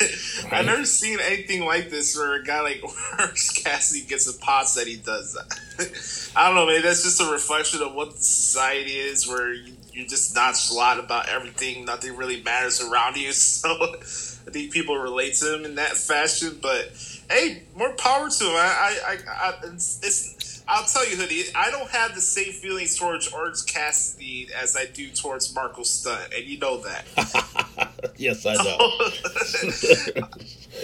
I've 0.52 0.66
never 0.66 0.84
seen 0.84 1.18
anything 1.20 1.64
like 1.64 1.90
this 1.90 2.16
where 2.16 2.34
a 2.34 2.42
guy 2.42 2.60
like 2.60 2.82
Orange 3.18 3.62
Cassidy 3.62 4.06
gets 4.06 4.28
a 4.28 4.38
pots 4.38 4.74
that 4.74 4.86
he 4.86 4.96
does 4.96 5.34
that. 5.34 6.32
I 6.36 6.46
don't 6.46 6.56
know, 6.56 6.66
man. 6.66 6.82
that's 6.82 7.02
just 7.02 7.20
a 7.20 7.30
reflection 7.30 7.82
of 7.82 7.94
what 7.94 8.12
the 8.12 8.18
society 8.18 8.92
is 8.92 9.28
where 9.28 9.52
you, 9.52 9.74
you're 9.92 10.06
just 10.06 10.34
nonchalant 10.34 11.00
about 11.00 11.28
everything, 11.28 11.84
nothing 11.84 12.16
really 12.16 12.42
matters 12.42 12.80
around 12.80 13.16
you. 13.16 13.32
So 13.32 13.96
I 14.46 14.50
think 14.50 14.72
people 14.72 14.96
relate 14.96 15.34
to 15.34 15.54
him 15.54 15.64
in 15.64 15.74
that 15.74 15.92
fashion. 15.92 16.58
But 16.62 16.92
hey, 17.30 17.64
more 17.76 17.92
power 17.92 18.28
to 18.30 18.44
him. 18.44 18.54
I, 18.54 18.98
I, 19.06 19.12
I, 19.12 19.48
I 19.48 19.54
it's, 19.64 20.00
it's 20.02 20.39
I'll 20.72 20.84
tell 20.84 21.08
you, 21.08 21.16
Hoodie, 21.16 21.42
I 21.52 21.72
don't 21.72 21.90
have 21.90 22.14
the 22.14 22.20
same 22.20 22.52
feelings 22.52 22.96
towards 22.96 23.26
Orange 23.32 23.66
Cassidy 23.66 24.48
as 24.56 24.76
I 24.76 24.86
do 24.86 25.10
towards 25.10 25.52
Marko 25.52 25.82
Stunt, 25.82 26.32
and 26.32 26.44
you 26.44 26.58
know 26.58 26.80
that. 26.82 27.92
yes, 28.16 28.46
I 28.46 28.54
know. 28.54 28.78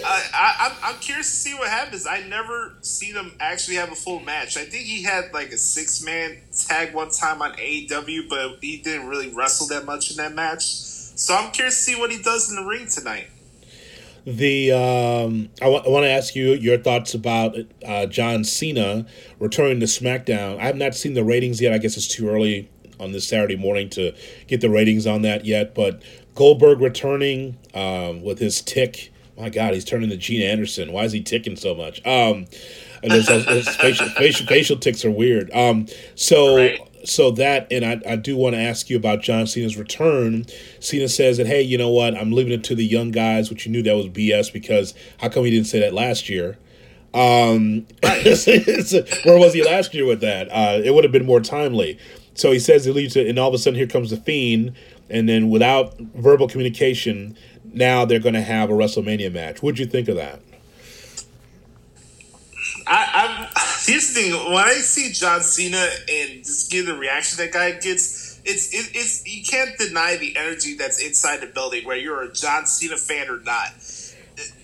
I, 0.05 0.75
I, 0.83 0.89
am 0.91 0.99
curious 0.99 1.29
to 1.29 1.35
see 1.37 1.53
what 1.53 1.69
happens. 1.69 2.05
I 2.05 2.19
never 2.27 2.75
seen 2.81 3.15
him 3.15 3.31
actually 3.39 3.77
have 3.77 3.89
a 3.89 3.95
full 3.95 4.19
match. 4.19 4.57
I 4.57 4.65
think 4.65 4.83
he 4.83 5.03
had 5.03 5.33
like 5.33 5.53
a 5.53 5.57
six 5.57 6.03
man 6.03 6.37
tag 6.67 6.93
one 6.93 7.09
time 7.09 7.41
on 7.41 7.53
AEW, 7.53 8.27
but 8.27 8.57
he 8.59 8.81
didn't 8.81 9.07
really 9.07 9.29
wrestle 9.29 9.67
that 9.67 9.85
much 9.85 10.11
in 10.11 10.17
that 10.17 10.35
match. 10.35 10.65
So 10.65 11.33
I'm 11.33 11.51
curious 11.51 11.77
to 11.77 11.91
see 11.91 11.99
what 11.99 12.11
he 12.11 12.21
does 12.21 12.49
in 12.49 12.57
the 12.57 12.65
ring 12.65 12.87
tonight. 12.89 13.29
The 14.27 14.73
um, 14.73 15.49
I, 15.61 15.65
w- 15.71 15.81
I 15.85 15.87
want 15.87 16.03
to 16.03 16.09
ask 16.09 16.35
you 16.35 16.51
your 16.51 16.77
thoughts 16.77 17.13
about 17.13 17.55
uh, 17.85 18.07
John 18.07 18.43
Cena 18.43 19.05
returning 19.39 19.79
to 19.79 19.85
SmackDown. 19.85 20.59
I 20.59 20.65
have 20.65 20.75
not 20.75 20.95
seen 20.95 21.13
the 21.13 21.23
ratings 21.23 21.61
yet. 21.61 21.71
I 21.71 21.77
guess 21.77 21.95
it's 21.95 22.09
too 22.09 22.27
early 22.27 22.69
on 22.99 23.13
this 23.13 23.25
Saturday 23.25 23.55
morning 23.55 23.89
to 23.91 24.13
get 24.47 24.59
the 24.59 24.69
ratings 24.69 25.07
on 25.07 25.21
that 25.21 25.45
yet. 25.45 25.73
But 25.73 26.03
Goldberg 26.35 26.81
returning 26.81 27.57
um, 27.73 28.21
with 28.21 28.39
his 28.39 28.61
tick. 28.61 29.13
My 29.37 29.47
God, 29.47 29.73
he's 29.73 29.85
turning 29.85 30.09
to 30.09 30.17
Gene 30.17 30.41
Anderson. 30.41 30.91
Why 30.91 31.05
is 31.05 31.13
he 31.13 31.21
ticking 31.21 31.55
so 31.55 31.73
much? 31.73 32.05
Um, 32.05 32.47
and 33.03 33.13
his, 33.13 33.29
facial, 33.77 34.09
facial, 34.09 34.45
facial 34.45 34.77
ticks 34.77 35.05
are 35.05 35.11
weird. 35.11 35.49
Um, 35.53 35.87
so 36.15 36.57
right 36.57 36.81
so 37.07 37.31
that, 37.31 37.71
and 37.71 37.85
I, 37.85 38.01
I 38.05 38.15
do 38.17 38.35
want 38.35 38.55
to 38.55 38.61
ask 38.61 38.89
you 38.89 38.97
about 38.97 39.21
John 39.21 39.47
Cena's 39.47 39.77
return. 39.77 40.45
Cena 40.79 41.07
says 41.07 41.37
that, 41.37 41.47
hey, 41.47 41.61
you 41.61 41.77
know 41.77 41.89
what? 41.89 42.15
I'm 42.15 42.31
leaving 42.31 42.51
it 42.51 42.63
to 42.65 42.75
the 42.75 42.85
young 42.85 43.11
guys, 43.11 43.49
which 43.49 43.65
you 43.65 43.71
knew 43.71 43.81
that 43.83 43.95
was 43.95 44.07
BS 44.07 44.51
because 44.51 44.93
how 45.19 45.29
come 45.29 45.45
he 45.45 45.51
didn't 45.51 45.67
say 45.67 45.79
that 45.79 45.93
last 45.93 46.27
year? 46.27 46.57
Um, 47.13 47.87
where 48.03 49.39
was 49.39 49.53
he 49.53 49.63
last 49.63 49.93
year 49.93 50.05
with 50.05 50.19
that? 50.21 50.49
Uh, 50.51 50.81
it 50.83 50.93
would 50.93 51.05
have 51.05 51.13
been 51.13 51.25
more 51.25 51.39
timely. 51.39 51.97
So 52.33 52.51
he 52.51 52.59
says 52.59 52.85
he 52.85 52.91
leaves 52.91 53.15
it, 53.15 53.27
and 53.27 53.39
all 53.39 53.47
of 53.47 53.53
a 53.53 53.57
sudden 53.57 53.77
here 53.77 53.87
comes 53.87 54.11
the 54.11 54.17
Fiend, 54.17 54.75
and 55.09 55.27
then 55.27 55.49
without 55.49 55.97
verbal 55.97 56.47
communication, 56.47 57.37
now 57.63 58.05
they're 58.05 58.19
going 58.19 58.35
to 58.35 58.41
have 58.41 58.69
a 58.69 58.73
WrestleMania 58.73 59.31
match. 59.31 59.63
What'd 59.63 59.79
you 59.79 59.85
think 59.85 60.07
of 60.07 60.17
that? 60.17 60.41
I, 62.85 63.49
I 63.55 63.56
here's 63.87 64.13
the 64.13 64.21
thing: 64.21 64.53
when 64.53 64.63
I 64.63 64.73
see 64.73 65.11
John 65.11 65.41
Cena 65.41 65.77
and 66.09 66.43
just 66.43 66.69
give 66.71 66.85
the 66.85 66.95
reaction 66.95 67.37
that 67.37 67.53
guy 67.53 67.71
gets, 67.71 68.39
it's 68.45 68.73
it, 68.73 68.95
it's 68.95 69.25
you 69.25 69.43
can't 69.43 69.77
deny 69.77 70.17
the 70.17 70.37
energy 70.37 70.75
that's 70.75 71.03
inside 71.03 71.41
the 71.41 71.47
building, 71.47 71.85
whether 71.85 71.99
you're 71.99 72.21
a 72.21 72.31
John 72.31 72.65
Cena 72.65 72.97
fan 72.97 73.29
or 73.29 73.39
not. 73.39 73.69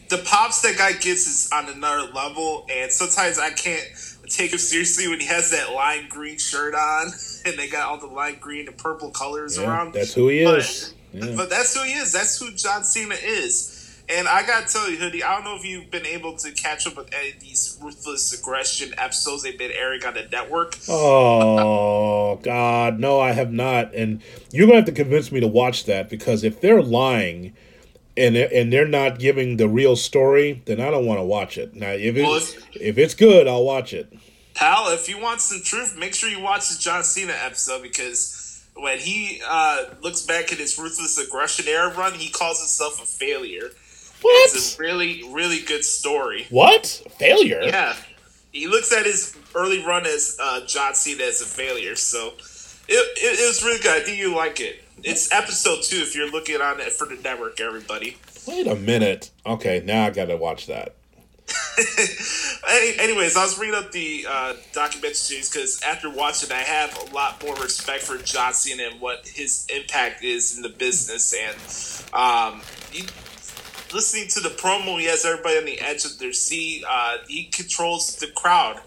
The 0.09 0.21
pops 0.25 0.61
that 0.61 0.77
guy 0.77 0.91
gets 0.91 1.25
is 1.25 1.49
on 1.51 1.69
another 1.69 2.11
level, 2.11 2.67
and 2.69 2.91
sometimes 2.91 3.39
I 3.39 3.49
can't 3.49 3.87
take 4.27 4.51
him 4.51 4.59
seriously 4.59 5.07
when 5.07 5.19
he 5.19 5.25
has 5.25 5.51
that 5.51 5.73
lime 5.73 6.07
green 6.09 6.37
shirt 6.37 6.75
on, 6.75 7.07
and 7.45 7.57
they 7.57 7.67
got 7.67 7.87
all 7.87 7.97
the 7.97 8.13
lime 8.13 8.37
green 8.39 8.67
and 8.67 8.77
purple 8.77 9.09
colors 9.09 9.57
yeah, 9.57 9.67
around. 9.67 9.93
That's 9.93 10.13
who 10.13 10.27
he 10.27 10.39
is. 10.39 10.93
But, 11.13 11.23
yeah. 11.23 11.35
but 11.35 11.49
that's 11.49 11.75
who 11.75 11.83
he 11.83 11.93
is. 11.93 12.11
That's 12.11 12.39
who 12.39 12.51
John 12.51 12.83
Cena 12.83 13.15
is. 13.15 13.72
And 14.09 14.27
I 14.27 14.45
gotta 14.45 14.67
tell 14.67 14.89
you, 14.89 14.97
Hoodie, 14.97 15.23
I 15.23 15.33
don't 15.35 15.45
know 15.45 15.55
if 15.55 15.65
you've 15.65 15.89
been 15.89 16.05
able 16.05 16.35
to 16.37 16.51
catch 16.51 16.85
up 16.85 16.97
with 16.97 17.13
any 17.13 17.31
of 17.31 17.39
these 17.39 17.77
ruthless 17.81 18.37
aggression 18.37 18.93
episodes 18.97 19.43
they've 19.43 19.57
been 19.57 19.71
airing 19.71 20.03
on 20.05 20.13
the 20.13 20.27
network. 20.29 20.77
Oh 20.89 22.35
God, 22.43 22.99
no, 22.99 23.19
I 23.19 23.31
have 23.31 23.51
not. 23.51 23.95
And 23.95 24.21
you're 24.51 24.67
gonna 24.67 24.79
have 24.79 24.85
to 24.85 24.91
convince 24.91 25.31
me 25.31 25.39
to 25.39 25.47
watch 25.47 25.85
that 25.85 26.09
because 26.09 26.43
if 26.43 26.59
they're 26.59 26.81
lying 26.81 27.53
and 28.17 28.35
they're, 28.35 28.49
and 28.53 28.71
they're 28.71 28.87
not 28.87 29.19
giving 29.19 29.57
the 29.57 29.69
real 29.69 29.95
story, 29.95 30.61
then 30.65 30.81
I 30.81 30.91
don't 30.91 31.05
want 31.05 31.19
to 31.19 31.23
watch 31.23 31.57
it. 31.57 31.73
Now, 31.73 31.91
if 31.91 32.15
it's 32.15 32.27
well, 32.27 32.35
if, 32.35 32.75
if 32.75 32.97
it's 32.97 33.15
good, 33.15 33.47
I'll 33.47 33.63
watch 33.63 33.93
it. 33.93 34.13
Pal, 34.53 34.89
if 34.89 35.09
you 35.09 35.19
want 35.19 35.41
some 35.41 35.61
truth, 35.63 35.97
make 35.97 36.13
sure 36.13 36.29
you 36.29 36.39
watch 36.39 36.69
the 36.69 36.79
John 36.79 37.03
Cena 37.03 37.33
episode 37.43 37.81
because 37.81 38.63
when 38.75 38.99
he 38.99 39.41
uh, 39.47 39.85
looks 40.01 40.21
back 40.23 40.51
at 40.51 40.59
his 40.59 40.77
ruthless 40.77 41.17
aggression 41.17 41.67
era 41.67 41.93
run, 41.95 42.13
he 42.13 42.29
calls 42.29 42.59
himself 42.59 43.01
a 43.01 43.05
failure. 43.05 43.69
What? 44.23 44.49
It's 44.55 44.77
a 44.77 44.81
really, 44.81 45.23
really 45.31 45.61
good 45.61 45.85
story. 45.85 46.47
What? 46.49 47.03
Failure? 47.19 47.61
Yeah. 47.63 47.95
He 48.51 48.67
looks 48.67 48.93
at 48.93 49.05
his 49.05 49.35
early 49.53 49.85
run 49.85 50.05
as 50.05 50.37
uh, 50.41 50.65
John 50.65 50.95
Cena 50.95 51.23
as 51.23 51.41
a 51.41 51.45
failure, 51.45 51.95
so 51.95 52.33
it, 52.87 52.93
it, 53.17 53.39
it 53.39 53.47
was 53.47 53.63
really 53.63 53.79
good. 53.79 53.95
I 53.95 53.99
think 53.99 54.17
you 54.17 54.35
like 54.35 54.59
it. 54.59 54.83
It's 55.03 55.31
episode 55.31 55.83
two 55.83 55.97
if 55.97 56.15
you're 56.15 56.31
looking 56.31 56.61
on 56.61 56.79
it 56.79 56.93
for 56.93 57.05
the 57.05 57.15
network, 57.15 57.59
everybody. 57.59 58.17
Wait 58.47 58.67
a 58.67 58.75
minute. 58.75 59.31
Okay, 59.45 59.81
now 59.85 60.05
I 60.05 60.09
gotta 60.11 60.37
watch 60.37 60.67
that. 60.67 60.95
anyways, 62.99 63.35
I 63.35 63.43
was 63.43 63.59
reading 63.59 63.75
up 63.75 63.91
the 63.91 64.25
uh, 64.29 64.53
documentary 64.71 65.15
series 65.15 65.49
because 65.51 65.81
after 65.83 66.09
watching, 66.09 66.51
I 66.51 66.59
have 66.59 66.97
a 66.97 67.13
lot 67.13 67.43
more 67.43 67.55
respect 67.55 68.03
for 68.03 68.17
John 68.17 68.53
Cena 68.53 68.83
and 68.83 69.01
what 69.01 69.27
his 69.27 69.67
impact 69.75 70.23
is 70.23 70.55
in 70.55 70.63
the 70.63 70.69
business. 70.69 71.33
And 71.33 72.13
um, 72.13 72.61
he, 72.91 73.05
listening 73.93 74.27
to 74.29 74.39
the 74.39 74.49
promo, 74.49 74.99
he 74.99 75.05
has 75.05 75.25
everybody 75.25 75.57
on 75.57 75.65
the 75.65 75.79
edge 75.79 76.05
of 76.05 76.19
their 76.19 76.33
seat. 76.33 76.83
Uh, 76.87 77.17
he 77.27 77.45
controls 77.45 78.15
the 78.17 78.27
crowd. 78.27 78.79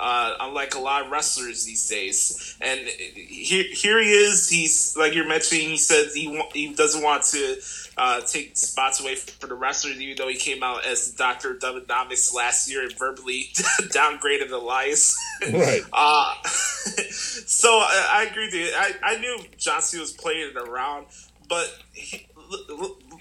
Uh, 0.00 0.36
unlike 0.38 0.76
a 0.76 0.78
lot 0.78 1.04
of 1.04 1.10
wrestlers 1.10 1.64
these 1.64 1.88
days. 1.88 2.56
And 2.60 2.78
here, 2.86 3.64
here 3.68 4.00
he 4.00 4.10
is. 4.12 4.48
He's 4.48 4.96
like 4.96 5.12
you're 5.12 5.26
mentioning. 5.26 5.70
He 5.70 5.76
says 5.76 6.14
he 6.14 6.40
he 6.52 6.72
doesn't 6.72 7.02
want 7.02 7.24
to 7.24 7.56
uh, 7.98 8.20
take 8.20 8.56
spots 8.56 9.00
away 9.00 9.16
for 9.16 9.48
the 9.48 9.56
wrestlers, 9.56 10.00
even 10.00 10.16
though 10.16 10.28
he 10.28 10.36
came 10.36 10.62
out 10.62 10.86
as 10.86 11.10
the 11.10 11.18
Doctor 11.18 11.58
of 11.60 11.88
last 12.32 12.70
year 12.70 12.84
and 12.84 12.96
verbally 12.96 13.48
downgraded 13.90 14.50
Elias. 14.50 15.18
Right. 15.52 15.82
Uh, 15.92 16.34
so 17.10 17.68
I, 17.68 18.08
I, 18.12 18.28
agree 18.30 18.46
with 18.46 18.54
you. 18.54 18.70
I, 18.74 18.92
I 19.02 19.18
knew 19.18 19.40
John 19.56 19.82
Cena 19.82 20.00
was 20.00 20.12
playing 20.12 20.50
it 20.50 20.56
around, 20.56 21.06
but 21.48 21.76
he, 21.92 22.28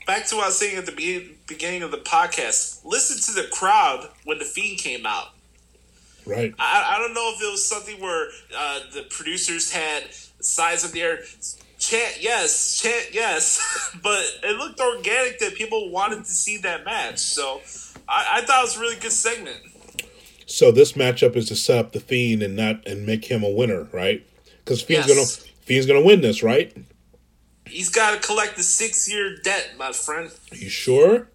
back 0.07 0.25
to 0.27 0.35
what 0.37 0.45
I 0.45 0.47
was 0.47 0.57
saying 0.57 0.77
at 0.77 0.85
the 0.85 1.35
beginning 1.47 1.83
of 1.83 1.91
the 1.91 1.97
podcast. 1.97 2.83
Listen 2.85 3.35
to 3.35 3.41
the 3.41 3.47
crowd 3.49 4.09
when 4.23 4.39
the 4.39 4.45
Fiend 4.45 4.79
came 4.79 5.05
out. 5.05 5.27
Right. 6.25 6.53
I, 6.57 6.95
I 6.95 6.99
don't 6.99 7.13
know 7.13 7.33
if 7.35 7.41
it 7.41 7.51
was 7.51 7.67
something 7.67 8.01
where 8.01 8.29
uh, 8.57 8.79
the 8.93 9.03
producers 9.03 9.71
had 9.71 10.03
sides 10.39 10.83
of 10.83 10.91
the 10.91 11.01
air 11.01 11.19
chant 11.79 12.17
yes, 12.21 12.77
chant 12.81 13.13
yes, 13.13 13.93
but 14.03 14.23
it 14.43 14.57
looked 14.57 14.79
organic 14.79 15.39
that 15.39 15.55
people 15.55 15.91
wanted 15.91 16.19
to 16.19 16.31
see 16.31 16.57
that 16.57 16.85
match. 16.85 17.19
So 17.19 17.61
I, 18.09 18.39
I 18.39 18.41
thought 18.41 18.59
it 18.59 18.63
was 18.63 18.77
a 18.77 18.79
really 18.79 18.99
good 18.99 19.11
segment. 19.11 19.57
So 20.45 20.71
this 20.71 20.93
matchup 20.93 21.35
is 21.35 21.47
to 21.49 21.55
set 21.55 21.77
up 21.77 21.91
the 21.91 21.99
Fiend 21.99 22.41
and 22.41 22.55
not 22.55 22.85
and 22.87 23.05
make 23.05 23.25
him 23.25 23.43
a 23.43 23.49
winner, 23.49 23.87
right? 23.91 24.25
Because 24.63 24.81
Fiend's 24.81 25.07
yes. 25.07 25.37
gonna 25.37 25.53
Fiend's 25.65 25.85
gonna 25.85 26.01
win 26.01 26.21
this, 26.21 26.41
right? 26.41 26.75
He's 27.69 27.89
got 27.89 28.13
to 28.13 28.25
collect 28.25 28.55
the 28.55 28.63
six 28.63 29.11
year 29.11 29.37
debt, 29.43 29.71
my 29.77 29.91
friend. 29.91 30.31
Are 30.51 30.57
you 30.57 30.69
sure? 30.69 31.27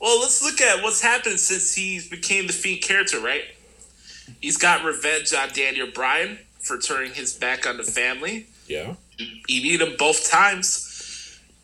Well, 0.00 0.18
let's 0.20 0.42
look 0.42 0.60
at 0.60 0.82
what's 0.82 1.02
happened 1.02 1.38
since 1.38 1.74
he 1.74 2.00
became 2.10 2.46
the 2.46 2.52
Fiend 2.52 2.82
character, 2.82 3.20
right? 3.20 3.44
He's 4.40 4.56
got 4.56 4.84
revenge 4.84 5.34
on 5.34 5.50
Daniel 5.50 5.88
Bryan 5.92 6.38
for 6.58 6.78
turning 6.78 7.12
his 7.12 7.34
back 7.34 7.66
on 7.66 7.76
the 7.76 7.82
family. 7.82 8.46
Yeah. 8.66 8.94
He 9.18 9.60
beat 9.62 9.80
him 9.80 9.96
both 9.98 10.30
times. 10.30 10.86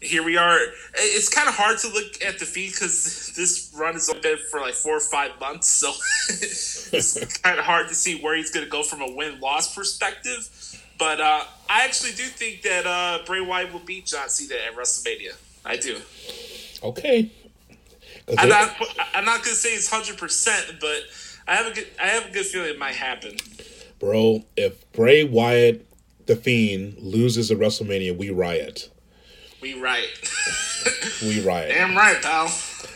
Here 0.01 0.23
we 0.23 0.37
are. 0.37 0.59
It's 0.95 1.31
kind 1.31 1.49
of 1.49 1.55
hard 1.55 1.79
to 1.79 1.89
look 1.89 2.23
at 2.23 2.39
the 2.39 2.45
Fiend 2.45 2.73
because 2.73 3.33
this 3.35 3.73
run 3.75 3.95
has 3.95 4.13
been 4.23 4.37
for 4.51 4.61
like 4.61 4.75
four 4.75 4.99
or 4.99 5.01
five 5.01 5.39
months, 5.41 5.69
so 5.69 5.93
it's 6.29 7.39
kind 7.39 7.59
of 7.59 7.65
hard 7.65 7.89
to 7.89 7.95
see 7.95 8.21
where 8.21 8.37
he's 8.37 8.51
going 8.51 8.65
to 8.65 8.71
go 8.71 8.83
from 8.83 9.01
a 9.01 9.11
win 9.11 9.41
loss 9.41 9.75
perspective. 9.75 10.51
But 10.99 11.21
uh, 11.21 11.45
I 11.69 11.85
actually 11.85 12.13
do 12.13 12.25
think 12.25 12.63
that 12.63 12.87
uh, 12.87 13.25
Bray 13.27 13.41
Wyatt 13.41 13.73
will 13.73 13.81
beat 13.81 14.07
John 14.07 14.29
Cena 14.29 14.55
at 14.67 14.77
WrestleMania. 14.77 15.35
I 15.65 15.77
do. 15.77 15.99
Okay, 16.83 17.31
I'm 18.39 18.49
not. 18.49 18.75
I'm 19.15 19.25
not 19.25 19.43
gonna 19.43 19.57
say 19.57 19.71
it's 19.71 19.89
hundred 19.89 20.19
percent, 20.19 20.77
but 20.81 21.03
I 21.47 21.57
have 21.57 21.67
a 21.67 21.75
good. 21.75 21.87
I 22.01 22.07
have 22.09 22.27
a 22.27 22.31
good 22.31 22.47
feeling 22.47 22.71
it 22.71 22.79
might 22.79 22.95
happen. 22.95 23.37
Bro, 23.99 24.45
if 24.57 24.91
Bray 24.93 25.25
Wyatt, 25.25 25.87
the 26.27 26.37
Fiend, 26.37 26.99
loses 26.99 27.51
at 27.51 27.59
WrestleMania, 27.59 28.17
we 28.17 28.31
riot. 28.31 28.91
We 29.61 29.81
riot. 29.81 30.31
we 31.23 31.43
riot. 31.43 31.73
Damn 31.75 31.97
right, 31.97 32.21
pal. 32.21 32.49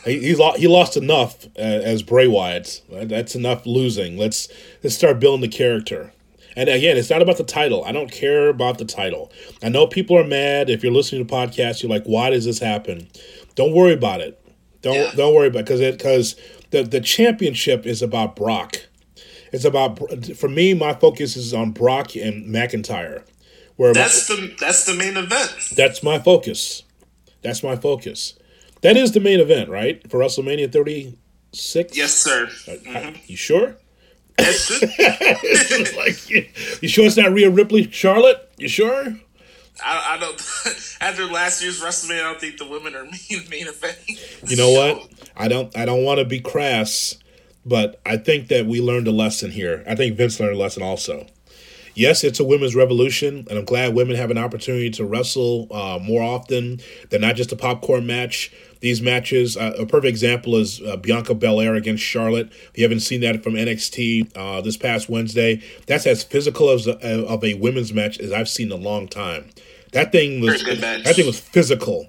He 0.05 0.18
he, 0.18 0.34
he 0.57 0.68
lost 0.68 0.96
enough 0.96 1.46
uh, 1.57 1.61
as 1.61 2.03
Bray 2.03 2.26
Wyatt. 2.26 2.82
That's 2.90 3.34
enough 3.34 3.66
losing. 3.66 4.16
Let's 4.16 4.48
let's 4.82 4.96
start 4.96 5.20
building 5.20 5.42
the 5.42 5.57
character. 5.57 6.12
And 6.57 6.68
again, 6.68 6.96
it's 6.96 7.11
not 7.11 7.22
about 7.22 7.36
the 7.38 7.44
title. 7.44 7.84
I 7.84 7.92
don't 7.92 8.11
care 8.11 8.48
about 8.48 8.78
the 8.78 8.84
title. 8.84 9.32
I 9.62 9.68
know 9.68 9.86
people 9.86 10.18
are 10.18 10.26
mad. 10.26 10.68
If 10.68 10.82
you're 10.82 10.92
listening 10.92 11.26
to 11.26 11.32
podcasts, 11.32 11.82
you're 11.82 11.90
like, 11.90 12.05
"Why 12.05 12.30
does 12.30 12.44
this 12.44 12.59
happen?" 12.59 13.09
Don't 13.55 13.72
worry 13.72 13.92
about 13.92 14.20
it. 14.20 14.40
Don't 14.82 14.94
yeah. 14.94 15.12
don't 15.14 15.34
worry 15.34 15.48
about 15.48 15.64
because 15.64 15.80
it 15.80 15.98
because 15.98 16.36
the 16.70 16.82
the 16.82 17.01
championship 17.01 17.86
is 17.86 18.03
about 18.03 18.36
Brock. 18.36 18.76
It's 19.53 19.64
about 19.64 19.98
for 20.36 20.48
me. 20.48 20.74
My 20.74 20.94
focus 20.94 21.36
is 21.36 21.53
on 21.55 21.72
Brock 21.72 22.14
and 22.16 22.46
McIntyre. 22.46 23.24
Where 23.76 23.92
that's 23.92 24.28
my, 24.28 24.36
the 24.36 24.57
that's 24.59 24.84
the 24.84 24.94
main 24.94 25.16
event. 25.16 25.55
That's 25.76 26.03
my 26.03 26.18
focus. 26.18 26.82
That's 27.42 27.62
my 27.62 27.76
focus. 27.76 28.34
That 28.82 28.96
is 28.96 29.12
the 29.12 29.20
main 29.20 29.40
event, 29.40 29.68
right? 29.68 30.09
For 30.11 30.20
WrestleMania 30.20 30.72
36? 30.72 31.96
Yes, 31.96 32.14
sir. 32.14 32.44
Uh, 32.44 32.72
mm-hmm. 32.72 33.16
You 33.26 33.36
sure? 33.36 33.76
like, 35.97 36.30
you, 36.30 36.47
you 36.80 36.88
sure 36.88 37.07
it's 37.07 37.16
not 37.16 37.32
Rhea 37.32 37.51
Ripley, 37.51 37.91
Charlotte? 37.91 38.51
You 38.59 38.68
sure? 38.68 39.14
I, 39.84 40.14
I 40.14 40.18
don't. 40.18 40.34
after 41.01 41.26
last 41.26 41.62
year's 41.62 41.80
WrestleMania, 41.80 42.20
I 42.20 42.22
don't 42.22 42.41
think 42.41 42.59
the 42.59 42.68
women 42.68 42.95
are 42.95 43.05
main 43.30 43.49
main 43.49 43.66
event. 43.66 43.99
You 44.47 44.57
know 44.57 44.70
what? 44.70 45.09
I 45.36 45.49
don't. 45.49 45.76
I 45.76 45.84
don't 45.84 46.05
want 46.05 46.18
to 46.18 46.24
be 46.24 46.41
crass, 46.41 47.16
but 47.64 48.01
I 48.05 48.16
think 48.16 48.49
that 48.49 48.66
we 48.66 48.80
learned 48.80 49.09
a 49.09 49.12
lesson 49.12 49.51
here. 49.51 49.84
I 49.86 49.95
think 49.95 50.16
Vince 50.16 50.38
learned 50.41 50.57
a 50.57 50.59
lesson 50.59 50.82
also. 50.82 51.26
Yes, 52.01 52.24
it's 52.24 52.40
a 52.40 52.44
women's 52.44 52.74
revolution, 52.74 53.46
and 53.51 53.59
I'm 53.59 53.66
glad 53.66 53.94
women 53.94 54.16
have 54.16 54.30
an 54.30 54.38
opportunity 54.38 54.88
to 54.92 55.05
wrestle 55.05 55.66
uh, 55.70 55.98
more 56.01 56.22
often. 56.22 56.80
They're 57.11 57.20
not 57.20 57.36
just 57.36 57.53
a 57.53 57.57
popcorn 57.57 58.07
match. 58.07 58.51
These 58.80 59.03
matches, 59.03 59.55
uh, 59.55 59.74
a 59.78 59.84
perfect 59.84 60.09
example 60.09 60.57
is 60.57 60.80
uh, 60.80 60.96
Bianca 60.96 61.34
Belair 61.34 61.74
against 61.74 62.03
Charlotte. 62.03 62.51
If 62.51 62.78
you 62.78 62.84
haven't 62.84 63.01
seen 63.01 63.20
that 63.20 63.44
from 63.44 63.53
NXT 63.53 64.34
uh, 64.34 64.62
this 64.62 64.78
past 64.78 65.11
Wednesday, 65.11 65.62
that's 65.86 66.07
as 66.07 66.24
physical 66.24 66.70
as 66.70 66.86
a, 66.86 67.26
of 67.26 67.44
a 67.44 67.53
women's 67.53 67.92
match 67.92 68.18
as 68.18 68.32
I've 68.32 68.48
seen 68.48 68.72
in 68.72 68.80
a 68.80 68.82
long 68.82 69.07
time. 69.07 69.51
That 69.92 70.11
thing 70.11 70.40
was 70.40 70.64
that 70.64 71.12
thing 71.14 71.26
was 71.26 71.38
physical. 71.38 72.09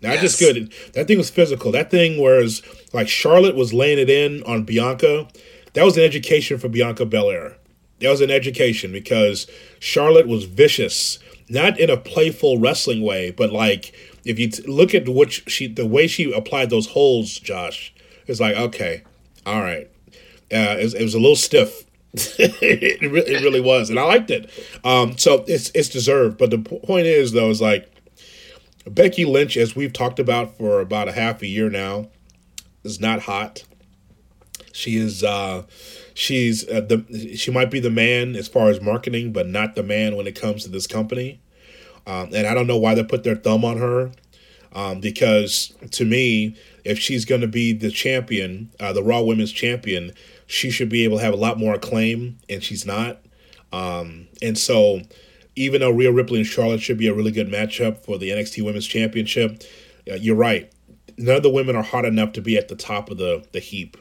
Not 0.00 0.14
yes. 0.14 0.22
just 0.22 0.38
good. 0.38 0.72
That 0.94 1.08
thing 1.08 1.18
was 1.18 1.28
physical. 1.28 1.72
That 1.72 1.90
thing 1.90 2.18
was 2.18 2.62
like 2.94 3.06
Charlotte 3.06 3.54
was 3.54 3.74
laying 3.74 3.98
it 3.98 4.08
in 4.08 4.42
on 4.44 4.64
Bianca. 4.64 5.28
That 5.74 5.84
was 5.84 5.98
an 5.98 6.04
education 6.04 6.56
for 6.56 6.70
Bianca 6.70 7.04
Belair. 7.04 7.58
That 8.00 8.10
was 8.10 8.20
an 8.20 8.30
education 8.30 8.92
because 8.92 9.46
Charlotte 9.78 10.28
was 10.28 10.44
vicious, 10.44 11.18
not 11.48 11.78
in 11.78 11.88
a 11.88 11.96
playful 11.96 12.58
wrestling 12.58 13.02
way, 13.02 13.30
but 13.30 13.52
like 13.52 13.94
if 14.24 14.38
you 14.38 14.50
t- 14.50 14.62
look 14.66 14.94
at 14.94 15.08
what 15.08 15.32
she, 15.32 15.66
the 15.66 15.86
way 15.86 16.06
she 16.06 16.32
applied 16.32 16.68
those 16.68 16.88
holds, 16.88 17.38
Josh, 17.38 17.94
it's 18.26 18.40
like 18.40 18.56
okay, 18.56 19.02
all 19.46 19.62
right. 19.62 19.90
Uh, 20.52 20.76
it, 20.78 20.84
was, 20.84 20.94
it 20.94 21.02
was 21.02 21.14
a 21.14 21.18
little 21.18 21.36
stiff. 21.36 21.84
it, 22.14 23.00
really, 23.00 23.30
it 23.30 23.42
really 23.42 23.60
was, 23.60 23.90
and 23.90 23.98
I 23.98 24.04
liked 24.04 24.30
it. 24.30 24.50
Um, 24.84 25.16
so 25.18 25.44
it's 25.46 25.70
it's 25.74 25.88
deserved. 25.88 26.38
But 26.38 26.50
the 26.50 26.58
point 26.58 27.06
is, 27.06 27.32
though, 27.32 27.50
is 27.50 27.60
like 27.60 27.90
Becky 28.86 29.24
Lynch, 29.24 29.56
as 29.56 29.76
we've 29.76 29.92
talked 29.92 30.18
about 30.18 30.56
for 30.56 30.80
about 30.80 31.08
a 31.08 31.12
half 31.12 31.42
a 31.42 31.46
year 31.46 31.68
now, 31.70 32.08
is 32.84 33.00
not 33.00 33.22
hot. 33.22 33.64
She 34.72 34.96
is. 34.96 35.22
Uh, 35.22 35.64
she's 36.16 36.66
uh, 36.68 36.80
the. 36.80 37.36
She 37.36 37.50
might 37.50 37.70
be 37.70 37.78
the 37.78 37.90
man 37.90 38.34
as 38.34 38.48
far 38.48 38.68
as 38.68 38.80
marketing, 38.80 39.32
but 39.32 39.46
not 39.46 39.74
the 39.74 39.82
man 39.82 40.16
when 40.16 40.26
it 40.26 40.38
comes 40.38 40.64
to 40.64 40.70
this 40.70 40.86
company. 40.86 41.40
Um, 42.06 42.30
and 42.34 42.46
I 42.46 42.54
don't 42.54 42.66
know 42.66 42.78
why 42.78 42.94
they 42.94 43.04
put 43.04 43.24
their 43.24 43.36
thumb 43.36 43.64
on 43.64 43.78
her, 43.78 44.12
um, 44.72 45.00
because 45.00 45.74
to 45.92 46.04
me, 46.04 46.56
if 46.84 46.98
she's 46.98 47.24
going 47.24 47.40
to 47.40 47.48
be 47.48 47.72
the 47.72 47.90
champion, 47.90 48.70
uh, 48.80 48.92
the 48.92 49.02
Raw 49.02 49.22
Women's 49.22 49.52
Champion, 49.52 50.12
she 50.46 50.70
should 50.70 50.88
be 50.88 51.04
able 51.04 51.18
to 51.18 51.24
have 51.24 51.34
a 51.34 51.38
lot 51.38 51.58
more 51.58 51.74
acclaim, 51.74 52.38
and 52.48 52.62
she's 52.62 52.86
not. 52.86 53.20
Um, 53.72 54.28
and 54.40 54.56
so, 54.56 55.00
even 55.56 55.80
though 55.80 55.90
Rhea 55.90 56.12
Ripley 56.12 56.38
and 56.38 56.46
Charlotte 56.46 56.80
should 56.80 56.98
be 56.98 57.08
a 57.08 57.14
really 57.14 57.32
good 57.32 57.48
matchup 57.48 58.04
for 58.04 58.18
the 58.18 58.30
NXT 58.30 58.64
Women's 58.64 58.86
Championship, 58.86 59.64
uh, 60.10 60.14
you're 60.14 60.36
right. 60.36 60.72
None 61.18 61.36
of 61.36 61.42
the 61.42 61.50
women 61.50 61.74
are 61.76 61.82
hot 61.82 62.04
enough 62.04 62.32
to 62.32 62.40
be 62.40 62.56
at 62.56 62.68
the 62.68 62.76
top 62.76 63.10
of 63.10 63.18
the, 63.18 63.44
the 63.52 63.60
heap. 63.60 63.96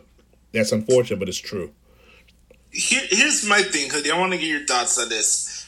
That's 0.51 0.71
unfortunate, 0.71 1.19
but 1.19 1.29
it's 1.29 1.37
true. 1.37 1.71
Here, 2.75 3.03
here's 3.09 3.47
my 3.47 3.61
thing, 3.61 3.89
Hoodie. 3.89 4.11
I 4.11 4.19
want 4.19 4.33
to 4.33 4.37
get 4.37 4.47
your 4.47 4.65
thoughts 4.65 4.99
on 4.99 5.07
this. 5.07 5.65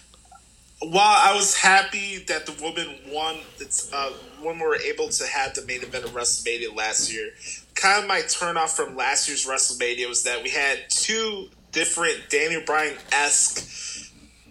While 0.81 0.93
I 0.99 1.33
was 1.33 1.55
happy 1.55 2.17
that 2.27 2.45
the 2.45 2.51
woman 2.61 2.99
won, 3.07 3.37
it's 3.59 3.91
uh, 3.93 4.11
when 4.41 4.57
we 4.57 4.65
were 4.65 4.75
able 4.75 5.07
to 5.07 5.25
have 5.25 5.53
the 5.55 5.65
main 5.65 5.83
event 5.83 6.03
of 6.03 6.11
WrestleMania 6.11 6.75
last 6.75 7.11
year, 7.11 7.29
kind 7.75 8.03
of 8.03 8.09
my 8.09 8.19
turnoff 8.19 8.75
from 8.75 8.97
last 8.97 9.29
year's 9.29 9.47
WrestleMania 9.47 10.09
was 10.09 10.23
that 10.23 10.43
we 10.43 10.49
had 10.49 10.89
two 10.89 11.47
different 11.71 12.29
Daniel 12.29 12.61
Bryan 12.65 12.97
esque 13.13 13.65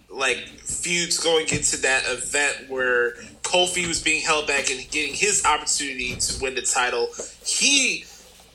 like 0.09 0.37
feuds 0.37 1.19
going 1.19 1.47
into 1.49 1.77
that 1.77 2.05
event 2.07 2.71
where 2.71 3.11
Kofi 3.43 3.87
was 3.87 4.01
being 4.01 4.23
held 4.23 4.47
back 4.47 4.71
and 4.71 4.79
getting 4.89 5.13
his 5.13 5.45
opportunity 5.45 6.15
to 6.15 6.41
win 6.41 6.55
the 6.55 6.63
title. 6.63 7.09
He 7.45 8.05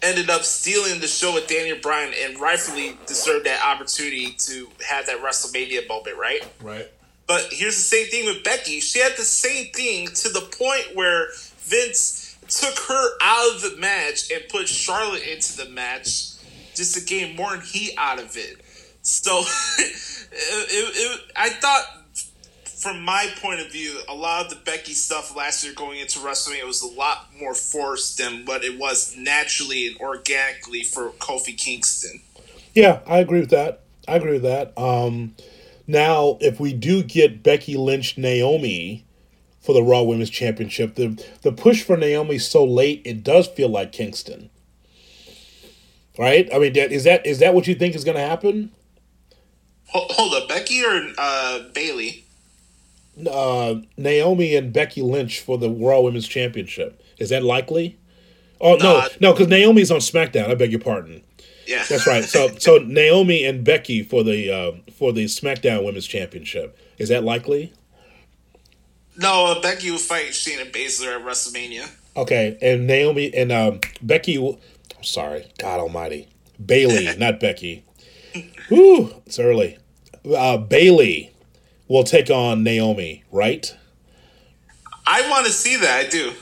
ended 0.03 0.31
up 0.31 0.43
stealing 0.43 1.01
the 1.01 1.07
show 1.07 1.35
with 1.35 1.47
Daniel 1.47 1.79
Bryan 1.81 2.13
and 2.25 2.41
rightfully 2.41 2.97
deserved 3.07 3.47
that 3.47 3.65
opportunity 3.65 4.33
to 4.39 4.69
have 4.87 5.07
that 5.07 5.19
WrestleMania 5.19 5.89
moment, 5.89 6.17
right? 6.17 6.47
Right. 6.61 6.89
But 7.27 7.49
here's 7.51 7.77
the 7.77 7.83
same 7.83 8.07
thing 8.09 8.27
with 8.27 8.43
Becky. 8.43 8.81
She 8.81 8.99
had 8.99 9.13
the 9.13 9.23
same 9.23 9.73
thing 9.73 10.09
to 10.09 10.29
the 10.29 10.41
point 10.41 10.97
where 10.97 11.29
Vince 11.59 12.37
took 12.49 12.79
her 12.89 13.11
out 13.23 13.55
of 13.55 13.63
the 13.63 13.77
match 13.79 14.31
and 14.31 14.43
put 14.49 14.69
Charlotte 14.69 15.23
into 15.23 15.57
the 15.57 15.71
match 15.71 16.33
just 16.75 16.95
to 16.95 17.05
gain 17.05 17.37
more 17.37 17.57
heat 17.59 17.95
out 17.97 18.19
of 18.19 18.37
it. 18.37 18.61
So 19.03 19.39
it, 19.79 19.95
it, 20.29 20.95
it, 20.97 21.21
I 21.37 21.51
thought, 21.51 22.02
from 22.83 23.01
my 23.01 23.28
point 23.41 23.61
of 23.61 23.70
view, 23.70 24.01
a 24.09 24.14
lot 24.14 24.45
of 24.45 24.51
the 24.51 24.57
Becky 24.57 24.93
stuff 24.93 25.37
last 25.37 25.62
year 25.62 25.72
going 25.72 26.01
into 26.01 26.18
WrestleMania 26.18 26.66
was 26.66 26.83
a 26.83 26.89
lot 26.89 27.28
more 27.39 27.55
forced 27.55 28.18
than 28.18 28.45
what 28.45 28.64
it 28.64 28.76
was 28.76 29.16
naturally 29.16 29.87
and 29.87 29.97
organically 30.01 30.83
for 30.83 31.11
Kofi 31.11 31.57
Kingston. 31.57 32.22
Yeah, 32.74 32.99
I 33.07 33.18
agree 33.18 33.39
with 33.39 33.51
that. 33.51 33.83
I 34.09 34.16
agree 34.16 34.33
with 34.33 34.43
that. 34.43 34.76
Um, 34.76 35.37
now, 35.87 36.39
if 36.41 36.59
we 36.59 36.72
do 36.72 37.05
get 37.05 37.45
Becky 37.45 37.76
Lynch 37.76 38.18
Naomi 38.18 39.05
for 39.61 39.74
the 39.74 39.83
Raw 39.83 40.03
Women's 40.03 40.30
Championship, 40.30 40.97
the 40.97 41.24
the 41.43 41.53
push 41.53 41.85
for 41.85 41.97
Naomi 41.97 42.39
so 42.39 42.64
late, 42.64 43.01
it 43.05 43.22
does 43.22 43.47
feel 43.47 43.68
like 43.68 43.93
Kingston. 43.93 44.51
Right? 46.18 46.53
I 46.53 46.59
mean, 46.59 46.74
is 46.74 47.05
that 47.05 47.24
is 47.24 47.39
that 47.39 47.55
what 47.55 47.68
you 47.68 47.76
think 47.76 47.95
is 47.95 48.03
going 48.03 48.16
to 48.16 48.26
happen? 48.26 48.72
Hold 49.87 50.43
up, 50.43 50.49
Becky 50.49 50.83
or 50.85 51.12
uh, 51.16 51.61
Bayley? 51.74 52.22
Uh, 53.29 53.77
Naomi 53.97 54.57
and 54.57 54.73
Becky 54.73 55.03
Lynch 55.03 55.41
for 55.41 55.59
the 55.59 55.71
Raw 55.71 56.01
Women's 56.01 56.27
Championship. 56.27 57.03
Is 57.19 57.29
that 57.29 57.43
likely? 57.43 57.99
Oh 58.61 58.77
no, 58.77 59.07
no, 59.21 59.33
because 59.33 59.49
Naomi's 59.49 59.91
on 59.91 59.99
SmackDown. 59.99 60.49
I 60.49 60.55
beg 60.55 60.71
your 60.71 60.81
pardon. 60.81 61.23
Yeah, 61.67 61.85
that's 61.89 62.07
right. 62.07 62.25
So 62.25 62.49
so 62.59 62.79
Naomi 62.79 63.45
and 63.45 63.65
Becky 63.65 64.03
for 64.03 64.23
the 64.23 64.51
uh, 64.51 64.73
for 64.93 65.13
the 65.13 65.25
SmackDown 65.27 65.85
Women's 65.85 66.07
Championship. 66.07 66.79
Is 66.97 67.09
that 67.09 67.25
likely? 67.25 67.73
No, 69.17 69.47
uh, 69.47 69.61
Becky 69.61 69.91
will 69.91 69.99
fight 69.99 70.29
Shayna 70.29 70.71
Baszler 70.73 71.17
at 71.17 71.27
WrestleMania. 71.27 71.91
Okay, 72.17 72.57
and 72.63 72.87
Naomi 72.87 73.35
and 73.35 73.51
um, 73.51 73.81
Becky. 74.01 74.39
Will, 74.39 74.61
I'm 74.97 75.05
sorry, 75.05 75.51
God 75.59 75.81
Almighty, 75.81 76.29
Bayley, 76.65 77.15
not 77.19 77.41
Becky. 77.41 77.85
Whew, 78.69 79.13
it's 79.27 79.39
early. 79.39 79.77
Uh, 80.25 80.57
Bayley 80.57 81.32
will 81.93 82.05
take 82.05 82.30
on 82.30 82.62
Naomi, 82.62 83.22
right? 83.30 83.76
I 85.07 85.28
want 85.28 85.47
to 85.47 85.53
see 85.53 85.76
that. 85.76 86.07
I 86.07 86.09
do. 86.09 86.32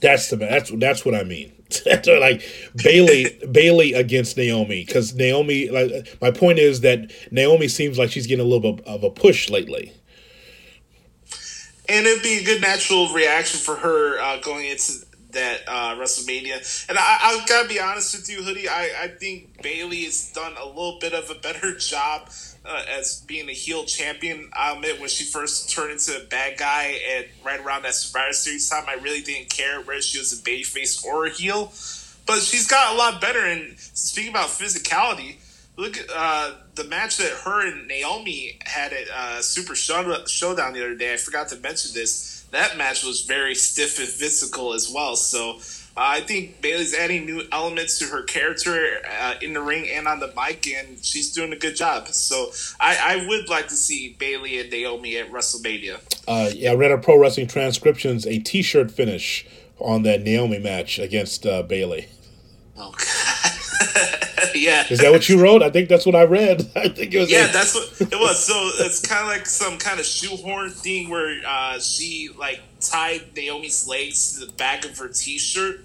That's 0.00 0.30
the 0.30 0.36
that's 0.36 0.70
that's 0.76 1.04
what 1.04 1.14
I 1.14 1.24
mean. 1.24 1.52
like 2.06 2.42
Bayley 2.76 3.38
Bayley 3.50 3.94
against 3.94 4.36
Naomi 4.36 4.84
because 4.84 5.14
Naomi 5.14 5.68
like 5.70 6.16
my 6.20 6.30
point 6.30 6.58
is 6.58 6.82
that 6.82 7.10
Naomi 7.32 7.66
seems 7.66 7.98
like 7.98 8.10
she's 8.10 8.26
getting 8.26 8.44
a 8.44 8.48
little 8.48 8.74
bit 8.74 8.86
of 8.86 9.02
a 9.02 9.10
push 9.10 9.50
lately. 9.50 9.92
And 11.88 12.06
it'd 12.06 12.22
be 12.22 12.38
a 12.38 12.44
good 12.44 12.60
natural 12.60 13.12
reaction 13.12 13.58
for 13.58 13.74
her 13.74 14.20
uh, 14.20 14.38
going 14.38 14.66
into 14.66 14.92
that 15.32 15.60
uh, 15.66 15.96
WrestleMania. 15.96 16.88
And 16.88 16.98
I, 16.98 17.18
I 17.20 17.44
gotta 17.46 17.68
be 17.68 17.80
honest 17.80 18.16
with 18.16 18.30
you, 18.30 18.42
Hoodie. 18.42 18.68
I, 18.68 18.90
I 19.02 19.08
think 19.08 19.62
Bayley 19.62 20.04
has 20.04 20.30
done 20.32 20.54
a 20.60 20.66
little 20.66 20.98
bit 21.00 21.12
of 21.12 21.30
a 21.30 21.34
better 21.34 21.76
job 21.78 22.30
uh, 22.64 22.82
as 22.88 23.20
being 23.26 23.48
a 23.48 23.52
heel 23.52 23.84
champion. 23.84 24.50
I'll 24.52 24.76
admit 24.76 25.00
when 25.00 25.08
she 25.08 25.24
first 25.24 25.70
turned 25.70 25.92
into 25.92 26.16
a 26.16 26.24
bad 26.24 26.58
guy 26.58 26.98
and 27.10 27.26
right 27.44 27.60
around 27.60 27.82
that 27.82 27.94
Survivor 27.94 28.32
Series 28.32 28.68
time, 28.68 28.84
I 28.88 28.94
really 28.94 29.22
didn't 29.22 29.50
care 29.50 29.80
whether 29.80 30.00
she 30.00 30.18
was 30.18 30.32
a 30.32 30.42
babyface 30.42 31.04
or 31.04 31.26
a 31.26 31.30
heel. 31.30 31.72
But 32.24 32.40
she's 32.40 32.68
got 32.68 32.94
a 32.94 32.96
lot 32.96 33.20
better. 33.20 33.44
And 33.44 33.78
speaking 33.78 34.30
about 34.30 34.48
physicality, 34.48 35.36
look 35.76 35.96
at 35.96 36.06
uh, 36.14 36.54
the 36.74 36.84
match 36.84 37.16
that 37.16 37.32
her 37.44 37.66
and 37.66 37.88
Naomi 37.88 38.58
had 38.64 38.92
at 38.92 39.08
uh, 39.08 39.42
Super 39.42 39.74
Showdown 39.74 40.72
the 40.72 40.84
other 40.84 40.94
day. 40.94 41.14
I 41.14 41.16
forgot 41.16 41.48
to 41.48 41.56
mention 41.56 41.94
this. 41.94 42.31
That 42.52 42.76
match 42.76 43.02
was 43.02 43.22
very 43.22 43.54
stiff 43.54 43.98
and 43.98 44.08
physical 44.08 44.74
as 44.74 44.90
well. 44.90 45.16
So 45.16 45.56
uh, 45.96 46.00
I 46.00 46.20
think 46.20 46.60
Bayley's 46.60 46.94
adding 46.94 47.26
new 47.26 47.42
elements 47.50 47.98
to 47.98 48.06
her 48.06 48.22
character 48.22 49.00
uh, 49.20 49.34
in 49.42 49.52
the 49.52 49.60
ring 49.60 49.88
and 49.88 50.06
on 50.06 50.20
the 50.20 50.32
mic, 50.36 50.66
and 50.68 51.02
she's 51.04 51.32
doing 51.32 51.52
a 51.52 51.56
good 51.56 51.76
job. 51.76 52.08
So 52.08 52.52
I, 52.78 52.96
I 53.02 53.26
would 53.26 53.48
like 53.48 53.68
to 53.68 53.74
see 53.74 54.16
Bayley 54.18 54.60
and 54.60 54.70
Naomi 54.70 55.16
at 55.16 55.30
WrestleMania. 55.30 56.00
Uh, 56.28 56.50
yeah, 56.54 56.72
I 56.72 56.74
read 56.74 56.90
a 56.90 56.98
Pro 56.98 57.18
Wrestling 57.18 57.48
Transcriptions 57.48 58.26
a 58.26 58.38
T-shirt 58.38 58.90
finish 58.90 59.46
on 59.78 60.02
that 60.02 60.22
Naomi 60.22 60.58
match 60.58 60.98
against 60.98 61.44
uh, 61.46 61.62
Bayley. 61.62 62.08
Oh 62.76 62.92
God. 62.96 63.41
yeah. 64.54 64.84
Is 64.90 65.00
that 65.00 65.10
what 65.10 65.28
you 65.28 65.40
wrote? 65.40 65.62
I 65.62 65.70
think 65.70 65.88
that's 65.88 66.06
what 66.06 66.14
I 66.14 66.24
read. 66.24 66.60
I 66.76 66.88
think 66.88 67.14
it 67.14 67.18
was. 67.18 67.30
Yeah, 67.30 67.48
a- 67.48 67.52
that's 67.52 67.74
what 67.74 68.00
it 68.00 68.18
was. 68.18 68.44
So 68.44 68.54
it's 68.84 69.00
kind 69.00 69.22
of 69.22 69.28
like 69.28 69.46
some 69.46 69.78
kind 69.78 70.00
of 70.00 70.06
shoehorn 70.06 70.70
thing 70.70 71.08
where 71.10 71.40
uh, 71.46 71.78
she 71.78 72.30
like 72.38 72.60
tied 72.80 73.34
Naomi's 73.36 73.86
legs 73.86 74.38
to 74.38 74.46
the 74.46 74.52
back 74.52 74.84
of 74.84 74.96
her 74.98 75.08
t-shirt 75.08 75.80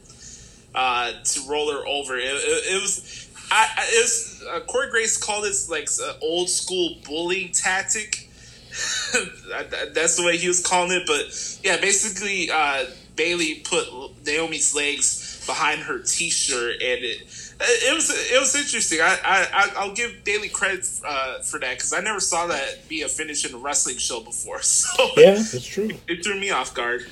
uh, 0.76 1.12
to 1.24 1.42
roll 1.50 1.72
her 1.72 1.86
over. 1.88 2.18
It, 2.18 2.24
it, 2.26 2.76
it 2.76 2.82
was, 2.82 3.30
I, 3.52 3.68
it 3.78 4.02
was, 4.04 4.44
uh, 4.50 4.60
Corey 4.62 4.90
Graves 4.90 5.18
called 5.18 5.44
this 5.46 5.70
like 5.70 5.90
an 6.02 6.16
old 6.22 6.50
school 6.50 6.98
bullying 7.06 7.52
tactic. 7.52 8.30
That's 9.94 10.18
the 10.18 10.24
way 10.26 10.38
he 10.38 10.48
was 10.48 10.66
calling 10.66 10.92
it. 10.92 11.04
But 11.08 11.60
yeah, 11.64 11.78
basically, 11.82 12.50
uh, 12.52 12.86
Bayley 13.16 13.56
put 13.64 13.88
Naomi's 14.26 14.76
legs 14.76 15.44
behind 15.48 15.82
her 15.82 16.00
t-shirt, 16.00 16.74
and 16.74 17.04
it 17.04 17.47
it 17.60 17.94
was 17.94 18.10
it 18.10 18.40
was 18.40 18.56
interesting. 18.56 19.00
I 19.02 19.18
I 19.24 19.72
I'll 19.78 19.94
give 19.94 20.24
Bayley 20.24 20.50
credit 20.50 20.88
uh, 21.06 21.40
for 21.40 21.60
that 21.60 21.72
because 21.78 21.94
I 21.94 22.02
never 22.02 22.20
saw 22.20 22.48
that 22.48 22.88
be 22.88 23.02
a 23.02 23.08
finish 23.08 23.48
in 23.48 23.56
a 23.56 23.58
wrestling 23.58 23.98
show 23.98 24.20
before. 24.22 24.62
So 24.68 25.10
yeah, 25.18 25.32
that's 25.34 25.66
true. 25.66 25.92
It 26.08 26.24
threw 26.24 26.40
me 26.40 26.52
off 26.52 26.74
guard. 26.74 27.06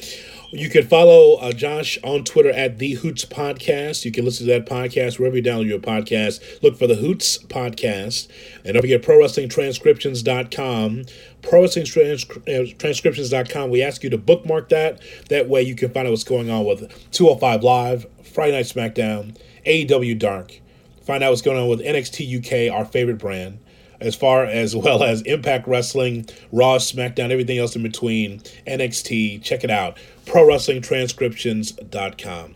You 0.56 0.70
can 0.70 0.88
follow 0.88 1.36
uh, 1.36 1.52
Josh 1.52 1.98
on 2.02 2.24
Twitter 2.24 2.50
at 2.50 2.80
the 2.80 2.94
Hoots 2.94 3.26
Podcast. 3.26 4.06
You 4.06 4.14
can 4.14 4.24
listen 4.24 4.48
to 4.48 4.54
that 4.54 4.66
podcast 4.66 5.20
wherever 5.20 5.36
you 5.36 5.44
download 5.44 5.68
your 5.68 5.80
podcast. 5.80 6.64
Look 6.64 6.78
for 6.78 6.88
the 6.88 6.96
Hoots 6.96 7.40
Podcast. 7.40 8.30
And 8.64 8.76
don't 8.76 8.82
forget 8.82 9.02
ProWrestlingTranscriptions.com. 9.02 11.04
ProWrestlingTranscriptions.com. 11.42 13.70
We 13.70 13.84
ask 13.84 14.02
you 14.02 14.10
to 14.10 14.18
bookmark 14.18 14.70
that. 14.70 15.02
That 15.28 15.50
way 15.50 15.62
you 15.62 15.76
can 15.76 15.92
find 15.92 16.08
out 16.08 16.12
what's 16.12 16.24
going 16.24 16.50
on 16.50 16.64
with 16.64 16.90
205 17.12 17.62
Live, 17.62 18.06
Friday 18.24 18.54
Night 18.54 18.68
SmackDown, 18.68 19.36
AEW 19.66 20.18
Dark. 20.18 20.62
Find 21.02 21.22
out 21.22 21.32
what's 21.32 21.42
going 21.42 21.58
on 21.58 21.68
with 21.68 21.82
NXT 21.82 22.38
UK, 22.38 22.72
our 22.74 22.86
favorite 22.86 23.18
brand 23.18 23.60
as 24.06 24.16
far 24.16 24.46
as 24.46 24.76
well 24.76 25.04
as 25.04 25.22
Impact 25.24 25.68
Wrestling, 25.68 26.28
Raw, 26.52 26.78
SmackDown, 26.78 27.32
everything 27.32 27.58
else 27.58 27.76
in 27.76 27.84
between, 27.84 28.40
NXT. 28.68 29.42
Check 29.42 29.64
it 29.64 29.72
out. 29.72 29.98
ProWrestlingTranscriptions.com. 30.26 32.56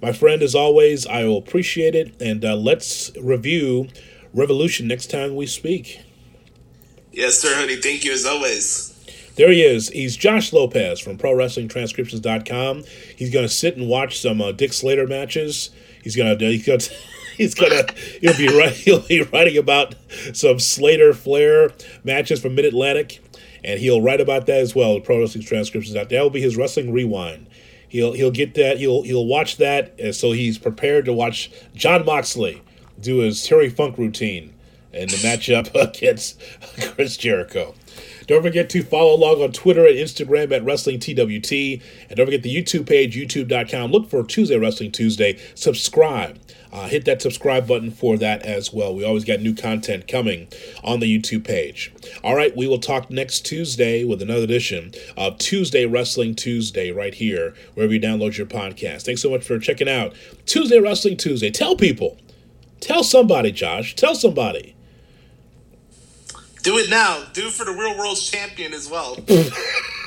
My 0.00 0.12
friend, 0.12 0.42
as 0.42 0.54
always, 0.54 1.06
I 1.06 1.24
will 1.24 1.38
appreciate 1.38 1.94
it. 1.94 2.14
And 2.20 2.44
uh, 2.44 2.56
let's 2.56 3.10
review 3.20 3.88
Revolution 4.32 4.86
next 4.86 5.10
time 5.10 5.34
we 5.34 5.46
speak. 5.46 6.00
Yes, 7.12 7.38
sir, 7.38 7.54
honey. 7.54 7.76
Thank 7.76 8.04
you 8.04 8.12
as 8.12 8.24
always. 8.24 8.90
There 9.36 9.50
he 9.50 9.62
is. 9.62 9.88
He's 9.88 10.16
Josh 10.16 10.52
Lopez 10.52 11.00
from 11.00 11.18
ProWrestlingTranscriptions.com. 11.18 12.84
He's 13.16 13.30
going 13.30 13.44
to 13.44 13.52
sit 13.52 13.76
and 13.76 13.88
watch 13.88 14.20
some 14.20 14.40
uh, 14.40 14.52
Dick 14.52 14.72
Slater 14.72 15.08
matches. 15.08 15.70
He's 16.02 16.14
going 16.14 16.38
to. 16.38 16.44
He's 16.44 16.66
going 16.66 16.78
to 16.80 16.94
he's 17.36 17.54
gonna 17.54 17.86
he'll 18.20 18.36
be 18.36 18.48
right 18.48 18.72
he'll 18.72 19.00
be 19.00 19.22
writing 19.22 19.56
about 19.56 19.94
some 20.32 20.58
Slater 20.58 21.12
Flair 21.12 21.72
matches 22.04 22.40
from 22.40 22.54
Mid 22.54 22.64
Atlantic, 22.64 23.20
and 23.62 23.80
he'll 23.80 24.00
write 24.00 24.20
about 24.20 24.46
that 24.46 24.60
as 24.60 24.74
well. 24.74 25.00
Pro 25.00 25.20
Wrestling 25.20 25.44
transcriptions 25.44 25.96
out. 25.96 26.08
That 26.08 26.22
will 26.22 26.30
be 26.30 26.40
his 26.40 26.56
wrestling 26.56 26.92
rewind. 26.92 27.48
He'll 27.88 28.12
he'll 28.12 28.30
get 28.30 28.54
that. 28.54 28.78
He'll 28.78 29.02
he'll 29.02 29.26
watch 29.26 29.56
that, 29.58 29.94
and 29.98 30.14
so 30.14 30.32
he's 30.32 30.58
prepared 30.58 31.04
to 31.06 31.12
watch 31.12 31.50
Jon 31.74 32.04
Moxley 32.04 32.62
do 33.00 33.18
his 33.18 33.44
Terry 33.44 33.68
Funk 33.68 33.98
routine 33.98 34.54
in 34.92 35.08
the 35.08 35.16
matchup 35.16 35.74
against 35.96 36.40
Chris 36.94 37.16
Jericho. 37.16 37.74
Don't 38.26 38.42
forget 38.42 38.70
to 38.70 38.82
follow 38.82 39.14
along 39.14 39.42
on 39.42 39.52
Twitter 39.52 39.86
and 39.86 39.96
Instagram 39.96 40.50
at 40.52 40.64
Wrestling 40.64 40.98
TWT. 40.98 41.52
And 42.08 42.16
don't 42.16 42.26
forget 42.26 42.42
the 42.42 42.54
YouTube 42.54 42.86
page, 42.86 43.16
youtube.com. 43.16 43.90
Look 43.90 44.08
for 44.08 44.22
Tuesday 44.24 44.56
Wrestling 44.56 44.92
Tuesday. 44.92 45.38
Subscribe. 45.54 46.38
Uh, 46.74 46.88
hit 46.88 47.04
that 47.04 47.22
subscribe 47.22 47.68
button 47.68 47.92
for 47.92 48.18
that 48.18 48.42
as 48.42 48.72
well. 48.72 48.92
We 48.92 49.04
always 49.04 49.24
got 49.24 49.40
new 49.40 49.54
content 49.54 50.08
coming 50.08 50.48
on 50.82 50.98
the 50.98 51.06
YouTube 51.06 51.44
page. 51.44 51.92
All 52.24 52.34
right, 52.34 52.54
we 52.56 52.66
will 52.66 52.80
talk 52.80 53.10
next 53.10 53.46
Tuesday 53.46 54.02
with 54.02 54.20
another 54.20 54.42
edition 54.42 54.92
of 55.16 55.38
Tuesday 55.38 55.86
Wrestling 55.86 56.34
Tuesday 56.34 56.90
right 56.90 57.14
here, 57.14 57.54
wherever 57.74 57.94
you 57.94 58.00
download 58.00 58.36
your 58.36 58.48
podcast. 58.48 59.02
Thanks 59.02 59.22
so 59.22 59.30
much 59.30 59.44
for 59.44 59.60
checking 59.60 59.88
out 59.88 60.14
Tuesday 60.46 60.80
Wrestling 60.80 61.16
Tuesday. 61.16 61.52
Tell 61.52 61.76
people. 61.76 62.18
Tell 62.80 63.04
somebody, 63.04 63.52
Josh. 63.52 63.94
Tell 63.94 64.16
somebody. 64.16 64.74
Do 66.64 66.76
it 66.78 66.90
now. 66.90 67.24
Do 67.34 67.46
it 67.46 67.52
for 67.52 67.64
the 67.64 67.72
real 67.72 67.96
world 67.96 68.18
champion 68.18 68.72
as 68.72 68.90
well. 68.90 69.16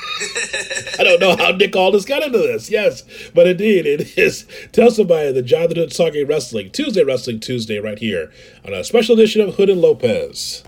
I 0.99 1.03
don't 1.03 1.19
know 1.19 1.35
how 1.37 1.51
Nick 1.51 1.75
Aldis 1.75 2.05
got 2.05 2.23
into 2.23 2.39
this. 2.39 2.69
Yes, 2.71 3.03
but 3.33 3.47
indeed, 3.47 3.85
it 3.85 4.17
is. 4.17 4.45
Tell 4.71 4.91
somebody 4.91 5.31
the 5.31 5.41
John 5.41 5.67
the 5.69 5.75
Jonathan 5.75 5.97
talking 5.97 6.27
wrestling 6.27 6.71
Tuesday, 6.71 7.03
Wrestling 7.03 7.39
Tuesday, 7.39 7.79
right 7.79 7.99
here 7.99 8.31
on 8.65 8.73
a 8.73 8.83
special 8.83 9.15
edition 9.15 9.41
of 9.41 9.55
Hood 9.55 9.69
and 9.69 9.81
Lopez. 9.81 10.63